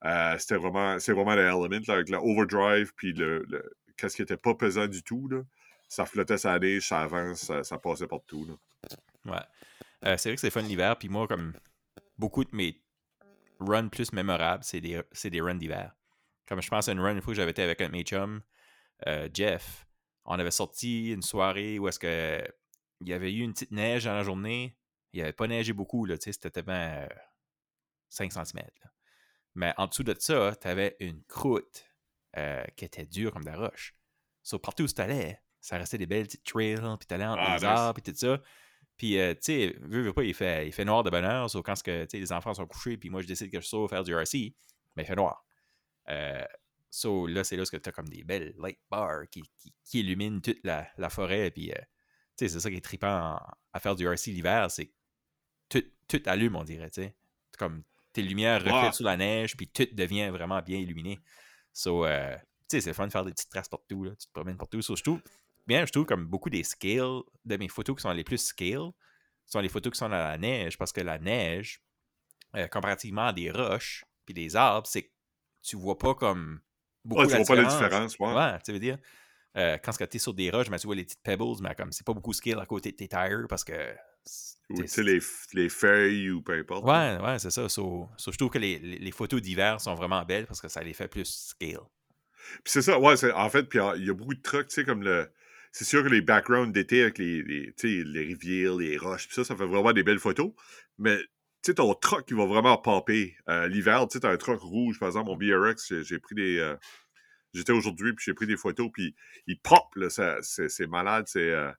euh, 0.04 0.36
c'était 0.36 0.56
vraiment, 0.56 0.98
c'est 0.98 1.12
vraiment 1.12 1.36
le 1.36 1.42
Element, 1.42 1.92
avec 1.92 2.08
la 2.08 2.20
overdrive, 2.20 2.92
puis 2.96 3.12
le, 3.12 3.46
qu'est-ce 3.96 4.16
qui 4.16 4.22
était 4.22 4.36
pas 4.36 4.54
pesant 4.54 4.88
du 4.88 5.04
tout, 5.04 5.28
là. 5.28 5.42
Ça 5.88 6.06
flottait 6.06 6.38
sa 6.38 6.58
neige, 6.58 6.88
ça 6.88 7.02
avance, 7.02 7.52
ça, 7.62 7.78
passait 7.78 8.08
partout, 8.08 8.46
là. 8.46 9.32
Ouais. 9.32 10.08
Euh, 10.08 10.16
c'est 10.16 10.30
vrai 10.30 10.34
que 10.34 10.40
c'est 10.40 10.50
fun 10.50 10.62
l'hiver, 10.62 10.96
puis 10.96 11.08
moi, 11.08 11.28
comme 11.28 11.52
beaucoup 12.18 12.44
de 12.44 12.50
mes 12.52 12.80
runs 13.60 13.88
plus 13.88 14.12
mémorables, 14.12 14.64
c'est 14.64 14.80
des, 14.80 15.02
des 15.24 15.40
runs 15.40 15.54
d'hiver. 15.54 15.94
Comme 16.46 16.60
je 16.60 16.68
pense 16.68 16.88
à 16.88 16.92
une 16.92 17.00
run 17.00 17.14
une 17.14 17.20
fois 17.20 17.32
que 17.32 17.36
j'avais 17.36 17.52
été 17.52 17.62
avec 17.62 17.80
un 17.80 17.86
de 17.86 17.92
mes 17.92 18.02
chums, 18.02 18.42
euh, 19.06 19.28
Jeff, 19.32 19.86
on 20.24 20.38
avait 20.38 20.50
sorti 20.50 21.12
une 21.12 21.22
soirée 21.22 21.78
où 21.78 21.88
est-ce 21.88 21.98
que 21.98 22.44
il 23.00 23.08
y 23.08 23.12
avait 23.12 23.32
eu 23.32 23.40
une 23.40 23.52
petite 23.52 23.70
neige 23.70 24.04
dans 24.04 24.12
la 24.12 24.22
journée, 24.22 24.76
il 25.12 25.20
n'avait 25.20 25.32
pas 25.32 25.46
neigé 25.46 25.72
beaucoup, 25.72 26.04
là, 26.04 26.16
c'était 26.18 26.50
tellement 26.50 27.06
5 28.08 28.32
cm. 28.32 28.66
Mais 29.54 29.74
en 29.78 29.86
dessous 29.86 30.04
de 30.04 30.14
ça, 30.18 30.54
tu 30.60 30.68
avais 30.68 30.96
une 31.00 31.22
croûte 31.24 31.86
euh, 32.36 32.64
qui 32.76 32.84
était 32.84 33.06
dure 33.06 33.32
comme 33.32 33.44
de 33.44 33.50
la 33.50 33.56
roche. 33.56 33.94
So, 34.42 34.58
partout 34.58 34.84
où 34.84 34.86
tu 34.86 35.00
allais, 35.00 35.40
ça 35.60 35.76
restait 35.78 35.98
des 35.98 36.06
belles 36.06 36.26
petites 36.26 36.44
trails, 36.44 36.76
puis 36.76 37.06
tu 37.08 37.14
allais 37.14 37.26
entre 37.26 37.42
ah, 37.44 37.56
les 37.56 37.64
arbres, 37.64 38.00
puis 38.00 38.12
tout 38.12 38.18
ça. 38.18 38.40
Puis, 39.00 39.18
euh, 39.18 39.32
tu 39.32 39.40
sais, 39.40 39.76
vu, 39.80 40.02
vu 40.02 40.12
pas, 40.12 40.24
il 40.24 40.34
fait, 40.34 40.66
il 40.66 40.74
fait 40.74 40.84
noir 40.84 41.02
de 41.02 41.08
bonne 41.08 41.24
heure. 41.24 41.48
So, 41.48 41.62
quand 41.62 41.82
que, 41.82 42.06
les 42.12 42.32
enfants 42.32 42.52
sont 42.52 42.66
couchés, 42.66 42.98
puis 42.98 43.08
moi, 43.08 43.22
je 43.22 43.26
décide 43.26 43.50
que 43.50 43.58
je 43.58 43.66
sors 43.66 43.88
faire 43.88 44.04
du 44.04 44.12
RC, 44.12 44.54
mais 44.94 45.04
il 45.04 45.06
fait 45.06 45.16
noir. 45.16 45.42
Euh, 46.10 46.44
so, 46.90 47.26
là, 47.26 47.42
c'est 47.42 47.56
là 47.56 47.64
que 47.64 47.78
tu 47.78 47.88
as 47.88 47.92
comme 47.92 48.10
des 48.10 48.24
belles 48.24 48.54
light 48.58 48.78
bars 48.90 49.22
qui, 49.30 49.42
qui, 49.86 50.00
illuminent 50.00 50.42
toute 50.42 50.62
la, 50.64 50.86
la 50.98 51.08
forêt. 51.08 51.50
Puis, 51.50 51.68
tu 51.68 51.74
sais, 52.36 52.48
c'est 52.50 52.60
ça 52.60 52.68
qui 52.68 52.76
est 52.76 52.84
trippant 52.84 53.38
à 53.72 53.80
faire 53.80 53.96
du 53.96 54.06
RC 54.06 54.32
l'hiver, 54.32 54.70
c'est 54.70 54.92
tout, 55.70 56.22
allume, 56.26 56.56
on 56.56 56.64
dirait, 56.64 56.90
tu 56.90 57.00
sais. 57.00 57.16
Comme 57.58 57.84
tes 58.12 58.20
lumières 58.20 58.62
reflètent 58.62 58.92
sous 58.92 59.02
la 59.02 59.16
neige, 59.16 59.56
puis 59.56 59.66
tout 59.66 59.88
devient 59.92 60.28
vraiment 60.28 60.60
bien 60.60 60.78
illuminé. 60.78 61.18
So, 61.72 62.04
euh, 62.04 62.36
tu 62.68 62.76
sais, 62.76 62.80
c'est 62.82 62.92
fun 62.92 63.06
de 63.06 63.12
faire 63.12 63.24
des 63.24 63.32
petites 63.32 63.48
traces 63.48 63.70
partout, 63.70 64.04
là. 64.04 64.10
Tu 64.10 64.26
te 64.26 64.32
promènes 64.34 64.58
partout. 64.58 64.82
So, 64.82 64.94
je 64.94 65.02
trouve, 65.02 65.22
bien, 65.70 65.86
je 65.86 65.92
trouve 65.92 66.04
comme 66.04 66.26
beaucoup 66.26 66.50
des 66.50 66.64
scales 66.64 67.22
de 67.44 67.56
mes 67.56 67.68
photos 67.68 67.96
qui 67.96 68.02
sont 68.02 68.12
les 68.12 68.24
plus 68.24 68.38
scale 68.38 68.90
sont 69.46 69.60
les 69.60 69.68
photos 69.68 69.92
qui 69.92 69.98
sont 69.98 70.08
dans 70.08 70.16
la 70.16 70.38
neige, 70.38 70.78
parce 70.78 70.92
que 70.92 71.00
la 71.00 71.18
neige, 71.18 71.82
euh, 72.56 72.68
comparativement 72.68 73.26
à 73.26 73.32
des 73.32 73.50
roches 73.50 74.04
puis 74.24 74.34
des 74.34 74.54
arbres, 74.54 74.86
c'est 74.86 75.02
que 75.02 75.10
tu 75.62 75.76
vois 75.76 75.98
pas 75.98 76.14
comme 76.14 76.60
beaucoup 77.04 77.22
ouais, 77.22 77.28
tu 77.28 77.36
vois 77.36 77.44
pas 77.44 77.54
la 77.56 77.64
différence, 77.64 78.18
ouais. 78.18 78.34
Ouais, 78.34 78.58
tu 78.64 78.72
veux 78.72 78.78
dire. 78.78 78.98
Euh, 79.56 79.76
quand 79.82 79.92
tu 79.92 80.16
es 80.16 80.18
sur 80.20 80.34
des 80.34 80.50
roches, 80.50 80.70
mais 80.70 80.78
tu 80.78 80.86
vois 80.86 80.94
les 80.94 81.04
petites 81.04 81.22
pebbles, 81.22 81.60
mais 81.60 81.74
comme 81.74 81.90
c'est 81.90 82.06
pas 82.06 82.14
beaucoup 82.14 82.32
scale 82.32 82.60
à 82.60 82.66
côté 82.66 82.92
de 82.92 82.96
tes 82.96 83.08
tires 83.08 83.46
parce 83.48 83.64
que 83.64 83.72
ou 84.70 84.82
les, 84.98 85.18
les 85.54 85.68
feuilles 85.68 86.30
ou 86.30 86.42
peu 86.42 86.52
importe. 86.52 86.84
Ouais, 86.84 87.18
ouais, 87.20 87.38
c'est 87.40 87.50
ça. 87.50 87.66
je 87.66 88.36
trouve 88.36 88.50
que 88.50 88.58
les, 88.58 88.78
les 88.78 89.10
photos 89.10 89.42
d'hiver 89.42 89.80
sont 89.80 89.96
vraiment 89.96 90.24
belles 90.24 90.46
parce 90.46 90.60
que 90.60 90.68
ça 90.68 90.80
les 90.84 90.94
fait 90.94 91.08
plus 91.08 91.24
scale. 91.24 91.80
Puis 92.62 92.72
c'est 92.72 92.82
ça, 92.82 93.00
ouais, 93.00 93.32
en 93.32 93.50
fait, 93.50 93.64
puis 93.64 93.80
il 93.96 94.06
y 94.06 94.10
a 94.10 94.14
beaucoup 94.14 94.34
de 94.34 94.42
trucs, 94.42 94.68
tu 94.68 94.74
sais, 94.76 94.84
comme 94.84 95.02
le. 95.02 95.28
C'est 95.72 95.84
sûr 95.84 96.02
que 96.02 96.08
les 96.08 96.20
backgrounds 96.20 96.72
d'été 96.72 97.02
avec 97.02 97.18
les, 97.18 97.42
les, 97.42 97.72
les 97.82 98.20
rivières, 98.20 98.76
les 98.76 98.96
roches, 98.96 99.26
puis 99.26 99.34
ça, 99.34 99.44
ça 99.44 99.56
fait 99.56 99.66
vraiment 99.66 99.92
des 99.92 100.02
belles 100.02 100.18
photos. 100.18 100.52
Mais 100.98 101.18
tu 101.62 101.70
sais, 101.70 101.74
ton 101.74 101.92
truck, 101.94 102.24
il 102.30 102.36
va 102.36 102.46
vraiment 102.46 102.78
popper. 102.78 103.36
Euh, 103.48 103.68
l'hiver, 103.68 104.06
tu 104.08 104.14
sais, 104.14 104.20
t'as 104.20 104.30
un 104.30 104.38
truck 104.38 104.60
rouge, 104.60 104.98
par 104.98 105.08
exemple, 105.08 105.28
mon 105.28 105.36
BRX, 105.36 106.02
j'ai 106.02 106.18
pris 106.18 106.34
des. 106.34 106.58
Euh, 106.58 106.74
j'étais 107.52 107.72
aujourd'hui, 107.72 108.14
puis 108.14 108.24
j'ai 108.24 108.34
pris 108.34 108.46
des 108.46 108.56
photos, 108.56 108.88
puis 108.92 109.14
il 109.46 109.60
pop, 109.60 109.94
là, 109.96 110.08
c'est 110.40 110.86
malade, 110.86 111.26
c'est. 111.28 111.50
Euh, 111.50 111.70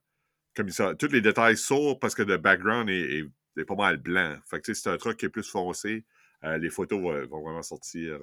comme 0.54 0.68
ça, 0.68 0.94
tous 0.94 1.08
les 1.08 1.20
détails 1.20 1.56
sortent 1.56 2.00
parce 2.00 2.14
que 2.14 2.22
le 2.22 2.36
background 2.36 2.88
est, 2.90 3.24
pas 3.66 3.74
mal 3.74 3.96
blanc. 3.96 4.36
Fait 4.48 4.60
que 4.60 4.74
c'est 4.74 4.90
un 4.90 4.98
truc 4.98 5.16
qui 5.16 5.26
est 5.26 5.30
plus 5.30 5.48
foncé. 5.48 6.04
Les 6.42 6.68
photos 6.68 7.00
vont, 7.00 7.42
vraiment 7.42 7.62
sortir. 7.62 8.18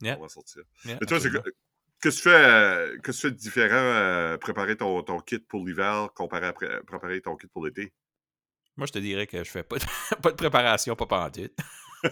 Vont 0.00 0.28
sortir. 0.28 0.62
Mais 0.84 0.98
toi, 1.06 1.20
c'est 2.02 2.10
que, 2.10 2.14
tu 2.14 2.22
fais, 2.22 2.30
euh, 2.30 2.98
que 2.98 3.12
tu 3.12 3.18
fais 3.18 3.30
de 3.30 3.36
différent 3.36 4.36
préparer 4.38 4.76
ton, 4.76 5.02
ton, 5.02 5.20
kit 5.20 5.38
pour 5.38 5.64
l'hiver 5.64 6.08
comparé 6.14 6.46
à 6.46 6.52
préparer 6.52 7.20
ton 7.20 7.36
kit 7.36 7.46
pour 7.46 7.64
l'été? 7.64 7.92
Moi, 8.76 8.86
je 8.86 8.92
te 8.92 8.98
dirais 8.98 9.26
que 9.26 9.44
je 9.44 9.50
fais 9.50 9.62
pas 9.62 9.78
de, 9.78 9.84
pas 10.22 10.30
de 10.30 10.36
préparation, 10.36 10.96
pas 10.96 11.06
pendant 11.06 11.30
ouais, 12.02 12.10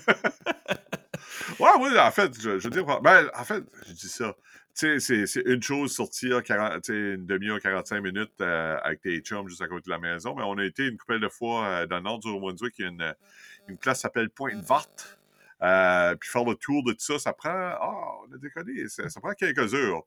oui, 1.80 1.98
en 1.98 2.10
fait, 2.12 2.40
je, 2.40 2.60
je 2.60 2.68
veux 2.68 2.70
dire, 2.70 3.00
ben, 3.00 3.28
en 3.34 3.44
fait, 3.44 3.64
je 3.88 3.92
dis 3.92 4.08
ça 4.08 4.36
tu 4.74 5.00
sais, 5.00 5.26
c'est 5.26 5.42
une 5.46 5.62
chose 5.62 5.92
sortir 5.92 6.42
40, 6.42 6.88
une 6.88 7.26
demi-heure, 7.26 7.60
45 7.60 8.00
minutes 8.00 8.32
euh, 8.40 8.78
avec 8.82 9.02
tes 9.02 9.18
chums 9.20 9.48
juste 9.48 9.62
à 9.62 9.68
côté 9.68 9.84
de 9.86 9.90
la 9.90 9.98
maison, 9.98 10.34
mais 10.34 10.42
on 10.44 10.58
a 10.58 10.64
été 10.64 10.86
une 10.86 10.96
couple 10.96 11.20
de 11.20 11.28
fois 11.28 11.66
euh, 11.66 11.86
dans 11.86 11.96
le 11.96 12.02
nord 12.02 12.18
du 12.18 12.28
Rouen-Brunswick, 12.28 12.74
il 12.78 12.82
y 12.82 12.84
a 12.86 12.88
une, 12.88 13.14
une 13.68 13.78
classe 13.78 13.98
qui 13.98 14.02
s'appelle 14.02 14.30
Pointe-Verte. 14.30 15.18
Euh, 15.62 16.16
puis 16.16 16.30
faire 16.30 16.44
le 16.44 16.54
tour 16.54 16.82
de 16.84 16.92
tout 16.92 17.00
ça, 17.00 17.18
ça 17.18 17.34
prend, 17.34 17.50
ah, 17.52 18.09
on 18.26 18.34
a 18.34 18.38
déconné, 18.38 18.88
ça, 18.88 19.08
prend 19.20 19.32
quelques 19.34 19.74
heures. 19.74 20.02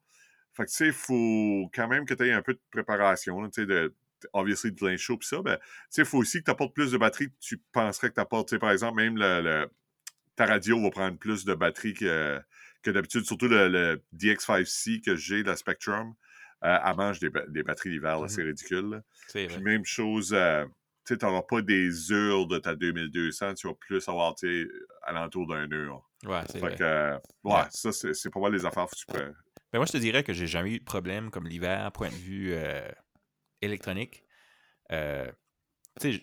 Fait 0.52 0.64
que, 0.64 0.70
tu 0.70 0.76
sais, 0.76 0.86
il 0.86 0.92
faut 0.92 1.70
quand 1.74 1.88
même 1.88 2.06
que 2.06 2.14
tu 2.14 2.26
aies 2.26 2.32
un 2.32 2.42
peu 2.42 2.54
de 2.54 2.60
préparation, 2.70 3.42
tu 3.48 3.62
sais, 3.62 3.66
de, 3.66 3.94
obviously 4.32 4.70
de 4.70 4.76
plein 4.76 4.96
chaud, 4.96 5.16
puis 5.16 5.28
ça, 5.28 5.42
ben, 5.42 5.56
tu 5.56 5.62
sais, 5.90 6.02
il 6.02 6.06
faut 6.06 6.18
aussi 6.18 6.38
que 6.38 6.44
tu 6.44 6.50
apportes 6.50 6.74
plus 6.74 6.92
de 6.92 6.98
batterie 6.98 7.28
que 7.28 7.36
tu 7.40 7.60
penserais 7.72 8.10
que 8.10 8.14
tu 8.14 8.20
apportes. 8.20 8.48
Tu 8.48 8.54
sais, 8.54 8.58
par 8.58 8.70
exemple, 8.70 8.96
même 8.96 9.16
le, 9.16 9.66
ta 10.36 10.46
radio 10.46 10.80
va 10.80 10.90
prendre 10.90 11.18
plus 11.18 11.44
de 11.44 11.54
batterie 11.54 11.94
que 11.94 12.40
que 12.84 12.90
d'habitude, 12.90 13.24
surtout 13.24 13.48
le, 13.48 14.00
DX5C 14.14 15.00
que 15.02 15.16
j'ai, 15.16 15.42
la 15.42 15.56
Spectrum, 15.56 16.14
euh, 16.62 16.78
elle 16.84 16.96
mange 16.96 17.18
des, 17.18 17.30
batteries 17.30 17.90
d'hiver, 17.90 18.20
c'est 18.28 18.42
mmh 18.42 18.46
ridicule. 18.46 19.02
Puis 19.32 19.58
même 19.60 19.84
chose, 19.84 20.32
euh, 20.32 20.64
tu 21.04 21.16
n'auras 21.22 21.42
pas 21.42 21.62
des 21.62 22.12
heures 22.12 22.46
de 22.46 22.58
ta 22.58 22.74
2200, 22.74 23.54
tu 23.54 23.68
vas 23.68 23.74
plus 23.74 24.08
avoir, 24.08 24.34
tu 24.34 24.70
alentour 25.02 25.46
d'un 25.46 25.70
heure. 25.70 26.02
Ouais, 26.24 26.40
c'est 26.50 26.58
vrai. 26.58 26.76
Que, 26.76 27.14
ouais, 27.44 27.62
ça, 27.70 27.92
c'est 27.92 28.30
pas 28.30 28.40
mal 28.40 28.52
les 28.52 28.64
affaires 28.64 28.86
que 28.86 28.96
tu 28.96 29.06
peux... 29.06 29.32
Ben 29.72 29.78
moi, 29.78 29.86
je 29.86 29.92
te 29.92 29.98
dirais 29.98 30.22
que 30.22 30.32
j'ai 30.32 30.46
jamais 30.46 30.72
eu 30.72 30.78
de 30.78 30.84
problème 30.84 31.30
comme 31.30 31.46
l'hiver, 31.46 31.90
point 31.92 32.08
de 32.08 32.14
vue 32.14 32.52
euh, 32.52 32.88
électronique. 33.60 34.24
tu 34.90 34.96
sais, 36.00 36.22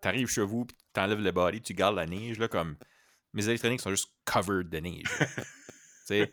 t'arrives 0.00 0.28
chez 0.28 0.42
vous, 0.42 0.66
t'enlèves 0.92 1.20
le 1.20 1.32
body, 1.32 1.60
tu 1.60 1.74
gardes 1.74 1.96
la 1.96 2.06
neige, 2.06 2.38
là, 2.38 2.48
comme... 2.48 2.76
Mes 3.32 3.48
électroniques 3.48 3.80
sont 3.80 3.90
juste 3.90 4.12
covered 4.24 4.68
de 4.70 4.78
neige. 4.78 5.06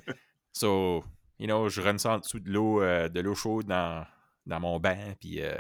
so, 0.54 1.04
you 1.39 1.45
know, 1.45 1.70
je 1.70 1.82
run 1.82 1.98
ça 1.98 2.16
en 2.16 2.20
dessous 2.20 2.39
de 2.39 2.50
l'eau 2.50 2.82
euh, 2.82 3.10
de 3.10 3.20
l'eau 3.20 3.36
chaude 3.36 3.66
dans, 3.66 4.06
dans 4.45 4.60
mon 4.60 4.80
bain, 4.80 5.14
puis 5.20 5.41
euh, 5.41 5.56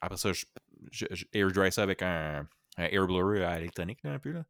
après 0.00 0.16
ça, 0.16 0.32
je, 0.32 0.44
je, 0.90 1.06
air 1.32 1.48
dry 1.48 1.72
ça 1.72 1.82
avec 1.82 2.02
un, 2.02 2.48
air 2.78 3.06
blower 3.06 3.44
à 3.44 3.58
électronique, 3.58 4.00
un 4.04 4.18
peu, 4.18 4.32
là. 4.32 4.44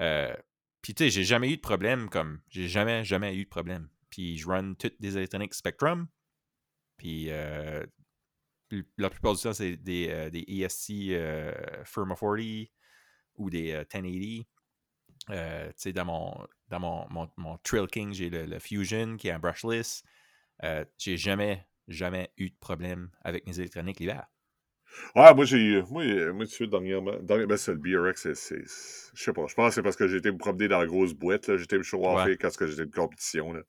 Euh, 0.00 0.34
puis, 0.82 0.94
tu 0.94 1.04
sais, 1.04 1.10
j'ai 1.10 1.24
jamais 1.24 1.50
eu 1.52 1.56
de 1.56 1.62
problème 1.62 2.08
comme... 2.08 2.40
J'ai 2.48 2.68
jamais, 2.68 3.04
jamais 3.04 3.34
eu 3.34 3.44
de 3.44 3.48
problème. 3.48 3.88
Puis, 4.10 4.38
je 4.38 4.46
run 4.46 4.74
toutes 4.74 5.00
des 5.00 5.16
électroniques 5.16 5.54
Spectrum. 5.54 6.06
Puis, 6.96 7.26
la 7.26 9.10
plupart 9.10 9.34
du 9.34 9.42
temps, 9.42 9.52
c'est 9.52 9.76
des, 9.76 10.30
des 10.30 10.44
ESC 10.46 11.10
Firma 11.84 12.14
40 12.14 12.68
ou 13.36 13.50
des 13.50 13.72
1080. 13.92 14.44
Euh, 15.30 15.72
dans 15.92 16.04
mon, 16.04 16.46
dans 16.68 16.80
mon, 16.80 17.28
mon, 17.36 17.58
Trail 17.58 17.86
King, 17.88 18.12
j'ai 18.12 18.30
le, 18.30 18.58
Fusion 18.58 19.16
qui 19.16 19.28
est 19.28 19.32
un 19.32 19.38
brushless. 19.38 20.02
Euh, 20.62 20.84
j'ai 20.98 21.16
jamais, 21.16 21.66
jamais 21.88 22.30
eu 22.36 22.50
de 22.50 22.56
problème 22.56 23.10
avec 23.22 23.46
mes 23.46 23.58
électroniques 23.58 24.00
l'hiver. 24.00 24.26
Ouais, 25.14 25.34
moi, 25.34 25.44
j'ai 25.44 25.58
eu. 25.58 25.82
Moi, 25.90 26.04
moi, 26.32 26.44
tout 26.44 26.50
de 26.50 26.54
suite, 26.54 26.70
dernièrement. 26.70 27.12
ben, 27.22 27.56
c'est 27.56 27.72
le 27.72 27.78
BRX, 27.78 28.32
c'est. 28.34 28.64
Je 28.64 29.22
sais 29.22 29.32
pas. 29.32 29.46
Je 29.46 29.54
pense 29.54 29.68
que 29.68 29.74
c'est 29.74 29.82
parce 29.82 29.96
que 29.96 30.08
j'étais 30.08 30.30
me 30.30 30.38
promener 30.38 30.68
dans 30.68 30.78
la 30.78 30.86
grosse 30.86 31.14
boîte. 31.14 31.56
J'étais 31.56 31.78
me 31.78 31.82
chauffer 31.82 32.30
ouais. 32.30 32.36
quand 32.36 32.50
j'étais 32.60 32.86
de 32.86 32.94
compétition. 32.94 33.52
Là. 33.52 33.60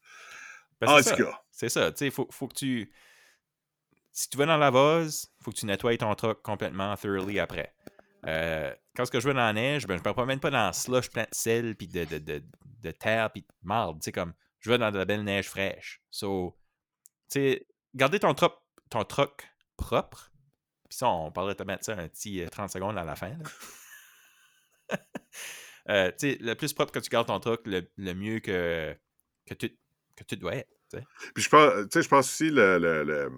Ben, 0.81 0.89
en 0.89 1.01
tout 1.01 1.15
cas. 1.15 1.41
C'est 1.51 1.69
ça. 1.69 1.91
Tu 1.91 1.97
sais, 1.97 2.11
faut, 2.11 2.27
faut 2.31 2.47
que 2.47 2.55
tu. 2.55 2.91
Si 4.11 4.29
tu 4.29 4.37
vas 4.37 4.45
dans 4.45 4.57
la 4.57 4.71
vase, 4.71 5.31
faut 5.43 5.51
que 5.51 5.57
tu 5.57 5.65
nettoies 5.65 5.97
ton 5.97 6.13
truck 6.15 6.41
complètement 6.41 6.95
thoroughly 6.95 7.39
après. 7.39 7.73
Euh, 8.25 8.73
quand 8.95 9.05
ce 9.05 9.11
que 9.11 9.19
je 9.19 9.27
vais 9.27 9.33
dans 9.33 9.41
la 9.41 9.53
neige, 9.53 9.85
ben, 9.85 9.97
je 9.97 10.07
me 10.07 10.13
promène 10.13 10.39
pas 10.39 10.49
dans 10.49 10.73
slush 10.73 11.09
plein 11.09 11.23
de 11.23 11.29
sel, 11.31 11.75
puis 11.75 11.87
de, 11.87 12.03
de, 12.03 12.17
de, 12.17 12.43
de 12.81 12.91
terre, 12.91 13.31
puis 13.31 13.41
de 13.41 13.47
marde. 13.61 13.99
Tu 14.01 14.05
sais, 14.05 14.11
comme, 14.11 14.33
je 14.59 14.69
vais 14.69 14.77
dans 14.77 14.91
de 14.91 14.97
la 14.97 15.05
belle 15.05 15.23
neige 15.23 15.47
fraîche. 15.47 16.01
So, 16.09 16.57
tu 17.29 17.39
sais, 17.39 17.67
garder 17.95 18.19
ton, 18.19 18.33
truck, 18.33 18.53
ton 18.89 19.03
truck 19.03 19.47
propre. 19.77 20.31
Puis 20.89 20.97
ça, 20.97 21.09
on 21.09 21.31
parlerait 21.31 21.53
de 21.53 21.59
te 21.59 21.63
mettre 21.63 21.85
ça 21.85 21.93
un 21.93 22.07
petit 22.07 22.43
30 22.49 22.69
secondes 22.69 22.97
à 22.97 23.03
la 23.03 23.15
fin. 23.15 23.33
euh, 25.89 26.11
tu 26.11 26.31
sais, 26.31 26.37
le 26.39 26.55
plus 26.55 26.73
propre 26.73 26.91
que 26.91 26.99
tu 26.99 27.09
gardes 27.09 27.27
ton 27.27 27.39
truck, 27.39 27.61
le, 27.65 27.89
le 27.97 28.13
mieux 28.13 28.39
que, 28.39 28.95
que, 29.45 29.53
tu, 29.53 29.77
que 30.15 30.23
tu 30.23 30.37
dois 30.37 30.55
être. 30.55 30.69
T'sais. 30.89 31.03
Puis 31.33 31.43
je 31.43 31.49
pense, 31.49 31.71
je 31.93 32.07
pense 32.07 32.29
aussi, 32.29 32.49
le, 32.49 32.77
le, 32.77 33.03
le 33.03 33.29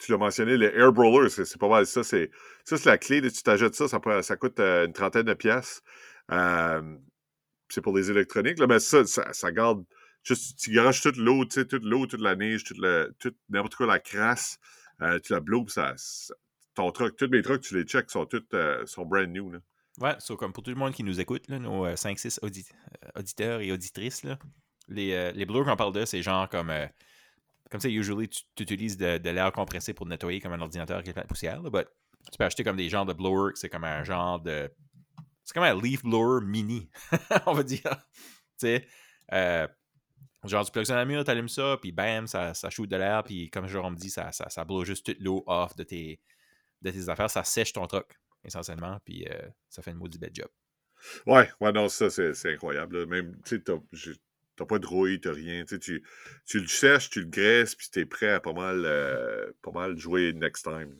tu 0.00 0.12
l'as 0.12 0.18
mentionné, 0.18 0.56
le 0.56 0.76
air 0.76 0.92
brawler, 0.92 1.28
c'est 1.28 1.58
pas 1.58 1.68
mal 1.68 1.86
ça. 1.86 2.02
C'est, 2.02 2.30
ça, 2.64 2.78
c'est 2.78 2.88
la 2.88 2.98
clé. 2.98 3.20
Tu 3.20 3.42
t'ajoutes 3.42 3.74
ça, 3.74 3.86
ça, 3.86 4.22
ça 4.22 4.36
coûte 4.36 4.58
euh, 4.58 4.86
une 4.86 4.92
trentaine 4.92 5.26
de 5.26 5.34
pièces. 5.34 5.82
Euh, 6.32 6.96
c'est 7.68 7.82
pour 7.82 7.96
les 7.96 8.10
électroniques. 8.10 8.58
Là, 8.58 8.66
mais 8.66 8.80
ça, 8.80 9.04
ça, 9.04 9.32
ça 9.32 9.52
garde. 9.52 9.84
Juste, 10.22 10.58
tu 10.58 10.72
garages 10.72 11.02
toute 11.02 11.16
l'eau, 11.16 11.44
toute 11.44 11.72
l'eau, 11.84 12.06
toute 12.06 12.20
la 12.20 12.34
neige, 12.34 12.64
toute, 12.64 12.78
le, 12.78 13.14
toute 13.18 13.36
n'importe 13.48 13.76
quoi, 13.76 13.86
la 13.86 13.98
crasse. 13.98 14.58
Euh, 15.02 15.18
tu 15.18 15.32
la 15.32 15.40
ça, 15.68 15.94
ça, 15.96 16.34
ton 16.74 16.90
truck, 16.92 17.16
tous 17.16 17.28
mes 17.28 17.42
trucks, 17.42 17.62
tu 17.62 17.76
les 17.76 17.84
checks, 17.84 18.10
sont 18.10 18.26
toutes 18.26 18.54
euh, 18.54 18.84
sont 18.86 19.04
brand 19.04 19.28
new. 19.28 19.50
Là. 19.50 19.58
Ouais, 19.98 20.14
so, 20.18 20.36
comme 20.36 20.52
pour 20.52 20.62
tout 20.62 20.70
le 20.70 20.76
monde 20.76 20.92
qui 20.92 21.04
nous 21.04 21.20
écoute, 21.20 21.48
là, 21.48 21.58
nos 21.58 21.86
5-6 21.86 22.38
audi 22.42 22.66
auditeurs 23.16 23.60
et 23.60 23.72
auditrices, 23.72 24.22
là, 24.22 24.38
les, 24.90 25.12
euh, 25.12 25.32
les 25.32 25.46
blurs 25.46 25.64
qu'on 25.64 25.76
parle 25.76 25.92
de, 25.92 26.04
c'est 26.04 26.22
genre 26.22 26.48
comme. 26.48 26.70
Euh, 26.70 26.86
comme 27.70 27.80
ça, 27.80 27.88
usually, 27.88 28.28
tu, 28.28 28.42
utilises 28.58 28.96
de, 28.96 29.18
de 29.18 29.30
l'air 29.30 29.52
compressé 29.52 29.94
pour 29.94 30.04
nettoyer 30.04 30.40
comme 30.40 30.52
un 30.52 30.60
ordinateur 30.60 31.04
qui 31.04 31.10
est 31.10 31.12
plein 31.12 31.22
de 31.22 31.28
poussière. 31.28 31.62
Là, 31.62 31.70
tu 31.70 32.36
peux 32.36 32.44
acheter 32.44 32.64
comme 32.64 32.76
des 32.76 32.88
genres 32.88 33.06
de 33.06 33.12
blowers, 33.12 33.52
c'est 33.54 33.68
comme 33.68 33.84
un 33.84 34.02
genre 34.02 34.40
de. 34.40 34.68
C'est 35.44 35.54
comme 35.54 35.62
un 35.62 35.80
leaf 35.80 36.02
blower 36.02 36.44
mini, 36.44 36.90
on 37.46 37.52
va 37.52 37.62
dire. 37.62 37.82
tu 37.82 38.66
sais, 38.66 38.86
euh, 39.32 39.68
genre, 40.44 40.64
tu 40.64 40.72
plugues 40.72 40.84
ça 40.84 40.94
dans 40.94 41.00
le 41.00 41.06
mur, 41.06 41.24
tu 41.24 41.30
allumes 41.30 41.48
ça, 41.48 41.76
puis 41.80 41.92
bam, 41.92 42.26
ça, 42.26 42.54
ça 42.54 42.70
shoot 42.70 42.88
de 42.88 42.96
l'air, 42.96 43.22
puis 43.22 43.50
comme 43.50 43.66
genre, 43.68 43.84
on 43.84 43.90
me 43.90 43.96
dit, 43.96 44.10
ça, 44.10 44.32
ça, 44.32 44.48
ça 44.48 44.64
blow 44.64 44.84
juste 44.84 45.06
toute 45.06 45.20
l'eau 45.20 45.44
off 45.46 45.76
de 45.76 45.84
tes, 45.84 46.20
de 46.82 46.90
tes 46.90 47.08
affaires, 47.08 47.30
ça 47.30 47.44
sèche 47.44 47.72
ton 47.72 47.86
truck, 47.86 48.18
essentiellement, 48.44 48.98
puis 49.04 49.26
euh, 49.30 49.48
ça 49.68 49.82
fait 49.82 49.90
une 49.90 49.98
maudit 49.98 50.18
bad 50.18 50.34
job. 50.34 50.48
Ouais, 51.26 51.48
ouais, 51.60 51.72
non, 51.72 51.88
ça, 51.88 52.10
c'est 52.10 52.52
incroyable. 52.52 53.06
Même, 53.06 53.36
tu 53.44 53.62
sais, 53.64 54.16
T'as 54.60 54.66
pas 54.66 54.78
de 54.78 54.86
rouille, 54.86 55.18
t'as 55.18 55.32
rien. 55.32 55.64
Tu, 55.64 55.78
tu, 55.78 56.04
tu 56.44 56.60
le 56.60 56.66
sèches, 56.66 57.08
tu 57.08 57.20
le 57.20 57.28
graisses, 57.28 57.74
puis 57.74 57.88
t'es 57.90 58.04
prêt 58.04 58.28
à 58.28 58.40
pas 58.40 58.52
mal, 58.52 58.82
euh, 58.84 59.50
pas 59.62 59.70
mal 59.70 59.96
jouer 59.96 60.34
next 60.34 60.64
time. 60.64 60.94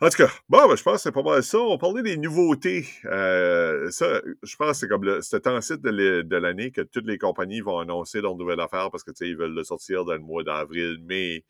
En 0.00 0.08
tout 0.08 0.16
cas, 0.16 0.30
bon, 0.48 0.66
ben, 0.66 0.74
je 0.74 0.82
pense 0.82 0.96
que 0.96 1.02
c'est 1.02 1.12
pas 1.12 1.22
mal 1.22 1.42
ça. 1.42 1.58
On 1.58 1.76
parlait 1.76 2.02
des 2.02 2.16
nouveautés. 2.16 2.86
Euh, 3.04 3.90
ça, 3.90 4.22
je 4.42 4.56
pense 4.56 4.70
que 4.70 4.76
c'est 4.78 4.88
comme 4.88 5.04
le, 5.04 5.20
ce 5.20 5.36
temps-ci 5.36 5.76
de 5.76 6.36
l'année 6.36 6.70
que 6.70 6.80
toutes 6.80 7.06
les 7.06 7.18
compagnies 7.18 7.60
vont 7.60 7.80
annoncer 7.80 8.22
leur 8.22 8.34
nouvelle 8.34 8.60
affaire 8.60 8.90
parce 8.90 9.04
que 9.04 9.12
ils 9.20 9.36
veulent 9.36 9.54
le 9.54 9.64
sortir 9.64 10.06
dans 10.06 10.14
le 10.14 10.20
mois 10.20 10.42
d'avril, 10.42 10.98
mai. 11.02 11.44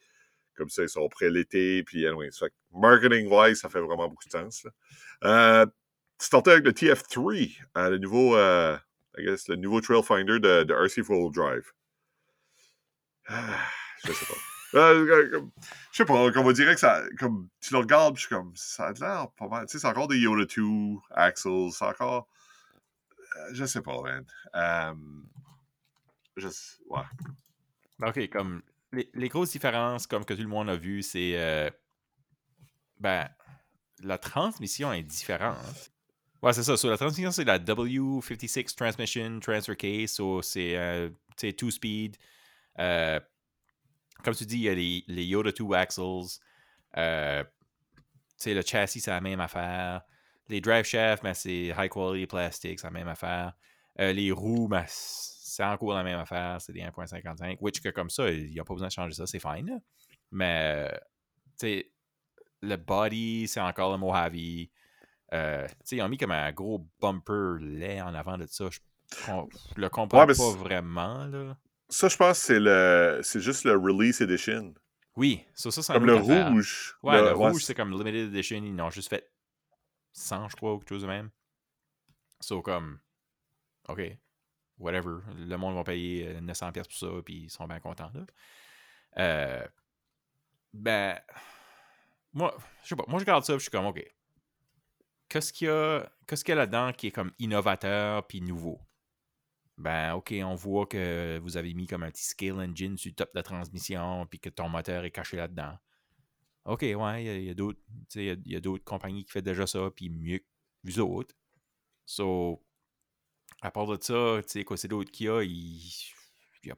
Comme 0.56 0.68
ça, 0.68 0.82
ils 0.82 0.88
sont 0.88 1.08
prêts 1.08 1.30
l'été. 1.30 1.82
Puis, 1.82 2.06
anyway, 2.06 2.30
ça, 2.30 2.46
marketing-wise, 2.72 3.60
ça 3.60 3.68
fait 3.68 3.80
vraiment 3.80 4.08
beaucoup 4.08 4.26
de 4.26 4.32
sens. 4.32 4.66
Euh, 5.24 5.66
starter 6.18 6.52
avec 6.52 6.64
le 6.64 6.72
TF3, 6.72 7.58
euh, 7.76 7.90
le 7.90 7.98
nouveau 7.98 8.36
euh, 8.36 8.76
I 9.16 9.24
guess, 9.24 9.48
le 9.48 9.56
nouveau 9.56 9.80
Trail 9.80 10.02
Finder 10.02 10.40
de, 10.40 10.72
RC 10.72 11.02
Full 11.02 11.32
Drive. 11.32 11.72
Ah, 13.26 13.60
je 14.04 14.12
sais 14.12 14.26
pas. 14.26 14.34
Euh, 14.74 15.40
je 15.92 15.96
sais 15.96 16.04
pas, 16.04 16.14
on 16.14 16.30
va 16.30 16.52
dire 16.52 16.74
que 16.74 16.80
ça, 16.80 17.02
comme, 17.20 17.48
tu 17.60 17.72
le 17.72 17.78
regardes, 17.78 18.16
je 18.16 18.22
suis 18.22 18.28
comme, 18.28 18.52
ça 18.56 18.88
a 18.88 18.92
l'air 18.92 19.30
pas 19.38 19.46
mal. 19.46 19.66
Tu 19.66 19.72
sais, 19.72 19.78
c'est 19.78 19.86
encore 19.86 20.08
des 20.08 20.18
Yoda 20.18 20.46
2 20.46 20.62
axles, 21.12 21.68
c'est 21.70 21.84
encore. 21.84 22.26
Euh, 23.36 23.50
je 23.52 23.64
sais 23.66 23.82
pas, 23.82 24.00
man. 24.02 24.24
Um, 24.52 25.28
je 26.36 26.48
ouais. 26.88 27.02
Ok, 28.02 28.28
comme, 28.30 28.62
les, 28.94 29.28
grosses 29.28 29.50
différences, 29.52 30.06
comme 30.06 30.24
que 30.24 30.34
tout 30.34 30.42
le 30.42 30.48
monde 30.48 30.70
a 30.70 30.76
vu, 30.76 31.02
c'est. 31.02 31.32
Euh, 31.36 31.70
ben, 32.98 33.28
la 34.02 34.18
transmission 34.18 34.92
est 34.92 35.02
différente. 35.02 35.92
Ouais, 36.42 36.52
c'est 36.52 36.62
ça. 36.62 36.74
La 36.88 36.96
transmission, 36.96 37.30
c'est 37.30 37.44
la 37.44 37.58
W56 37.58 38.74
Transmission 38.74 39.40
Transfer 39.40 39.76
Case. 39.76 40.20
C'est 40.42 40.76
euh, 40.76 41.10
two-speed. 41.56 42.16
Euh, 42.78 43.20
comme 44.22 44.34
tu 44.34 44.46
dis, 44.46 44.56
il 44.56 44.62
y 44.62 44.68
a 44.68 44.74
les, 44.74 45.04
les 45.06 45.24
Yoda 45.24 45.52
2 45.52 45.72
axles. 45.74 46.00
Euh, 46.96 47.44
le 48.46 48.62
châssis, 48.62 49.00
c'est 49.00 49.10
la 49.10 49.20
même 49.20 49.40
affaire. 49.40 50.02
Les 50.48 50.60
drive 50.60 50.84
shafts, 50.84 51.22
ben, 51.22 51.34
c'est 51.34 51.72
high 51.76 51.88
quality 51.88 52.26
plastic, 52.26 52.78
c'est 52.78 52.86
la 52.86 52.90
même 52.90 53.08
affaire. 53.08 53.54
Euh, 54.00 54.12
les 54.12 54.30
roues, 54.30 54.68
ben, 54.68 54.84
c'est 55.54 55.64
encore 55.64 55.94
la 55.94 56.02
même 56.02 56.18
affaire, 56.18 56.60
c'est 56.60 56.72
des 56.72 56.80
1.55. 56.80 57.58
Which, 57.60 57.80
que 57.80 57.90
comme 57.90 58.10
ça, 58.10 58.28
il 58.28 58.50
n'y 58.50 58.58
a 58.58 58.64
pas 58.64 58.74
besoin 58.74 58.88
de 58.88 58.92
changer 58.92 59.14
ça, 59.14 59.24
c'est 59.24 59.38
fine. 59.38 59.66
Là. 59.66 59.78
Mais, 60.32 60.90
tu 61.58 61.66
sais, 61.66 61.92
le 62.60 62.76
body, 62.76 63.46
c'est 63.46 63.60
encore 63.60 63.92
le 63.92 63.98
Mojave. 63.98 64.34
Euh, 65.32 65.66
ils 65.92 66.02
ont 66.02 66.08
mis 66.08 66.18
comme 66.18 66.32
un 66.32 66.50
gros 66.50 66.84
bumper 67.00 67.58
laid 67.60 68.02
en 68.02 68.14
avant 68.14 68.36
de 68.36 68.46
ça. 68.46 68.68
Je, 68.68 68.80
je 69.12 69.80
le 69.80 69.88
comprends 69.90 70.26
ouais, 70.26 70.34
pas 70.34 70.50
vraiment. 70.56 71.24
Là. 71.26 71.56
Ça, 71.88 72.08
je 72.08 72.16
pense 72.16 72.40
que 72.40 72.46
c'est 72.46 72.60
le 72.60 73.20
c'est 73.22 73.40
juste 73.40 73.64
le 73.64 73.76
Release 73.76 74.20
Edition. 74.20 74.74
Oui, 75.16 75.44
ça, 75.54 75.70
ça 75.70 75.82
c'est 75.82 75.92
Comme 75.92 76.06
le 76.06 76.16
rouge. 76.16 76.96
Ouais, 77.04 77.20
le, 77.20 77.28
le 77.28 77.32
rouge, 77.32 77.64
c'est 77.64 77.74
comme 77.74 77.92
Limited 77.92 78.34
Edition. 78.34 78.56
Ils 78.56 78.74
n'ont 78.74 78.90
juste 78.90 79.08
fait 79.08 79.30
100, 80.14 80.48
je 80.48 80.56
crois, 80.56 80.74
ou 80.74 80.78
quelque 80.78 80.88
chose 80.88 81.02
de 81.02 81.06
même. 81.06 81.30
So, 82.40 82.60
comme, 82.60 82.98
OK, 83.88 84.00
whatever. 84.78 85.18
Le 85.36 85.56
monde 85.56 85.74
va 85.74 85.84
payer 85.84 86.34
900$ 86.40 86.72
pour 86.72 86.92
ça, 86.92 87.22
puis 87.24 87.44
ils 87.44 87.50
sont 87.50 87.66
bien 87.66 87.80
contents. 87.80 88.10
Là. 88.14 88.26
Euh, 89.18 89.66
ben, 90.72 91.18
moi, 92.32 92.56
je 92.82 92.88
sais 92.88 92.96
pas, 92.96 93.04
moi 93.06 93.18
je 93.18 93.24
regarde 93.24 93.44
ça, 93.44 93.54
je 93.54 93.58
suis 93.58 93.70
comme, 93.70 93.86
OK, 93.86 94.04
qu'est-ce 95.28 95.52
qu'il 95.52 95.68
y 95.68 95.70
a, 95.70 96.08
qu'est-ce 96.26 96.44
qu'il 96.44 96.52
y 96.52 96.58
a 96.58 96.60
là-dedans 96.60 96.92
qui 96.92 97.08
est 97.08 97.12
comme 97.12 97.32
innovateur 97.38 98.26
puis 98.26 98.40
nouveau? 98.40 98.80
Ben, 99.76 100.14
OK, 100.14 100.32
on 100.44 100.54
voit 100.54 100.86
que 100.86 101.38
vous 101.42 101.56
avez 101.56 101.74
mis 101.74 101.86
comme 101.86 102.04
un 102.04 102.10
petit 102.10 102.24
scale 102.24 102.60
engine 102.60 102.96
sur 102.96 103.10
le 103.10 103.14
top 103.14 103.32
de 103.34 103.38
la 103.38 103.42
transmission 103.42 104.26
puis 104.26 104.38
que 104.38 104.48
ton 104.48 104.68
moteur 104.68 105.04
est 105.04 105.10
caché 105.10 105.36
là-dedans. 105.36 105.76
OK, 106.64 106.82
ouais, 106.82 107.24
il 107.24 107.44
y 107.44 107.50
a, 107.50 107.54
d'autres, 107.54 107.80
il 108.14 108.42
y 108.46 108.56
a, 108.56 108.60
d'autres 108.60 108.84
compagnies 108.84 109.24
qui 109.24 109.32
font 109.32 109.40
déjà 109.40 109.66
ça 109.66 109.90
puis 109.94 110.08
mieux 110.08 110.38
que 110.38 110.44
vous 110.84 111.00
autres. 111.00 111.34
So, 112.06 112.63
à 113.62 113.70
part 113.70 113.86
de 113.86 113.98
ça, 114.00 114.42
tu 114.42 114.48
sais, 114.48 114.64
quoi, 114.64 114.76
c'est 114.76 114.88
d'autres 114.88 115.10
qu'il 115.10 115.26
y 115.26 115.28
a, 115.30 115.42
il 115.42 115.80
n'y 116.64 116.70
a 116.70 116.76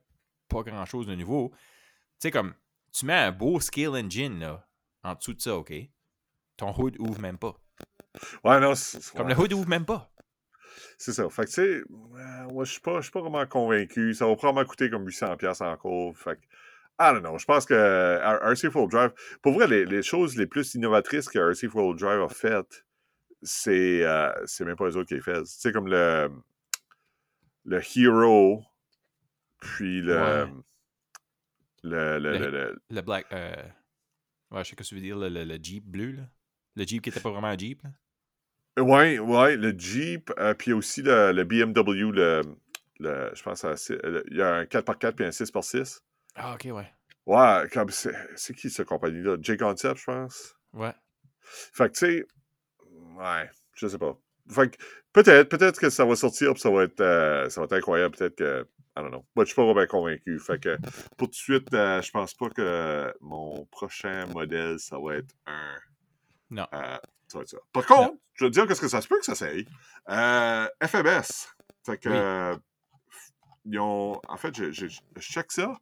pas 0.48 0.62
grand-chose 0.62 1.06
de 1.06 1.14
nouveau. 1.14 1.50
Tu 1.52 1.58
sais, 2.20 2.30
comme, 2.30 2.54
tu 2.92 3.06
mets 3.06 3.14
un 3.14 3.32
beau 3.32 3.60
scale 3.60 3.96
engine, 3.96 4.38
là, 4.40 4.66
en 5.02 5.14
dessous 5.14 5.34
de 5.34 5.40
ça, 5.40 5.56
OK? 5.56 5.72
Ton 6.56 6.72
hood 6.76 6.96
ouvre 6.98 7.20
même 7.20 7.38
pas. 7.38 7.56
Ouais, 8.44 8.60
non. 8.60 8.72
Comme 9.14 9.28
le 9.28 9.38
hood 9.38 9.52
ouvre 9.52 9.68
même 9.68 9.84
pas. 9.84 10.10
C'est 10.98 11.12
ça. 11.12 11.28
Fait 11.28 11.44
que, 11.44 11.48
tu 11.48 11.54
sais, 11.54 11.82
moi, 12.50 12.64
je 12.64 12.72
suis 12.72 12.80
pas, 12.80 13.00
pas 13.12 13.20
vraiment 13.20 13.46
convaincu. 13.46 14.14
Ça 14.14 14.26
va 14.26 14.34
probablement 14.36 14.66
coûter 14.66 14.88
comme 14.88 15.06
800$ 15.06 15.62
encore. 15.62 16.16
Fait 16.16 16.36
que, 16.36 16.46
I 16.98 17.12
don't 17.12 17.20
know. 17.20 17.36
Je 17.36 17.44
pense 17.44 17.66
que 17.66 17.74
RC 17.74 18.70
Full 18.70 18.88
Drive, 18.88 19.12
pour 19.42 19.52
vrai, 19.52 19.66
les, 19.66 19.84
les, 19.84 20.02
choses 20.02 20.36
les 20.36 20.46
plus 20.46 20.74
innovatrices 20.74 21.28
que 21.28 21.38
RC 21.38 21.68
Full 21.68 21.96
Drive 21.96 22.22
a 22.22 22.28
faites, 22.28 22.86
c'est 23.42 24.02
euh, 24.02 24.32
même 24.60 24.76
pas 24.76 24.86
les 24.86 24.96
autres 24.96 25.08
qui 25.08 25.14
les 25.14 25.20
font. 25.20 25.42
Tu 25.42 25.44
sais, 25.44 25.72
comme 25.72 25.88
le, 25.88 26.30
le 27.66 27.80
Hero, 27.96 28.64
puis 29.60 30.00
le. 30.00 30.16
Ouais. 30.16 30.52
Le, 31.82 32.18
le, 32.18 32.38
Le, 32.38 32.50
le, 32.50 32.82
le 32.90 33.00
Black. 33.02 33.26
Euh... 33.32 33.54
Ouais, 34.50 34.64
je 34.64 34.70
sais 34.70 34.70
ce 34.70 34.74
que 34.76 34.84
tu 34.84 34.94
veux 34.96 35.00
dire, 35.00 35.16
le, 35.16 35.28
le, 35.28 35.44
le 35.44 35.58
Jeep 35.62 35.84
bleu, 35.84 36.12
là. 36.12 36.22
Le 36.74 36.84
Jeep 36.84 37.02
qui 37.02 37.10
était 37.10 37.20
pas 37.20 37.30
vraiment 37.30 37.48
un 37.48 37.58
Jeep, 37.58 37.82
là. 37.82 37.90
Ouais, 38.82 39.18
ouais, 39.18 39.56
le 39.56 39.70
Jeep, 39.76 40.30
euh, 40.38 40.52
puis 40.54 40.72
aussi 40.72 41.02
le, 41.02 41.32
le 41.32 41.44
BMW, 41.44 42.10
le, 42.12 42.42
le, 42.98 43.30
je 43.34 43.42
pense, 43.42 43.64
à, 43.64 43.74
il 44.30 44.36
y 44.36 44.42
a 44.42 44.54
un 44.54 44.64
4x4 44.64 45.12
puis 45.12 45.24
un 45.24 45.30
6x6. 45.30 46.00
Ah, 46.34 46.54
ok, 46.54 46.68
ouais. 46.72 46.92
Ouais, 47.24 47.68
comme 47.72 47.88
c'est 47.90 48.54
qui 48.54 48.68
cette 48.68 48.86
compagnie-là? 48.86 49.36
J-Concept, 49.40 49.98
je 49.98 50.04
pense? 50.04 50.56
Ouais. 50.72 50.92
Fait 51.40 51.88
que, 51.88 51.94
tu 51.94 52.06
sais, 52.06 52.26
ouais, 53.16 53.50
je 53.74 53.86
sais 53.86 53.98
pas. 53.98 54.18
Fait 54.50 54.70
que, 54.70 54.76
peut-être, 55.12 55.48
peut-être 55.48 55.80
que 55.80 55.90
ça 55.90 56.04
va 56.04 56.16
sortir 56.16 56.52
puis 56.52 56.60
ça 56.60 56.70
va 56.70 56.84
être, 56.84 57.00
euh, 57.00 57.48
ça 57.48 57.60
va 57.60 57.64
être 57.64 57.72
incroyable. 57.74 58.16
Peut-être 58.16 58.36
que, 58.36 58.66
I 58.96 59.02
don't 59.02 59.10
know. 59.10 59.24
Moi, 59.34 59.44
je 59.44 59.46
suis 59.46 59.56
pas 59.56 59.64
vraiment 59.64 59.86
convaincu. 59.86 60.38
Fait 60.38 60.60
que, 60.60 60.76
pour 61.16 61.26
tout 61.28 61.32
de 61.32 61.34
suite, 61.34 61.72
euh, 61.74 62.00
je 62.00 62.10
pense 62.10 62.34
pas 62.34 62.48
que 62.50 63.12
mon 63.20 63.66
prochain 63.66 64.26
modèle, 64.26 64.78
ça 64.78 64.98
va 64.98 65.16
être 65.16 65.34
un. 65.46 65.76
Non. 66.50 66.66
Euh, 66.72 66.96
ça 67.28 67.38
va 67.38 67.42
être 67.42 67.48
ça. 67.48 67.58
Par 67.72 67.84
contre, 67.86 68.12
non. 68.12 68.18
je 68.34 68.44
veux 68.44 68.50
dire 68.50 68.66
qu'est-ce 68.66 68.80
que 68.80 68.88
ça 68.88 69.00
se 69.00 69.08
peut 69.08 69.18
que 69.18 69.24
ça 69.24 69.34
s'aille. 69.34 69.66
Euh, 70.08 70.66
FMS. 70.82 71.48
Fait 71.84 71.98
que, 71.98 72.52
Oui. 72.52 72.58
ils 73.66 73.78
ont, 73.78 74.20
en 74.28 74.36
fait, 74.36 74.56
je, 74.56 74.70
je, 74.72 74.86
je 74.86 75.20
check 75.20 75.50
ça. 75.52 75.76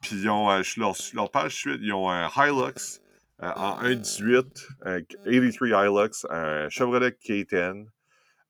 Puis 0.00 0.16
ils 0.16 0.28
ont, 0.28 0.48
leur, 0.76 0.94
leur 1.14 1.30
page 1.30 1.54
suite, 1.54 1.78
ils 1.80 1.92
ont 1.92 2.10
un 2.10 2.28
Hilux 2.28 3.00
en 3.40 3.80
1.18, 3.82 4.68
un 4.84 5.02
83 5.02 5.68
Hilux, 5.68 6.26
un 6.30 6.68
Chevrolet 6.68 7.10
K10. 7.10 7.86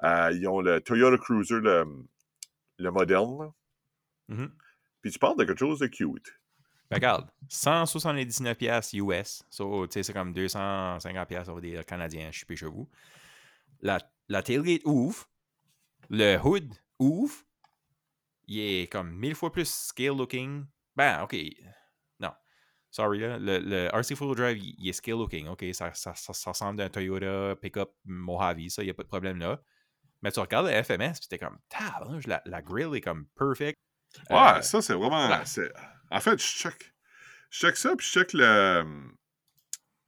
Euh, 0.05 0.33
ils 0.33 0.49
ont 0.49 0.61
le 0.61 0.81
Toyota 0.81 1.17
Cruiser, 1.19 1.61
le, 1.61 1.87
le 2.79 2.91
moderne. 2.91 3.53
Mhm. 4.29 4.53
Puis 5.01 5.11
tu 5.11 5.19
parles 5.19 5.39
de 5.39 5.45
quelque 5.45 5.59
chose 5.59 5.79
de 5.79 5.87
cute. 5.87 6.39
Ben, 6.91 6.97
regarde, 6.97 7.29
179 7.49 8.57
pièces 8.57 8.93
US. 8.95 9.43
So, 9.51 9.87
tu 9.87 9.95
sais, 9.95 10.03
c'est 10.03 10.13
comme 10.13 10.33
250 10.33 11.29
pièces 11.29 11.49
on 11.49 11.55
va 11.55 11.61
dire 11.61 11.87
canadiens, 11.87 12.31
je 12.31 12.39
suis 12.39 12.47
plus 12.47 12.57
chez 12.57 12.67
vous. 12.67 12.89
La, 13.81 13.99
la 14.29 14.43
tailgate 14.43 14.83
ouvre. 14.85 15.29
Le 16.11 16.37
hood 16.37 16.73
ouvre. 16.99 17.35
Il 18.47 18.59
est 18.59 18.93
comme 18.93 19.13
mille 19.13 19.35
fois 19.35 19.51
plus 19.51 19.69
scale 19.69 20.17
looking. 20.17 20.67
Ben, 20.95 21.23
ok. 21.23 21.35
Non. 22.21 22.33
Sorry, 22.91 23.21
là. 23.21 23.39
Le, 23.39 23.59
le 23.59 23.89
RC 23.95 24.15
Full 24.15 24.37
Drive, 24.37 24.59
il, 24.59 24.75
il 24.79 24.89
est 24.89 24.93
scale 24.93 25.15
looking. 25.15 25.49
Ok, 25.49 25.65
ça, 25.73 25.95
ça, 25.95 26.15
ça, 26.15 26.33
ça 26.33 26.51
ressemble 26.51 26.81
à 26.83 26.85
un 26.85 26.89
Toyota 26.91 27.57
Pickup 27.57 27.91
Mojave. 28.05 28.69
Ça, 28.69 28.83
il 28.83 28.87
n'y 28.87 28.91
a 28.91 28.95
pas 28.95 29.05
de 29.05 29.09
problème 29.09 29.39
là. 29.39 29.63
Mais 30.23 30.31
tu 30.33 30.41
regardes 30.41 30.66
le 30.68 30.83
FMS, 30.83 31.12
puis 31.18 31.29
t'es 31.29 31.39
comme, 31.39 31.59
la, 32.27 32.43
la 32.45 32.62
grille 32.62 32.97
est 32.97 33.01
comme 33.01 33.27
perfect. 33.37 33.79
Ouais, 34.31 34.37
Euh, 34.37 34.62
ça, 34.62 34.81
c'est 34.83 34.95
vraiment. 34.95 35.29
ouais. 35.29 35.73
En 36.11 36.20
fait, 36.20 36.39
je 36.39 36.45
check. 36.47 36.93
Je 37.51 37.59
check 37.59 37.77
ça, 37.77 37.97
puis 37.97 38.07
je 38.07 38.12
check 38.12 38.33
le. 38.35 38.85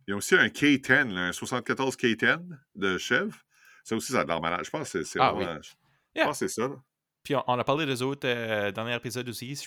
Il 0.07 0.11
y 0.11 0.13
a 0.13 0.17
aussi 0.17 0.35
un 0.35 0.47
K10, 0.49 1.09
là, 1.13 1.21
un 1.29 1.33
74 1.33 1.97
K10 1.97 2.41
de 2.75 2.99
Chev. 2.99 3.35
Ça 3.83 3.97
aussi, 3.97 4.13
ça 4.13 4.21
a 4.21 4.25
de 4.25 4.29
l'air 4.29 4.41
malade. 4.41 4.61
Je 4.65 4.71
pense 4.71 4.83
que 4.93 5.03
c'est- 5.03 5.05
c'est 5.05 5.19
Ah 5.21 5.33
vraiment. 5.33 5.61
Je 5.63 5.71
Yeah. 6.15 6.27
pense 6.27 6.39
que 6.39 6.47
c'est 6.49 6.61
ça. 6.61 6.69
là. 6.69 6.77
Puis 7.23 7.35
on, 7.35 7.43
on 7.47 7.59
a 7.59 7.65
parlé 7.65 7.87
des 7.87 8.03
autres 8.03 8.27
euh, 8.29 8.71
dernier 8.71 8.95
épisode 8.95 9.29
aussi. 9.29 9.59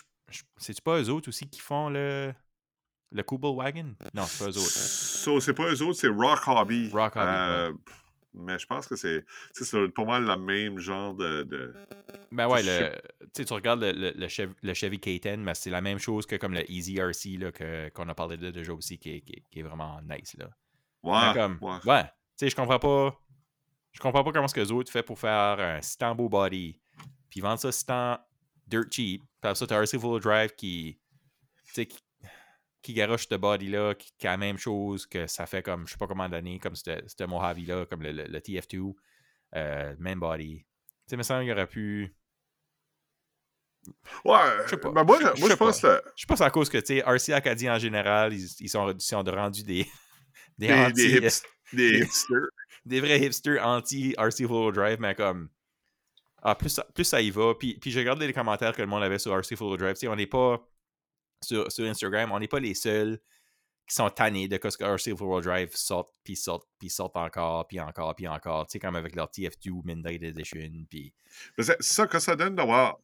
C'est-tu 0.58 0.82
pas 0.82 1.00
eux 1.02 1.10
autres 1.10 1.30
aussi 1.30 1.50
qui 1.50 1.60
font 1.60 1.90
le, 1.90 2.34
le 3.12 3.24
Kubel 3.24 3.52
Wagon? 3.56 3.96
Non, 4.14 4.24
c'est 4.26 4.44
pas 4.46 4.52
eux 4.52 4.58
autres. 4.58 4.70
So, 4.70 5.40
c'est 5.40 5.54
pas 5.56 5.72
eux 5.72 5.82
autres, 5.82 6.00
c'est 6.00 6.08
Rock 6.08 6.48
Hobby. 6.48 6.90
Rock 6.94 7.16
Hobby, 7.16 7.28
Euh, 7.28 7.74
Mais 8.40 8.58
je 8.60 8.66
pense 8.66 8.88
que 8.88 8.96
c'est. 8.96 9.26
pas 9.96 10.06
mal 10.06 10.26
le 10.26 10.38
même 10.38 10.80
genre 10.80 11.14
de. 11.14 11.44
de- 11.44 11.74
Ben 12.32 12.48
ouais, 12.48 12.62
le, 12.64 12.92
tu 13.34 13.54
regardes 13.54 13.82
le, 13.82 13.92
le, 13.92 14.12
le 14.16 14.28
Chev- 14.28 14.54
le 14.62 14.74
Chevy 14.74 14.98
K10, 14.98 15.38
mais 15.38 15.54
c'est 15.56 15.70
la 15.70 15.82
même 15.82 15.98
chose 16.00 16.26
que 16.26 16.36
comme 16.36 16.54
le 16.54 16.70
Easy 16.72 16.98
RC 17.00 17.40
qu'on 17.94 18.08
a 18.10 18.16
parlé 18.16 18.38
de 18.38 18.52
déjà 18.52 18.74
aussi, 18.74 18.98
qui 18.98 19.10
est, 19.16 19.22
qui 19.22 19.34
est- 19.34 19.44
qui 19.50 19.60
est 19.60 19.64
vraiment 19.64 20.00
nice. 20.02 20.36
Là. 20.38 20.50
Ouais. 21.04 21.34
comme, 21.34 21.58
ouais. 21.62 21.78
ouais, 21.86 22.04
tu 22.04 22.10
sais, 22.38 22.50
je 22.50 22.56
comprends 22.56 22.80
pas. 22.80 23.20
Je 23.94 24.00
comprends 24.00 24.24
pas 24.24 24.32
comment 24.32 24.48
ce 24.48 24.54
que 24.54 24.60
les 24.62 24.72
autres 24.72 24.92
fait 24.92 25.04
pour 25.04 25.18
faire 25.18 25.60
un 25.60 25.82
si 25.82 25.98
tant 25.98 26.14
beau 26.14 26.30
body, 26.30 26.80
puis 27.30 27.40
vendre 27.42 27.60
ça 27.60 27.72
si 27.72 27.86
tant 27.86 28.20
dirt 28.68 28.92
cheap. 28.92 29.24
Puis 29.42 29.56
ça, 29.56 29.66
t'as 29.68 29.82
RC 29.82 29.98
Full 29.98 30.22
Drive 30.22 30.54
qui, 30.56 31.00
qui, 31.74 31.88
qui 32.82 32.94
garoche 32.94 33.28
ce 33.28 33.36
body-là, 33.36 33.96
qui, 33.96 34.12
qui 34.18 34.28
a 34.28 34.32
la 34.32 34.38
même 34.38 34.58
chose 34.58 35.06
que 35.06 35.28
ça 35.28 35.46
fait 35.46 35.62
comme, 35.64 35.86
je 35.88 35.92
sais 35.94 35.98
pas 35.98 36.08
comment 36.08 36.30
d'années, 36.30 36.60
comme 36.60 36.76
ce 36.76 37.24
Mojave-là, 37.26 37.86
comme 37.86 38.02
le, 38.04 38.12
le- 38.12 38.26
le 38.28 38.40
TF2, 38.40 38.94
euh, 39.56 39.96
même 40.00 40.20
body. 40.20 40.60
Tu 40.60 40.64
sais, 41.08 41.16
il 41.16 41.18
me 41.18 41.24
semble 41.24 41.44
qu'il 41.44 41.52
aurait 41.52 41.68
pu. 41.68 42.16
Ouais. 44.26 44.38
Je 44.66 44.70
sais 44.72 44.78
pas. 44.78 44.92
Ben, 44.92 45.04
moi, 45.04 45.18
Je- 45.20 45.54
pense 45.56 45.82
que 45.82 46.02
Je 46.16 46.26
c'est 46.28 46.42
à 46.44 46.50
cause 46.50 46.70
que, 46.70 46.78
tu 46.78 46.86
sais, 46.88 47.04
RC 47.06 47.34
Acadie 47.34 47.70
en 47.70 47.80
général, 47.80 48.34
ils, 48.34 48.48
ils 48.60 48.70
sont, 48.70 48.92
ils 48.92 49.02
sont 49.02 49.24
rendus 49.24 49.64
des. 49.64 49.88
des, 50.58 50.68
des, 50.68 50.74
anti- 50.74 50.94
des, 50.94 51.28
hips- 51.28 51.44
des 51.74 52.00
hipsters. 52.00 52.48
des 52.86 53.00
vrais 53.02 53.20
hipsters 53.22 53.66
anti-RC 53.66 54.46
Full 54.48 54.74
Drive, 54.74 54.98
mais 55.00 55.16
comme. 55.16 55.50
Ah, 56.42 56.56
plus, 56.56 56.70
ça- 56.70 56.86
plus 56.94 57.04
ça 57.06 57.22
y 57.22 57.32
va. 57.32 57.56
Puis, 57.56 57.78
puis 57.80 57.92
j'ai 57.92 58.00
regardé 58.00 58.28
les 58.28 58.34
commentaires 58.34 58.74
que 58.76 58.82
le 58.82 58.88
monde 58.88 59.04
avait 59.04 59.20
sur 59.20 59.34
RC 59.34 59.56
Full 59.56 59.78
Drive. 59.78 59.94
Tu 59.94 60.02
sais, 60.02 60.08
on 60.08 60.16
n'est 60.16 60.28
pas. 60.28 60.62
Sur, 61.42 61.68
Instagram, 61.80 62.32
on 62.32 62.40
n'est 62.40 62.48
pas 62.48 62.60
les 62.60 62.74
seuls 62.74 63.20
qui 63.88 63.96
sont 63.96 64.10
tannés 64.10 64.48
de 64.48 64.60
ce 64.70 64.78
que 64.78 64.84
RC 64.84 65.16
Full 65.16 65.44
Drive 65.44 65.74
sortent, 65.76 66.12
puis 66.24 66.36
sortent, 66.36 66.68
puis 66.78 66.90
sortent 66.90 67.16
encore, 67.16 67.68
puis 67.68 67.80
encore, 67.80 68.16
puis 68.16 68.28
encore. 68.28 68.68
Tu 68.68 68.74
sais, 68.74 68.80
comme 68.80 68.96
avec 68.96 69.16
leur 69.16 69.28
TF2 69.28 69.82
Midnight 69.86 70.24
Edition. 70.24 70.70
Puis. 70.90 71.14
C'est 71.58 71.82
ça 71.82 72.06
que 72.08 72.20
ça 72.20 72.36
donne 72.36 72.56
d'avoir. 72.56 72.98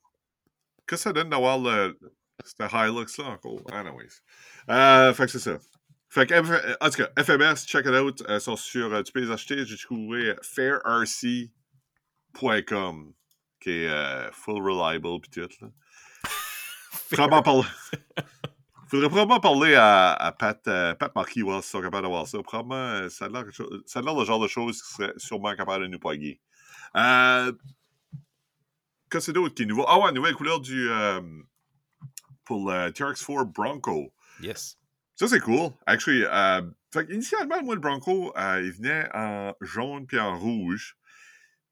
Que 0.86 0.98
ça 0.98 1.14
donne 1.14 1.30
d'avoir 1.30 1.58
le. 1.60 1.98
C'était 2.44 2.66
Hilux 2.66 3.18
là 3.20 3.26
encore. 3.26 3.62
Anyways. 3.72 4.20
Euh, 4.70 5.14
fait 5.14 5.26
que 5.26 5.32
c'est 5.32 5.40
ça. 5.40 5.58
Fait 6.10 6.28
que, 6.28 6.34
en 6.84 6.90
tout 6.90 6.98
cas, 7.04 7.24
FMS, 7.24 7.66
check 7.66 7.86
it 7.86 7.94
out. 7.94 8.22
Elles 8.28 8.42
sont 8.42 8.58
sur. 8.58 8.94
euh, 8.94 9.02
Tu 9.04 9.14
peux 9.14 9.22
les 9.22 9.32
acheter. 9.32 9.66
J'ai 9.66 9.78
trouvé 9.78 10.36
fairrc.com 10.44 11.54
qui 13.62 13.70
est 13.70 13.88
euh, 13.88 14.30
full 14.32 14.62
reliable 14.62 15.22
pis 15.22 15.30
tout. 15.30 15.48
Là. 15.62 15.70
Probablement 17.12 17.42
parler. 17.44 17.64
Faudrait 18.90 19.10
probablement 19.10 19.40
parler 19.40 19.74
à, 19.76 20.14
à 20.14 20.32
Pat, 20.32 20.68
euh, 20.68 20.94
Pat 20.94 21.14
Marquis, 21.16 21.42
voir 21.42 21.64
s'ils 21.64 21.72
sont 21.72 21.82
capables 21.82 22.04
d'avoir 22.04 22.28
ça. 22.28 22.42
Probablement, 22.44 22.76
euh, 22.76 23.10
ça 23.10 23.26
a 23.26 23.30
l'air 23.30 23.44
quelque 23.44 23.56
chose- 23.56 23.82
ça 23.88 24.00
a 24.00 24.02
l'air 24.04 24.14
le 24.16 24.24
genre 24.26 24.40
de 24.40 24.48
choses 24.48 24.82
qui 24.84 24.94
serait 24.94 25.14
sûrement 25.18 25.56
capable 25.56 25.84
de 25.86 25.88
nous 25.90 26.00
paguer. 26.00 26.40
Euh, 26.96 27.52
Qu'est-ce 29.10 29.10
que 29.10 29.20
c'est 29.20 29.34
d'autre 29.34 29.54
qui 29.56 29.64
est 29.64 29.66
nouveau? 29.66 29.86
Ah 29.88 30.00
ouais, 30.00 30.12
nouvelle 30.12 30.34
couleur 30.36 30.60
du. 30.60 30.90
euh, 30.90 31.22
pour 32.46 32.70
le 32.72 32.90
TRX4 32.92 33.46
Bronco. 33.52 34.12
Yes. 34.42 34.78
Ça, 35.16 35.28
c'est 35.28 35.40
cool. 35.40 35.70
Actually, 35.86 36.24
euh, 36.26 36.62
fait 36.92 37.08
initialement, 37.12 37.62
moi, 37.64 37.76
le 37.76 37.82
Bronco, 37.82 38.34
euh, 38.38 38.62
il 38.64 38.72
venait 38.72 39.08
en 39.14 39.54
jaune 39.62 40.06
puis 40.08 40.20
en 40.20 40.38
rouge. 40.38 40.98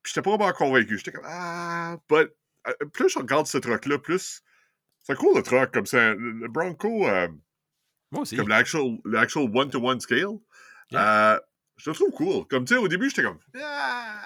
Puis 0.04 0.14
j'étais 0.14 0.22
pas 0.28 0.38
vraiment 0.38 0.54
convaincu. 0.54 0.98
J'étais 0.98 1.12
comme, 1.12 1.26
ah, 1.28 1.98
but, 2.10 2.30
euh, 2.68 2.74
plus 2.94 3.10
je 3.10 3.20
regarde 3.20 3.48
ce 3.48 3.58
truck-là, 3.58 3.98
plus. 4.00 4.42
C'est 5.04 5.16
cool 5.16 5.36
le 5.38 5.44
truck, 5.44 5.72
comme 5.72 5.86
ça. 5.86 6.14
Le 6.14 6.48
Bronco, 6.48 7.08
euh, 7.08 7.28
Moi 8.12 8.22
aussi. 8.22 8.36
comme 8.36 8.50
l'actual 8.50 9.00
one-to-one 9.06 10.00
scale, 10.00 10.38
euh, 10.94 11.40
je 11.78 11.90
le 11.90 11.96
trouve 11.96 12.12
cool. 12.12 12.48
Comme 12.48 12.66
tu 12.66 12.76
sais, 12.76 12.80
au 12.80 12.88
début, 12.88 13.10
j'étais 13.10 13.24
comme, 13.24 13.40
ah, 13.64 14.22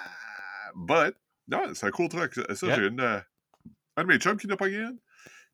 but, 0.74 1.14
non, 1.48 1.62
c'est 1.74 1.86
un 1.86 1.90
cool 1.90 2.08
truck. 2.08 2.34
Ça, 2.34 2.66
Yeah. 2.66 2.76
j'ai 2.76 2.86
une. 2.88 3.00
euh, 3.00 3.20
un 3.96 4.02
de 4.02 4.08
mes 4.08 4.18
chums 4.18 4.36
qui 4.36 4.46
n'a 4.46 4.56
pas 4.56 4.68
gagné. 4.68 4.88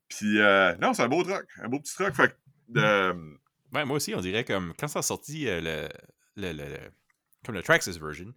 Puis, 0.09 0.39
euh, 0.39 0.75
non, 0.81 0.93
c'est 0.93 1.03
un 1.03 1.07
beau 1.07 1.23
truck. 1.23 1.45
Un 1.61 1.69
beau 1.69 1.79
petit 1.79 1.93
truck. 1.95 2.13
Fait 2.15 2.29
que, 2.73 2.79
euh, 2.79 3.13
Ouais, 3.73 3.85
moi 3.85 3.95
aussi, 3.97 4.13
on 4.13 4.19
dirait 4.21 4.43
comme 4.43 4.73
quand 4.77 4.87
ça 4.87 4.99
a 4.99 5.01
sorti 5.01 5.47
euh, 5.47 5.61
le, 5.61 5.89
le, 6.35 6.51
le- 6.53 6.91
comme 7.45 7.55
le 7.55 7.63
Traxxas 7.63 7.97
version, 7.99 8.33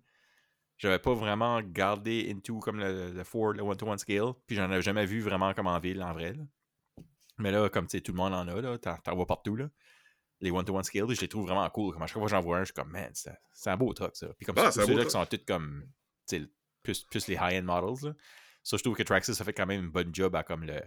j'avais 0.79 0.99
pas 0.99 1.13
vraiment 1.15 1.61
gardé 1.63 2.31
into 2.31 2.59
comme 2.61 2.79
le, 2.79 3.11
le 3.13 3.25
Ford, 3.25 3.53
le 3.53 3.63
one-to-one 3.63 3.99
scale, 3.99 4.33
puis 4.47 4.57
j'en 4.57 4.65
avais 4.65 4.81
jamais 4.83 5.05
vu 5.07 5.21
vraiment 5.21 5.53
comme 5.55 5.67
en 5.67 5.79
ville, 5.81 6.03
en 6.03 6.13
vrai. 6.13 6.33
là. 6.35 6.43
Mais 7.39 7.51
là, 7.51 7.69
comme 7.69 7.87
tu 7.87 7.99
sais, 7.99 8.01
tout 8.01 8.13
le 8.13 8.17
monde 8.17 8.35
en 8.35 8.47
a, 8.49 8.61
là, 8.61 8.79
t'en, 8.79 9.15
vois 9.15 9.27
partout, 9.27 9.57
là. 9.57 9.69
Les 10.41 10.51
one-to-one 10.51 10.85
scale, 10.85 11.07
je 11.09 11.21
les 11.21 11.29
trouve 11.29 11.47
vraiment 11.47 11.69
cool. 11.71 11.95
Comme 11.95 12.03
à 12.03 12.07
chaque 12.07 12.15
fois 12.19 12.25
que 12.25 12.31
j'en 12.31 12.41
vois 12.41 12.59
un, 12.59 12.61
je 12.61 12.67
suis 12.67 12.75
comme, 12.75 12.91
man, 12.91 13.11
c'est, 13.15 13.71
un 13.71 13.77
beau 13.77 13.93
truck, 13.95 14.15
ça. 14.17 14.29
Puis 14.37 14.45
comme 14.47 14.55
Ah, 14.59 14.71
ceux-là 14.71 15.05
qui 15.05 15.11
sont 15.11 15.25
tous 15.25 15.41
comme, 15.47 15.85
tu 16.29 16.39
sais, 16.41 16.51
plus, 16.83 17.05
plus 17.05 17.27
les 17.29 17.35
high-end 17.35 17.63
models, 17.63 18.09
là. 18.11 18.15
Ça, 18.63 18.77
je 18.77 18.83
trouve 18.83 18.97
que 18.97 19.03
Traxxas, 19.03 19.35
ça 19.35 19.45
fait 19.45 19.53
quand 19.53 19.67
même 19.67 19.85
une 19.85 19.91
bonne 19.91 20.15
job 20.15 20.35
à 20.35 20.43
comme 20.43 20.65
le, 20.65 20.81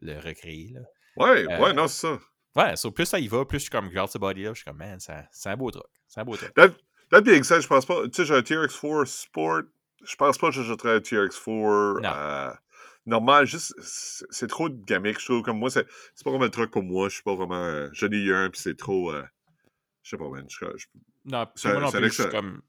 le 0.00 0.18
recréer, 0.18 0.72
là. 0.74 0.80
ouais, 1.16 1.46
Euh, 1.46 1.60
ouais, 1.62 1.72
non, 1.72 1.86
c'est 1.86 2.06
ça. 2.06 2.18
Ouais, 2.56 2.74
so, 2.76 2.90
plus 2.90 3.04
ça 3.04 3.18
y 3.18 3.28
va, 3.28 3.44
plus 3.44 3.58
je 3.58 3.62
suis 3.64 3.70
comme, 3.70 3.88
regarde 3.88 4.10
ce 4.10 4.16
body-là, 4.18 4.50
je 4.50 4.54
suis 4.56 4.64
comme, 4.64 4.78
man, 4.78 4.98
c'est, 4.98 5.24
c'est 5.30 5.50
un 5.50 5.56
beau 5.56 5.70
truc. 5.70 5.84
C'est 6.08 6.20
un 6.20 6.24
beau 6.24 6.36
truc. 6.36 6.52
That, 6.54 6.70
that 7.10 7.20
being 7.20 7.42
said, 7.42 7.60
je 7.60 7.66
pense 7.68 7.84
pas. 7.84 8.04
Tu 8.08 8.14
sais, 8.14 8.24
j'ai 8.24 8.34
un 8.34 8.40
TRX4 8.40 9.04
Sport. 9.04 9.62
Je 10.02 10.16
pense 10.16 10.38
pas 10.38 10.48
que 10.48 10.54
j'achèterais 10.54 10.94
un 10.94 10.98
TRX4 10.98 12.00
Non. 12.00 12.08
euh, 12.08 12.52
normal. 13.06 13.46
Juste, 13.46 13.74
c'est 14.30 14.46
trop 14.48 14.68
de 14.68 14.84
gamique, 14.84 15.18
je 15.20 15.24
trouve. 15.24 15.42
Comme 15.42 15.58
moi, 15.58 15.70
c'est 15.70 15.84
pas 16.24 16.30
vraiment 16.30 16.44
le 16.44 16.50
truc 16.50 16.70
pour 16.70 16.82
moi. 16.82 17.08
Je 17.08 17.14
suis 17.14 17.22
pas 17.22 17.34
vraiment. 17.34 17.62
euh, 17.62 17.88
J'en 17.92 18.08
ai 18.10 18.16
eu 18.16 18.34
un, 18.34 18.50
puis 18.50 18.60
c'est 18.60 18.76
trop. 18.76 19.12
euh, 19.12 19.24
je 20.02 20.10
sais 20.10 20.16
pas, 20.16 20.28
man. 20.28 20.44
Je, 20.48 20.64
je- 20.76 20.86
Non, 21.24 21.46
C'est- 21.54 21.72
moi 21.72 21.80
non 21.80 21.90
c'est 21.90 21.98
plus, 21.98 22.08
je 22.08 22.12
suis 22.14 22.22
l'excellent- 22.24 22.30
comme. 22.42 22.62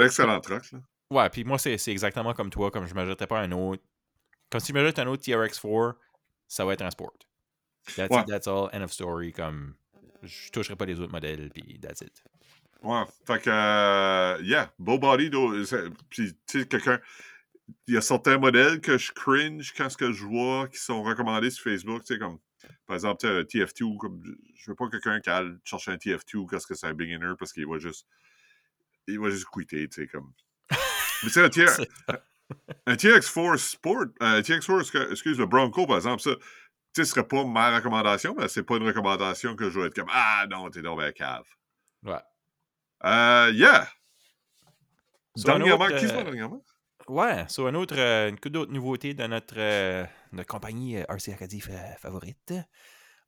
un 0.00 0.04
excellent 0.04 0.40
truc, 0.40 0.72
là. 0.72 0.78
Ouais, 1.10 1.30
puis 1.30 1.44
moi, 1.44 1.58
c'est 1.58 1.76
exactement 1.88 2.34
comme 2.34 2.50
toi, 2.50 2.70
comme 2.70 2.86
je 2.86 2.94
m'achèterais 2.94 3.26
pas 3.28 3.40
un 3.40 3.52
autre. 3.52 3.82
Comme 4.50 4.60
si 4.60 4.68
je 4.68 4.72
m'achète 4.74 4.98
un 4.98 5.06
autre 5.06 5.22
TRX4, 5.22 5.94
ça 6.48 6.64
va 6.64 6.72
être 6.74 6.82
un 6.82 6.90
sport. 6.90 7.12
That's 7.96 8.10
Ouais. 8.14 8.20
it, 8.22 8.26
that's 8.26 8.46
all, 8.48 8.68
end 8.72 8.82
of 8.82 8.92
story. 8.92 9.32
Comme. 9.32 9.74
Je 10.22 10.50
toucherai 10.50 10.74
pas 10.76 10.86
les 10.86 10.98
autres 10.98 11.12
modèles, 11.12 11.50
puis 11.54 11.78
that's 11.80 12.00
it. 12.00 12.22
Ouais. 12.82 13.02
Fait 13.26 13.40
que, 13.40 13.50
euh, 13.50 14.38
yeah, 14.42 14.72
beau 14.78 14.98
body. 14.98 15.30
Puis, 16.10 16.34
tu 16.46 16.60
sais, 16.60 16.66
quelqu'un. 16.66 17.00
Il 17.88 17.94
y 17.94 17.96
a 17.96 18.00
certains 18.00 18.38
modèles 18.38 18.80
que 18.80 18.96
je 18.98 19.12
cringe 19.12 19.72
quand 19.76 19.90
ce 19.90 19.96
que 19.96 20.12
je 20.12 20.24
vois 20.24 20.68
qui 20.68 20.78
sont 20.78 21.02
recommandés 21.02 21.50
sur 21.50 21.64
Facebook. 21.64 22.04
Tu 22.04 22.14
sais, 22.14 22.18
comme, 22.20 22.38
par 22.86 22.94
exemple, 22.94 23.26
le 23.26 23.44
TF2. 23.44 23.96
Comme, 23.98 24.22
je 24.54 24.70
veux 24.70 24.76
pas 24.76 24.88
quelqu'un 24.88 25.20
qui 25.20 25.30
aille 25.30 25.52
chercher 25.64 25.90
un 25.92 25.96
TF2 25.96 26.48
parce 26.50 26.64
que 26.66 26.74
c'est 26.74 26.86
un 26.86 26.94
beginner 26.94 27.32
parce 27.38 27.52
qu'il 27.52 27.66
va 27.66 27.78
juste. 27.78 28.06
Il 29.08 29.18
va 29.20 29.30
juste 29.30 29.46
quitter, 29.52 29.88
tu 29.88 30.02
sais, 30.02 30.06
comme. 30.08 30.32
Mais 31.24 31.38
un, 31.38 31.50
C'est- 31.50 31.88
un 32.86 32.94
TX4 32.94 33.56
Sport, 33.58 34.04
un 34.20 34.40
TX4, 34.40 34.80
excu- 34.82 35.10
excuse, 35.10 35.38
le 35.38 35.46
Bronco, 35.46 35.86
par 35.86 35.96
exemple, 35.96 36.22
ça, 36.22 36.34
tu 36.36 36.40
sais, 36.92 37.04
ce 37.04 37.10
serait 37.10 37.26
pas 37.26 37.44
ma 37.44 37.74
recommandation, 37.76 38.34
mais 38.38 38.46
c'est 38.48 38.62
pas 38.62 38.76
une 38.76 38.86
recommandation 38.86 39.56
que 39.56 39.70
je 39.70 39.80
vais 39.80 39.86
être 39.86 39.94
comme 39.94 40.10
Ah 40.12 40.46
non, 40.48 40.70
t'es 40.70 40.82
dans 40.82 40.96
la 40.96 41.12
cave. 41.12 41.46
Ouais. 42.04 42.14
Euh, 43.04 43.50
yeah! 43.54 43.82
Un 45.38 45.42
Dernièrement, 45.42 45.84
autre, 45.84 45.98
qui 45.98 46.08
se 46.08 46.12
euh, 46.14 46.22
dernièrement? 46.24 46.64
Ouais, 47.08 47.46
sur 47.48 47.66
un 47.66 47.74
autre, 47.74 47.94
euh, 47.98 48.30
une 48.30 48.36
d'autres 48.50 48.72
nouveautés 48.72 49.14
de 49.14 49.24
notre, 49.26 49.54
euh, 49.58 50.04
notre 50.32 50.48
compagnie 50.48 50.96
euh, 50.96 51.04
RC 51.08 51.32
Acadie 51.32 51.60
fa- 51.60 51.96
favorite. 51.98 52.54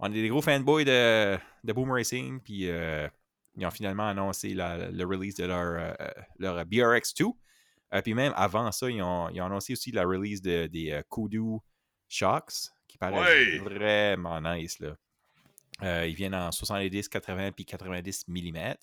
On 0.00 0.10
est 0.12 0.20
des 0.22 0.28
gros 0.28 0.42
fanboys 0.42 0.84
de, 0.84 1.38
de 1.64 1.72
Boom 1.72 1.90
Racing, 1.92 2.40
puis 2.40 2.68
euh, 2.68 3.08
ils 3.56 3.64
ont 3.66 3.70
finalement 3.70 4.08
annoncé 4.08 4.54
la- 4.54 4.90
le 4.90 5.04
release 5.04 5.34
de 5.36 5.44
leur, 5.46 5.94
leur 6.38 6.64
BRX2. 6.64 7.32
Euh, 7.94 8.02
puis 8.02 8.14
même 8.14 8.32
avant 8.36 8.70
ça, 8.72 8.90
ils 8.90 9.02
ont, 9.02 9.28
ils 9.30 9.40
ont 9.40 9.46
annoncé 9.46 9.72
aussi 9.72 9.92
la 9.92 10.04
release 10.04 10.42
de, 10.42 10.66
des 10.66 11.00
Kudu 11.10 11.58
Shocks, 12.08 12.70
qui 12.86 12.98
paraissent 12.98 13.28
Ouais. 13.28 13.58
vraiment 13.58 14.40
nice. 14.40 14.78
Là. 14.80 16.04
Ils 16.06 16.14
viennent 16.14 16.34
en 16.34 16.50
70, 16.50 17.08
80 17.08 17.52
puis 17.52 17.64
90 17.64 18.24
mm. 18.28 18.74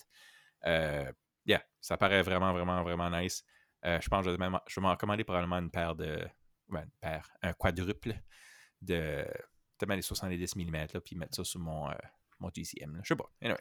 Yeah, 1.48 1.62
ça 1.80 1.96
paraît 1.96 2.22
vraiment, 2.22 2.52
vraiment, 2.52 2.82
vraiment 2.82 3.10
nice. 3.10 3.44
Euh, 3.86 3.98
je 4.00 4.08
pense 4.08 4.24
que 4.24 4.32
je 4.32 4.36
vais, 4.36 4.38
même- 4.50 4.58
je 4.66 4.80
vais 4.80 4.82
m'en 4.86 4.96
commander 4.96 5.24
probablement 5.24 5.58
une 5.58 5.70
paire 5.70 5.94
de. 5.94 6.18
ouais, 6.70 6.80
une 6.82 6.90
paire, 7.00 7.30
un 7.42 7.52
quadruple 7.52 8.14
de. 8.82 9.24
Peut-être 9.78 9.94
les 9.94 10.02
70 10.02 10.56
mm, 10.56 10.72
là, 10.94 11.00
puis 11.04 11.16
mettre 11.16 11.36
ça 11.36 11.44
sur 11.44 11.60
mon, 11.60 11.88
euh, 11.90 11.94
mon 12.40 12.50
GCM. 12.54 12.94
là. 12.96 13.00
Je 13.04 13.08
sais 13.08 13.16
pas. 13.16 13.30
Anyway. 13.42 13.58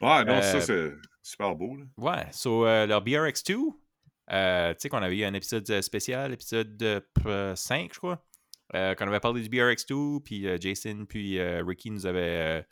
Ouais, 0.00 0.24
non, 0.24 0.40
ça, 0.42 0.56
Euh, 0.56 0.60
c'est 0.60 0.92
super 1.22 1.54
beau. 1.56 1.76
Là. 1.76 1.84
Ouais, 1.96 2.26
so 2.32 2.66
euh, 2.66 2.86
leur 2.86 3.02
BRX2, 3.02 3.56
euh, 4.32 4.72
tu 4.74 4.80
sais 4.80 4.88
qu'on 4.88 5.02
avait 5.02 5.16
eu 5.18 5.24
un 5.24 5.34
épisode 5.34 5.80
spécial, 5.80 6.32
épisode 6.32 6.82
euh, 7.26 7.56
5, 7.56 7.92
je 7.94 7.98
crois, 7.98 8.22
euh, 8.74 8.94
qu'on 8.94 9.06
avait 9.06 9.20
parlé 9.20 9.42
du 9.42 9.48
BRX2, 9.48 10.22
puis 10.22 10.46
euh, 10.46 10.58
Jason, 10.60 11.06
puis 11.08 11.38
euh, 11.38 11.62
Ricky 11.66 11.90
nous 11.90 12.04
avait, 12.06 12.66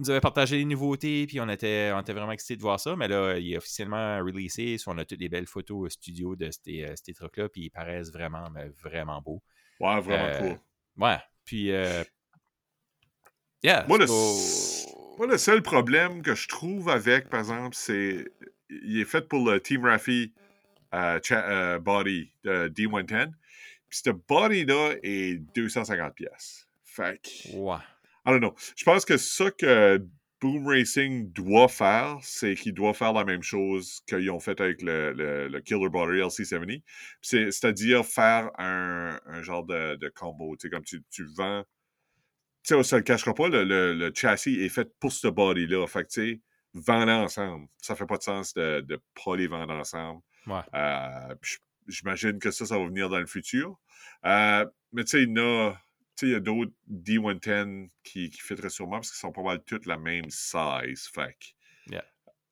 nous 0.00 0.10
avait 0.10 0.20
partagé 0.20 0.56
les 0.56 0.64
nouveautés, 0.64 1.26
puis 1.26 1.40
on 1.40 1.48
était, 1.48 1.92
on 1.94 2.00
était 2.00 2.12
vraiment 2.12 2.32
excités 2.32 2.56
de 2.56 2.62
voir 2.62 2.80
ça, 2.80 2.96
mais 2.96 3.06
là, 3.08 3.36
il 3.38 3.52
est 3.52 3.56
officiellement 3.58 4.18
releasé, 4.18 4.76
on 4.86 4.98
a 4.98 5.04
toutes 5.04 5.20
les 5.20 5.28
belles 5.28 5.46
photos 5.46 5.86
au 5.86 5.88
studio 5.88 6.34
de 6.36 6.50
ces, 6.50 6.84
euh, 6.84 6.94
ces 7.02 7.12
trucs-là, 7.14 7.48
puis 7.48 7.62
ils 7.66 7.70
paraissent 7.70 8.10
vraiment, 8.12 8.48
mais 8.50 8.68
vraiment 8.82 9.20
beaux. 9.20 9.42
Ouais, 9.78 10.00
vraiment 10.00 10.24
Euh, 10.24 10.38
cool. 10.38 10.58
Ouais, 10.96 11.18
puis... 11.44 11.70
euh, 11.72 12.02
yeah, 13.62 13.84
Moi, 13.88 13.98
le, 13.98 14.06
so- 14.06 15.16
moi, 15.18 15.26
le 15.26 15.38
seul 15.38 15.62
problème 15.62 16.22
que 16.22 16.34
je 16.34 16.48
trouve 16.48 16.88
avec, 16.88 17.28
par 17.28 17.40
exemple, 17.40 17.74
c'est. 17.76 18.26
Il 18.70 19.00
est 19.00 19.04
fait 19.04 19.26
pour 19.28 19.44
le 19.50 19.60
Team 19.60 19.84
Rafi 19.84 20.32
euh, 20.94 21.18
euh, 21.32 21.78
body 21.78 22.32
de 22.44 22.68
D110. 22.68 23.30
Puis 23.88 24.00
ce 24.04 24.10
body-là 24.10 24.94
est 25.02 25.34
250 25.56 26.14
pièces. 26.14 26.68
Fait 26.84 27.20
que. 27.20 27.56
Ouais. 27.56 27.76
I 28.26 28.30
don't 28.30 28.40
know. 28.40 28.54
Je 28.76 28.84
pense 28.84 29.04
que 29.04 29.16
ça 29.16 29.50
que 29.50 30.04
Boom 30.40 30.66
Racing 30.66 31.30
doit 31.32 31.68
faire, 31.68 32.18
c'est 32.22 32.54
qu'il 32.54 32.72
doit 32.72 32.94
faire 32.94 33.12
la 33.12 33.24
même 33.24 33.42
chose 33.42 34.00
qu'ils 34.08 34.30
ont 34.30 34.40
fait 34.40 34.58
avec 34.60 34.80
le, 34.82 35.12
le- 35.12 35.48
le 35.48 35.60
Killer 35.60 35.88
Body 35.90 36.18
LC70. 36.20 36.82
C'est- 37.20 37.50
C'est-à-dire 37.50 38.04
faire 38.06 38.50
un, 38.58 39.18
un 39.26 39.42
genre 39.42 39.64
de, 39.64 39.96
de 39.96 40.08
combo. 40.08 40.56
Tu 40.56 40.62
sais, 40.66 40.70
comme 40.70 40.84
tu, 40.84 41.02
tu 41.10 41.26
vends. 41.36 41.62
Tu 42.62 42.74
sais, 42.74 42.82
se 42.82 42.96
le 42.96 43.02
cachera 43.02 43.34
pas, 43.34 43.48
le, 43.48 43.64
le- 43.64 44.12
châssis 44.14 44.60
est 44.62 44.68
fait 44.68 44.88
pour 44.98 45.12
ce 45.12 45.28
body-là. 45.28 45.86
Fait 45.86 46.04
que, 46.04 46.08
tu 46.08 46.32
sais, 46.34 46.40
vendre 46.74 47.12
ensemble. 47.12 47.66
Ça 47.78 47.94
fait 47.94 48.06
pas 48.06 48.16
de 48.18 48.22
sens 48.22 48.54
de 48.54 48.84
ne 48.88 48.96
pas 48.96 49.36
les 49.36 49.46
vendre 49.46 49.72
ensemble. 49.74 50.20
Ouais. 50.46 50.60
Euh, 50.74 51.34
J'imagine 51.88 52.38
que 52.38 52.50
ça, 52.50 52.66
ça 52.66 52.78
va 52.78 52.84
venir 52.86 53.08
dans 53.08 53.18
le 53.18 53.26
futur. 53.26 53.78
Euh, 54.24 54.64
mais 54.92 55.04
tu 55.04 55.10
sais, 55.10 55.22
il 55.24 55.30
y 55.30 55.40
en 55.40 55.44
a, 55.70 55.80
il 56.26 56.32
y 56.32 56.34
a 56.34 56.40
d'autres 56.40 56.72
D110 56.90 57.88
qui, 58.02 58.30
qui 58.30 58.40
fitteraient 58.40 58.70
sûrement 58.70 58.96
parce 58.96 59.10
qu'ils 59.10 59.18
sont 59.18 59.32
pas 59.32 59.42
mal 59.42 59.62
toutes 59.64 59.86
la 59.86 59.96
même 59.98 60.28
size. 60.30 61.08
Fait 61.14 61.36
Yeah. 61.90 62.04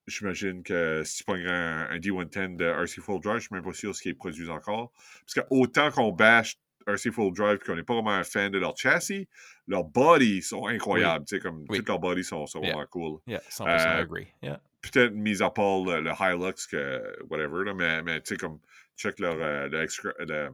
j'imagine 0.07 0.63
que 0.63 1.03
si 1.05 1.19
tu 1.19 1.25
prends 1.25 1.35
un, 1.37 1.91
un 1.91 1.99
D110 1.99 2.57
de 2.57 2.65
RC 2.65 3.01
Full 3.03 3.21
Drive, 3.21 3.37
je 3.41 3.47
suis 3.47 3.55
même 3.55 3.63
pas 3.65 3.73
sûr 3.75 3.95
ce 3.95 4.03
qu'ils 4.03 4.17
produisent 4.17 4.51
encore. 4.51 4.93
Parce 5.21 5.35
que 5.35 5.41
autant 5.51 5.91
qu'on 5.91 6.13
bash 6.13 6.57
RC 6.87 7.11
Full 7.13 7.35
Drive 7.35 7.59
qu'on 7.59 7.77
n'est 7.77 7.83
pas 7.83 7.95
vraiment 7.95 8.11
un 8.13 8.25
fan 8.25 8.51
de 8.51 8.59
leur 8.59 8.77
chassis, 8.77 9.29
leurs 9.67 9.85
bodies 9.85 10.43
sont 10.43 10.67
incroyables. 10.67 11.25
Tu 11.27 11.37
sais, 11.37 11.41
comme 11.43 11.65
Oui. 11.69 11.79
toutes 11.79 11.89
leurs 11.89 11.99
bodies 11.99 12.25
sont, 12.25 12.47
sont 12.47 12.61
Yeah. 12.63 12.73
vraiment 12.73 12.87
cool 12.91 13.21
Yeah, 13.27 13.43
100% 13.51 13.69
Euh, 13.69 14.01
agree. 14.03 14.27
Yeah. 14.43 14.61
peut-être 14.81 15.13
mis 15.13 15.43
à 15.43 15.51
part 15.51 15.85
le, 15.85 16.01
le 16.01 16.11
Hilux 16.19 16.67
que 16.71 17.25
whatever, 17.29 17.65
là, 17.65 17.75
mais, 17.75 18.03
mais 18.03 18.21
tu 18.23 18.29
sais, 18.29 18.37
comme 18.39 18.59
check 18.97 19.19
leur 19.21 19.37
euh, 19.39 19.69
le 19.69 20.49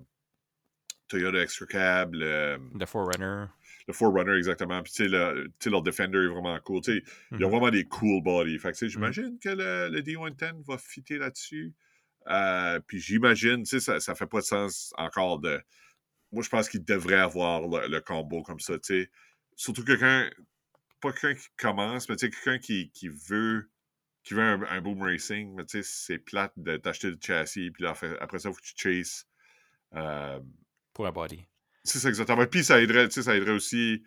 Toyota 1.09 1.39
Extra 1.43 1.67
Cab, 1.67 2.15
le, 2.15 2.59
The 2.79 2.87
Forerunner. 2.87 3.47
le 3.87 3.93
Forerunner 3.93 4.37
exactement, 4.37 4.83
puis 4.83 4.93
tu 4.93 5.05
sais, 5.05 5.09
le- 5.09 5.51
leur 5.67 5.83
Defender 5.83 6.19
est 6.25 6.29
vraiment 6.29 6.59
cool. 6.61 6.81
Tu 6.83 6.99
sais, 6.99 7.05
ils 7.33 7.45
ont 7.45 7.49
Mhm. 7.49 7.55
vraiment 7.57 7.71
des 7.71 7.85
cool 7.85 8.23
bodies. 8.23 8.59
Fait 8.59 8.73
que 8.73 8.77
tu 8.77 8.87
sais, 8.87 8.89
j'imagine 8.89 9.39
que 9.39 9.51
le, 9.51 9.89
le 9.91 10.03
D110 10.03 10.63
va 10.67 10.79
fitter 10.79 11.19
là-dessus. 11.19 11.75
Euh, 12.29 12.81
puis 12.87 13.01
j'imagine, 13.01 13.65
tu 13.65 13.67
sais, 13.67 13.81
ça, 13.81 14.01
ça 14.01 14.15
fait 14.15 14.27
pas 14.27 14.41
de 14.41 14.45
sens 14.47 14.93
encore 14.97 15.41
de. 15.41 15.61
Moi, 16.33 16.43
je 16.43 16.49
pense 16.49 16.69
qu'il 16.69 16.85
devrait 16.85 17.21
avoir 17.21 17.69
le, 17.69 17.87
le 17.89 18.01
combo 18.01 18.43
comme 18.43 18.61
ça, 18.61 18.75
tu 18.79 19.03
sais. 19.05 19.11
Surtout 19.57 19.85
quelqu'un, 19.85 20.29
pas 21.01 21.13
quelqu'un 21.13 21.35
qui 21.41 21.49
commence, 21.57 22.09
mais 22.09 22.17
tu 22.17 22.27
sais, 22.27 22.31
quelqu'un 22.33 22.59
qui, 22.59 22.91
qui 22.91 23.09
veut 23.09 23.69
qui 24.23 24.33
veut 24.35 24.43
un, 24.43 24.63
un 24.63 24.81
boom 24.81 25.03
racing, 25.03 25.55
mais 25.55 25.67
tu 25.67 25.83
sais, 25.83 25.83
c'est 25.85 26.19
plate 26.19 26.55
de 26.57 26.79
t'acheter 26.79 27.11
le 27.11 27.19
châssis, 27.21 27.71
puis 27.71 27.85
là, 27.85 27.95
après 28.21 28.39
ça, 28.39 28.49
il 28.49 28.55
faut 28.55 28.59
que 28.61 28.65
tu 28.67 28.75
chases. 28.77 29.27
Euh, 29.95 30.41
Pour 30.95 31.07
un 31.07 31.13
body. 31.13 31.45
c'est 31.83 31.99
ça 31.99 32.09
exactement. 32.09 32.47
Puis 32.47 32.65
ça 32.65 32.81
aiderait, 32.81 33.11
ça 33.11 33.35
aiderait 33.37 33.53
aussi 33.53 34.03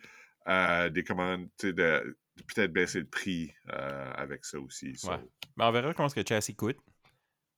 euh, 0.48 0.88
des 0.88 1.04
commandes, 1.04 1.48
de, 1.62 1.70
de 1.72 2.16
peut-être 2.46 2.72
baisser 2.72 3.00
le 3.00 3.06
prix 3.06 3.52
euh, 3.72 4.12
avec 4.16 4.44
ça 4.44 4.58
aussi. 4.58 4.96
so. 4.96 5.10
Ouais. 5.10 5.18
Mais 5.56 5.64
on 5.64 5.70
verra 5.70 5.94
comment 5.94 6.08
ce 6.08 6.14
que 6.14 6.20
le 6.20 6.26
châssis 6.26 6.56
coûte. 6.56 6.78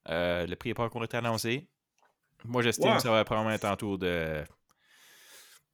Euh, 0.09 0.47
le 0.47 0.57
prix 0.57 0.70
n'est 0.70 0.74
pas 0.74 0.85
encore 0.85 1.05
été 1.05 1.16
annoncé. 1.16 1.68
Moi, 2.45 2.62
j'estime 2.62 2.89
Ouais. 2.91 2.97
que 2.97 3.03
ça 3.03 3.11
va 3.11 3.24
probablement 3.24 3.55
être 3.55 3.70
autour 3.70 3.99
de, 3.99 4.43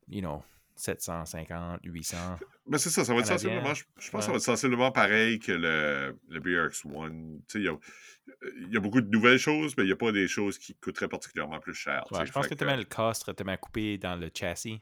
you 0.08 0.20
know, 0.20 0.42
750, 0.76 1.80
800. 1.84 2.16
Mais 2.68 2.78
c'est 2.78 2.90
ça, 2.90 3.04
ça 3.04 3.12
va 3.14 3.20
être 3.20 3.26
sensiblement, 3.26 3.74
je, 3.74 3.84
je 3.98 4.10
pense 4.10 4.20
que 4.20 4.26
ça 4.26 4.30
va 4.30 4.36
être 4.36 4.42
sensiblement 4.42 4.92
pareil 4.92 5.38
que 5.38 5.52
le, 5.52 6.18
le 6.28 6.40
BRX-1. 6.40 7.10
Tu 7.10 7.42
sais, 7.48 7.58
il 7.60 7.64
y 7.64 7.68
a, 7.68 7.76
y 8.70 8.76
a 8.76 8.80
beaucoup 8.80 9.00
de 9.00 9.08
nouvelles 9.08 9.38
choses, 9.38 9.74
mais 9.76 9.84
il 9.84 9.86
n'y 9.86 9.92
a 9.92 9.96
pas 9.96 10.12
des 10.12 10.28
choses 10.28 10.58
qui 10.58 10.74
coûteraient 10.74 11.08
particulièrement 11.08 11.58
plus 11.60 11.74
cher. 11.74 12.04
Ouais, 12.10 12.26
je 12.26 12.32
pense 12.32 12.46
que 12.46 12.64
mets 12.64 12.76
le 12.76 12.84
cost 12.84 13.34
tellement 13.34 13.56
coupé 13.56 13.98
dans 13.98 14.16
le 14.16 14.30
châssis, 14.34 14.80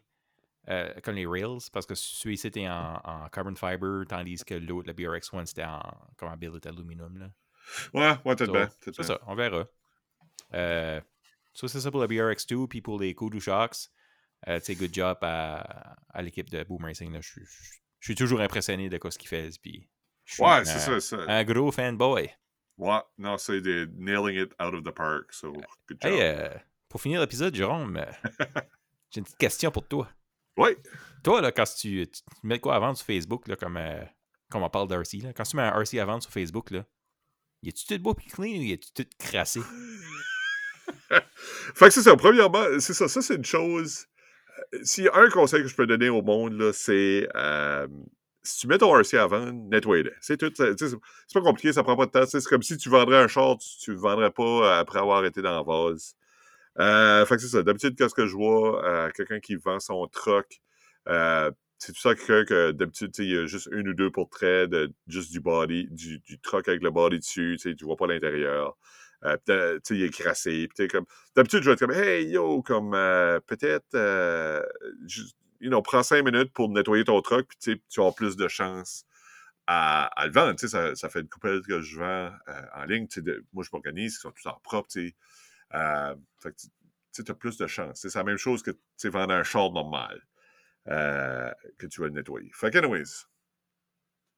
euh, 0.68 0.92
comme 1.02 1.14
les 1.14 1.26
rails, 1.26 1.58
parce 1.72 1.86
que 1.86 1.94
celui-ci 1.94 2.48
était 2.48 2.68
en, 2.68 3.00
en 3.04 3.28
carbon 3.28 3.54
fiber, 3.54 4.04
tandis 4.08 4.44
que 4.44 4.54
l'autre, 4.54 4.88
le 4.88 4.94
BRX-1, 4.94 5.46
c'était 5.46 5.64
en 5.64 5.80
comme 6.16 6.30
en 6.30 6.36
billet 6.36 6.58
d'aluminium. 6.60 7.18
là. 7.18 7.30
Ouais, 7.92 8.16
ouais, 8.24 8.36
peut-être 8.36 8.46
So, 8.46 8.52
bien. 8.52 8.68
C'est 8.80 9.02
ça, 9.02 9.20
on 9.26 9.34
verra. 9.34 9.66
Euh, 10.54 11.00
so, 11.52 11.68
c'est 11.68 11.80
ça 11.80 11.90
pour 11.90 12.00
le 12.00 12.06
BRX2, 12.06 12.68
puis 12.68 12.80
pour 12.80 12.98
les 13.00 13.14
Kudu 13.14 13.40
Shocks. 13.40 13.90
Euh, 14.48 14.58
tu 14.60 14.66
sais, 14.66 14.74
good 14.74 14.92
job 14.92 15.18
à, 15.22 15.96
à 16.10 16.22
l'équipe 16.22 16.50
de 16.50 16.62
Boom 16.64 16.84
Racing. 16.84 17.12
là. 17.12 17.20
Je, 17.22 17.28
suis- 17.28 17.44
je- 17.44 17.62
je 18.00 18.06
suis 18.08 18.14
toujours 18.14 18.40
impressionné 18.40 18.88
de 18.90 18.98
quoi 18.98 19.10
ce 19.10 19.18
qu'ils 19.18 19.28
font. 19.28 19.48
Puis 19.62 19.88
Ouais, 20.38 20.48
un- 20.50 20.64
c'est 20.64 20.78
ça, 20.78 21.00
ça. 21.00 21.16
Un 21.28 21.44
gros 21.44 21.70
fanboy. 21.72 22.30
Ouais, 22.76 22.98
non, 23.18 23.38
c'est 23.38 23.60
des 23.60 23.86
nailing 23.96 24.38
it 24.42 24.52
out 24.60 24.74
of 24.74 24.82
the 24.82 24.90
park, 24.90 25.32
so 25.32 25.52
good 25.52 25.62
job. 26.02 26.12
Hey, 26.12 26.20
euh, 26.22 26.48
pour 26.88 27.00
finir 27.00 27.20
l'épisode, 27.20 27.54
Jérôme, 27.54 27.96
euh, 27.96 28.04
j'ai 29.10 29.18
une 29.20 29.24
petite 29.24 29.38
question 29.38 29.70
pour 29.70 29.86
toi. 29.86 30.08
Ouais. 30.56 30.76
Toi, 31.22 31.40
là, 31.40 31.52
quand 31.52 31.64
tu, 31.64 32.06
tu 32.10 32.22
mets 32.42 32.58
quoi 32.60 32.74
à 32.76 32.78
vendre 32.80 32.96
sur 32.98 33.06
Facebook, 33.06 33.46
là, 33.48 33.56
comme, 33.56 33.76
euh, 33.76 34.02
comme 34.50 34.62
on 34.62 34.70
parle 34.70 34.88
d'RC, 34.88 35.32
quand 35.36 35.44
tu 35.44 35.56
mets 35.56 35.62
un 35.62 35.80
RC 35.80 35.98
à 36.00 36.04
vendre 36.04 36.22
sur 36.22 36.32
Facebook, 36.32 36.70
là, 36.70 36.84
y 37.62 37.68
a-tu 37.68 37.86
tout 37.86 37.98
beau 38.02 38.12
pis 38.14 38.26
clean 38.26 38.58
ou 38.58 38.62
y 38.62 38.72
a-tu 38.72 38.92
tout 38.92 39.08
crassé? 39.18 39.60
Fait 41.74 41.86
que 41.86 41.90
c'est 41.90 42.02
ça, 42.02 42.16
premièrement, 42.16 42.64
c'est 42.80 42.92
ça, 42.94 43.08
ça 43.08 43.22
c'est 43.22 43.36
une 43.36 43.44
chose. 43.44 44.06
Euh, 44.74 44.78
S'il 44.82 45.04
y 45.04 45.08
a 45.08 45.16
un 45.16 45.28
conseil 45.30 45.62
que 45.62 45.68
je 45.68 45.74
peux 45.76 45.86
donner 45.86 46.08
au 46.08 46.22
monde, 46.22 46.72
c'est 46.72 47.28
euh, 47.34 47.86
si 48.42 48.60
tu 48.60 48.66
mets 48.68 48.78
ton 48.78 48.96
RC 48.98 49.16
vendre, 49.28 49.52
nettoie-le. 49.70 50.12
C'est 50.20 50.36
tout. 50.36 50.52
c'est- 50.54 50.96
pas 51.34 51.40
compliqué, 51.40 51.72
ça 51.72 51.82
prend 51.82 51.96
pas 51.96 52.06
de 52.06 52.10
temps. 52.10 52.26
C'est 52.26 52.44
comme 52.44 52.62
si 52.62 52.76
tu 52.76 52.88
vendrais 52.90 53.18
un 53.18 53.28
short, 53.28 53.60
tu, 53.60 53.78
tu 53.84 53.90
le 53.92 53.98
vendrais 53.98 54.30
pas 54.30 54.78
après 54.78 54.98
avoir 54.98 55.24
été 55.24 55.42
dans 55.42 55.52
la 55.56 55.62
vase. 55.62 56.14
Euh, 56.80 57.26
fait 57.26 57.36
que 57.36 57.42
c'est 57.42 57.48
ça. 57.48 57.62
D'habitude, 57.62 57.96
qu'est-ce 57.96 58.14
que 58.14 58.26
je 58.26 58.34
vois, 58.36 58.84
euh, 58.86 59.10
quelqu'un 59.12 59.40
qui 59.40 59.56
vend 59.56 59.80
son 59.80 60.06
truck, 60.08 60.62
euh, 61.08 61.50
c'est 61.78 61.92
tout 61.92 62.00
ça 62.00 62.14
quelqu'un 62.14 62.44
que 62.44 62.70
d'habitude, 62.72 63.12
il 63.18 63.30
y 63.32 63.38
a 63.38 63.46
juste 63.46 63.68
une 63.72 63.88
ou 63.88 63.94
deux 63.94 64.10
portraits 64.10 64.70
juste 65.06 65.32
du 65.32 65.40
body, 65.40 65.88
du, 65.90 66.18
du 66.20 66.38
truck 66.40 66.68
avec 66.68 66.82
le 66.82 66.90
body 66.90 67.18
dessus, 67.20 67.58
tu 67.62 67.84
vois 67.84 67.96
pas 67.96 68.06
l'intérieur. 68.06 68.76
Euh, 69.24 69.78
il 69.90 70.02
est 70.02 70.10
crassé. 70.10 70.68
Comme, 70.90 71.06
d'habitude, 71.34 71.62
je 71.62 71.70
vais 71.70 71.72
être 71.74 71.80
comme, 71.80 71.92
hey, 71.92 72.26
yo, 72.28 72.62
comme, 72.62 72.94
euh, 72.94 73.40
peut-être, 73.40 73.94
euh, 73.94 74.62
you 75.60 75.82
prends 75.82 76.02
cinq 76.02 76.24
minutes 76.24 76.52
pour 76.52 76.68
nettoyer 76.68 77.04
ton 77.04 77.20
truck, 77.22 77.46
puis 77.48 77.78
tu 77.88 78.00
avoir 78.00 78.14
plus 78.14 78.36
de 78.36 78.48
chances 78.48 79.06
à, 79.66 80.10
le 80.26 80.32
vendre. 80.32 80.58
Ça, 80.58 80.94
ça 80.94 81.08
fait 81.08 81.20
une 81.20 81.28
coupelle 81.28 81.62
que 81.62 81.80
je 81.80 81.98
vends 81.98 82.30
euh, 82.48 82.62
en 82.74 82.84
ligne. 82.84 83.06
Moi, 83.52 83.64
je 83.64 83.70
m'organise, 83.72 84.14
ils 84.14 84.20
sont 84.20 84.32
tous 84.32 84.48
en 84.48 84.58
propre, 84.62 84.88
tu 84.88 85.08
sais. 85.08 85.14
Euh, 85.74 86.14
tu 87.12 87.30
as 87.30 87.34
plus 87.34 87.56
de 87.56 87.66
chance. 87.66 88.00
C'est 88.02 88.14
la 88.14 88.24
même 88.24 88.36
chose 88.36 88.62
que 88.62 88.72
tu 88.98 89.08
vendre 89.08 89.34
un 89.34 89.44
short 89.44 89.72
normal 89.72 90.20
euh, 90.88 91.50
que 91.78 91.86
tu 91.86 92.00
vas 92.00 92.08
le 92.08 92.12
nettoyer. 92.12 92.50
Fait 92.52 92.74
anyways, 92.76 93.26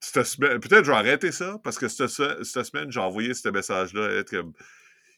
semaine- 0.01 0.59
peut-être 0.59 0.85
je 0.85 0.91
vais 0.91 0.97
arrêter 0.97 1.31
ça 1.31 1.57
parce 1.63 1.77
que 1.77 1.87
cette, 1.87 2.07
se- 2.09 2.43
cette 2.43 2.65
semaine, 2.65 2.91
j'ai 2.91 2.99
envoyé 2.99 3.33
ce 3.33 3.49
message-là 3.49 4.09
être 4.19 4.29
comme 4.31 4.53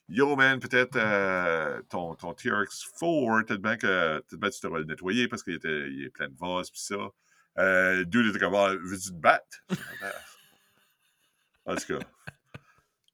Yo 0.08 0.36
man, 0.36 0.60
peut-être 0.60 0.96
euh, 0.96 1.82
ton, 1.90 2.16
ton 2.16 2.32
TRX4, 2.32 3.46
peut-être 3.46 3.62
bien 3.62 3.78
que 3.78 4.24
bien 4.36 4.50
que 4.50 4.56
tu 4.56 4.62
devrais 4.64 4.80
le 4.80 4.86
nettoyer 4.86 5.28
parce 5.28 5.44
qu'il 5.44 5.54
était, 5.54 5.90
il 5.92 6.06
est 6.06 6.10
plein 6.10 6.28
de 6.30 6.36
vase 6.40 6.70
pis 6.72 6.82
ça. 6.84 6.96
Euh, 7.60 8.04
dude 8.06 8.28
était 8.28 8.40
comme 8.40 8.56
Ah, 8.56 8.74
veux-tu 8.82 9.10
te 9.10 9.14
battre? 9.14 9.46
en 11.66 11.76
tout 11.76 11.86
cas. 12.00 12.06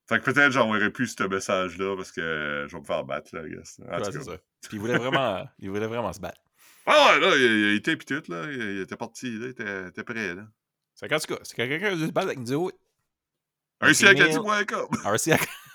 Fait 0.08 0.20
que 0.20 0.24
peut-être 0.30 0.52
j'enverrai 0.52 0.90
plus 0.90 1.14
ce 1.18 1.24
message-là 1.24 1.96
parce 1.96 2.12
que 2.12 2.66
je 2.68 2.72
vais 2.74 2.80
me 2.80 2.86
faire 2.86 3.04
battre, 3.04 3.34
là, 3.34 3.46
I 3.46 3.50
guess. 3.50 3.80
En 3.80 3.98
Ouais, 3.98 4.02
tout 4.02 4.18
cas. 4.18 4.24
ça. 4.24 4.36
Puis 4.62 4.70
il 4.76 4.78
voulait 4.78 4.96
vraiment, 4.98 5.46
il 5.58 5.68
voulait 5.70 5.86
vraiment 5.88 6.12
se 6.12 6.20
battre. 6.20 6.40
Ah 6.86 7.08
ouais, 7.14 7.20
là, 7.20 7.36
il, 7.36 7.42
il 7.42 7.74
était 7.76 7.96
pis 7.96 8.06
tout, 8.06 8.22
là. 8.28 8.44
Il, 8.50 8.56
il 8.62 8.80
était 8.82 8.96
parti, 8.96 9.32
là. 9.36 9.46
Il 9.46 9.50
était, 9.50 9.82
il 9.82 9.88
était 9.88 10.04
prêt, 10.04 10.34
là. 10.36 10.46
C'est 10.96 11.08
cas, 11.08 11.18
c'est 11.20 11.28
que 11.28 11.56
quelqu'un 11.56 11.94
veut 11.94 12.06
se 12.06 12.10
battre 12.10 12.28
avec 12.28 12.38
nous 12.38 12.52
autres. 12.54 12.76
Un 13.82 13.92
email. 13.92 14.22
Acadie.com. 14.22 14.88
RC 15.04 15.30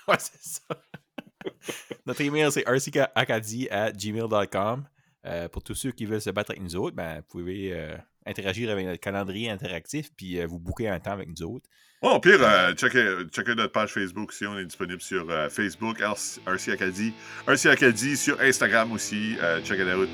ouais, 0.08 0.16
c'est 0.18 0.42
ça. 0.42 0.62
Notre 2.06 2.20
email, 2.20 2.50
c'est 2.50 2.68
rcacadie 2.68 3.68
à 3.70 3.92
gmail.com. 3.92 4.84
Euh, 5.24 5.48
pour 5.48 5.62
tous 5.62 5.76
ceux 5.76 5.92
qui 5.92 6.04
veulent 6.04 6.20
se 6.20 6.30
battre 6.30 6.50
avec 6.50 6.62
nous 6.62 6.74
autres, 6.74 6.96
ben, 6.96 7.18
vous 7.18 7.22
pouvez 7.28 7.72
euh, 7.72 7.96
interagir 8.26 8.70
avec 8.70 8.84
notre 8.84 8.98
calendrier 8.98 9.50
interactif 9.50 10.10
puis 10.16 10.40
euh, 10.40 10.46
vous 10.46 10.58
booker 10.58 10.88
un 10.88 10.98
temps 10.98 11.12
avec 11.12 11.28
nous 11.28 11.46
autres. 11.46 11.68
Bon, 12.02 12.16
au 12.16 12.20
pire, 12.20 12.40
euh, 12.42 12.74
checkez 12.74 13.54
notre 13.54 13.70
page 13.70 13.92
Facebook 13.92 14.30
aussi. 14.30 14.44
On 14.44 14.58
est 14.58 14.64
disponible 14.64 15.00
sur 15.00 15.24
Facebook, 15.52 16.00
RC 16.00 16.72
Acadie. 16.72 17.14
RC 17.46 17.68
Acadie 17.68 18.16
sur 18.16 18.40
Instagram 18.40 18.90
aussi. 18.90 19.36
Checkez 19.62 19.84
la 19.84 19.94
route 19.94 20.08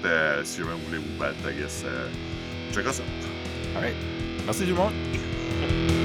si 0.45 0.59
jamais 0.59 0.73
vous 0.73 0.85
voulez 0.85 0.99
vous 0.99 1.19
battre, 1.19 1.39
I 1.51 1.55
guess. 1.59 1.87
Checkez 2.75 2.93
ça. 2.93 3.03
Alright. 3.75 4.18
Merci 4.49 4.63
tout 4.63 4.69
le 4.71 4.75
monde. 4.77 5.98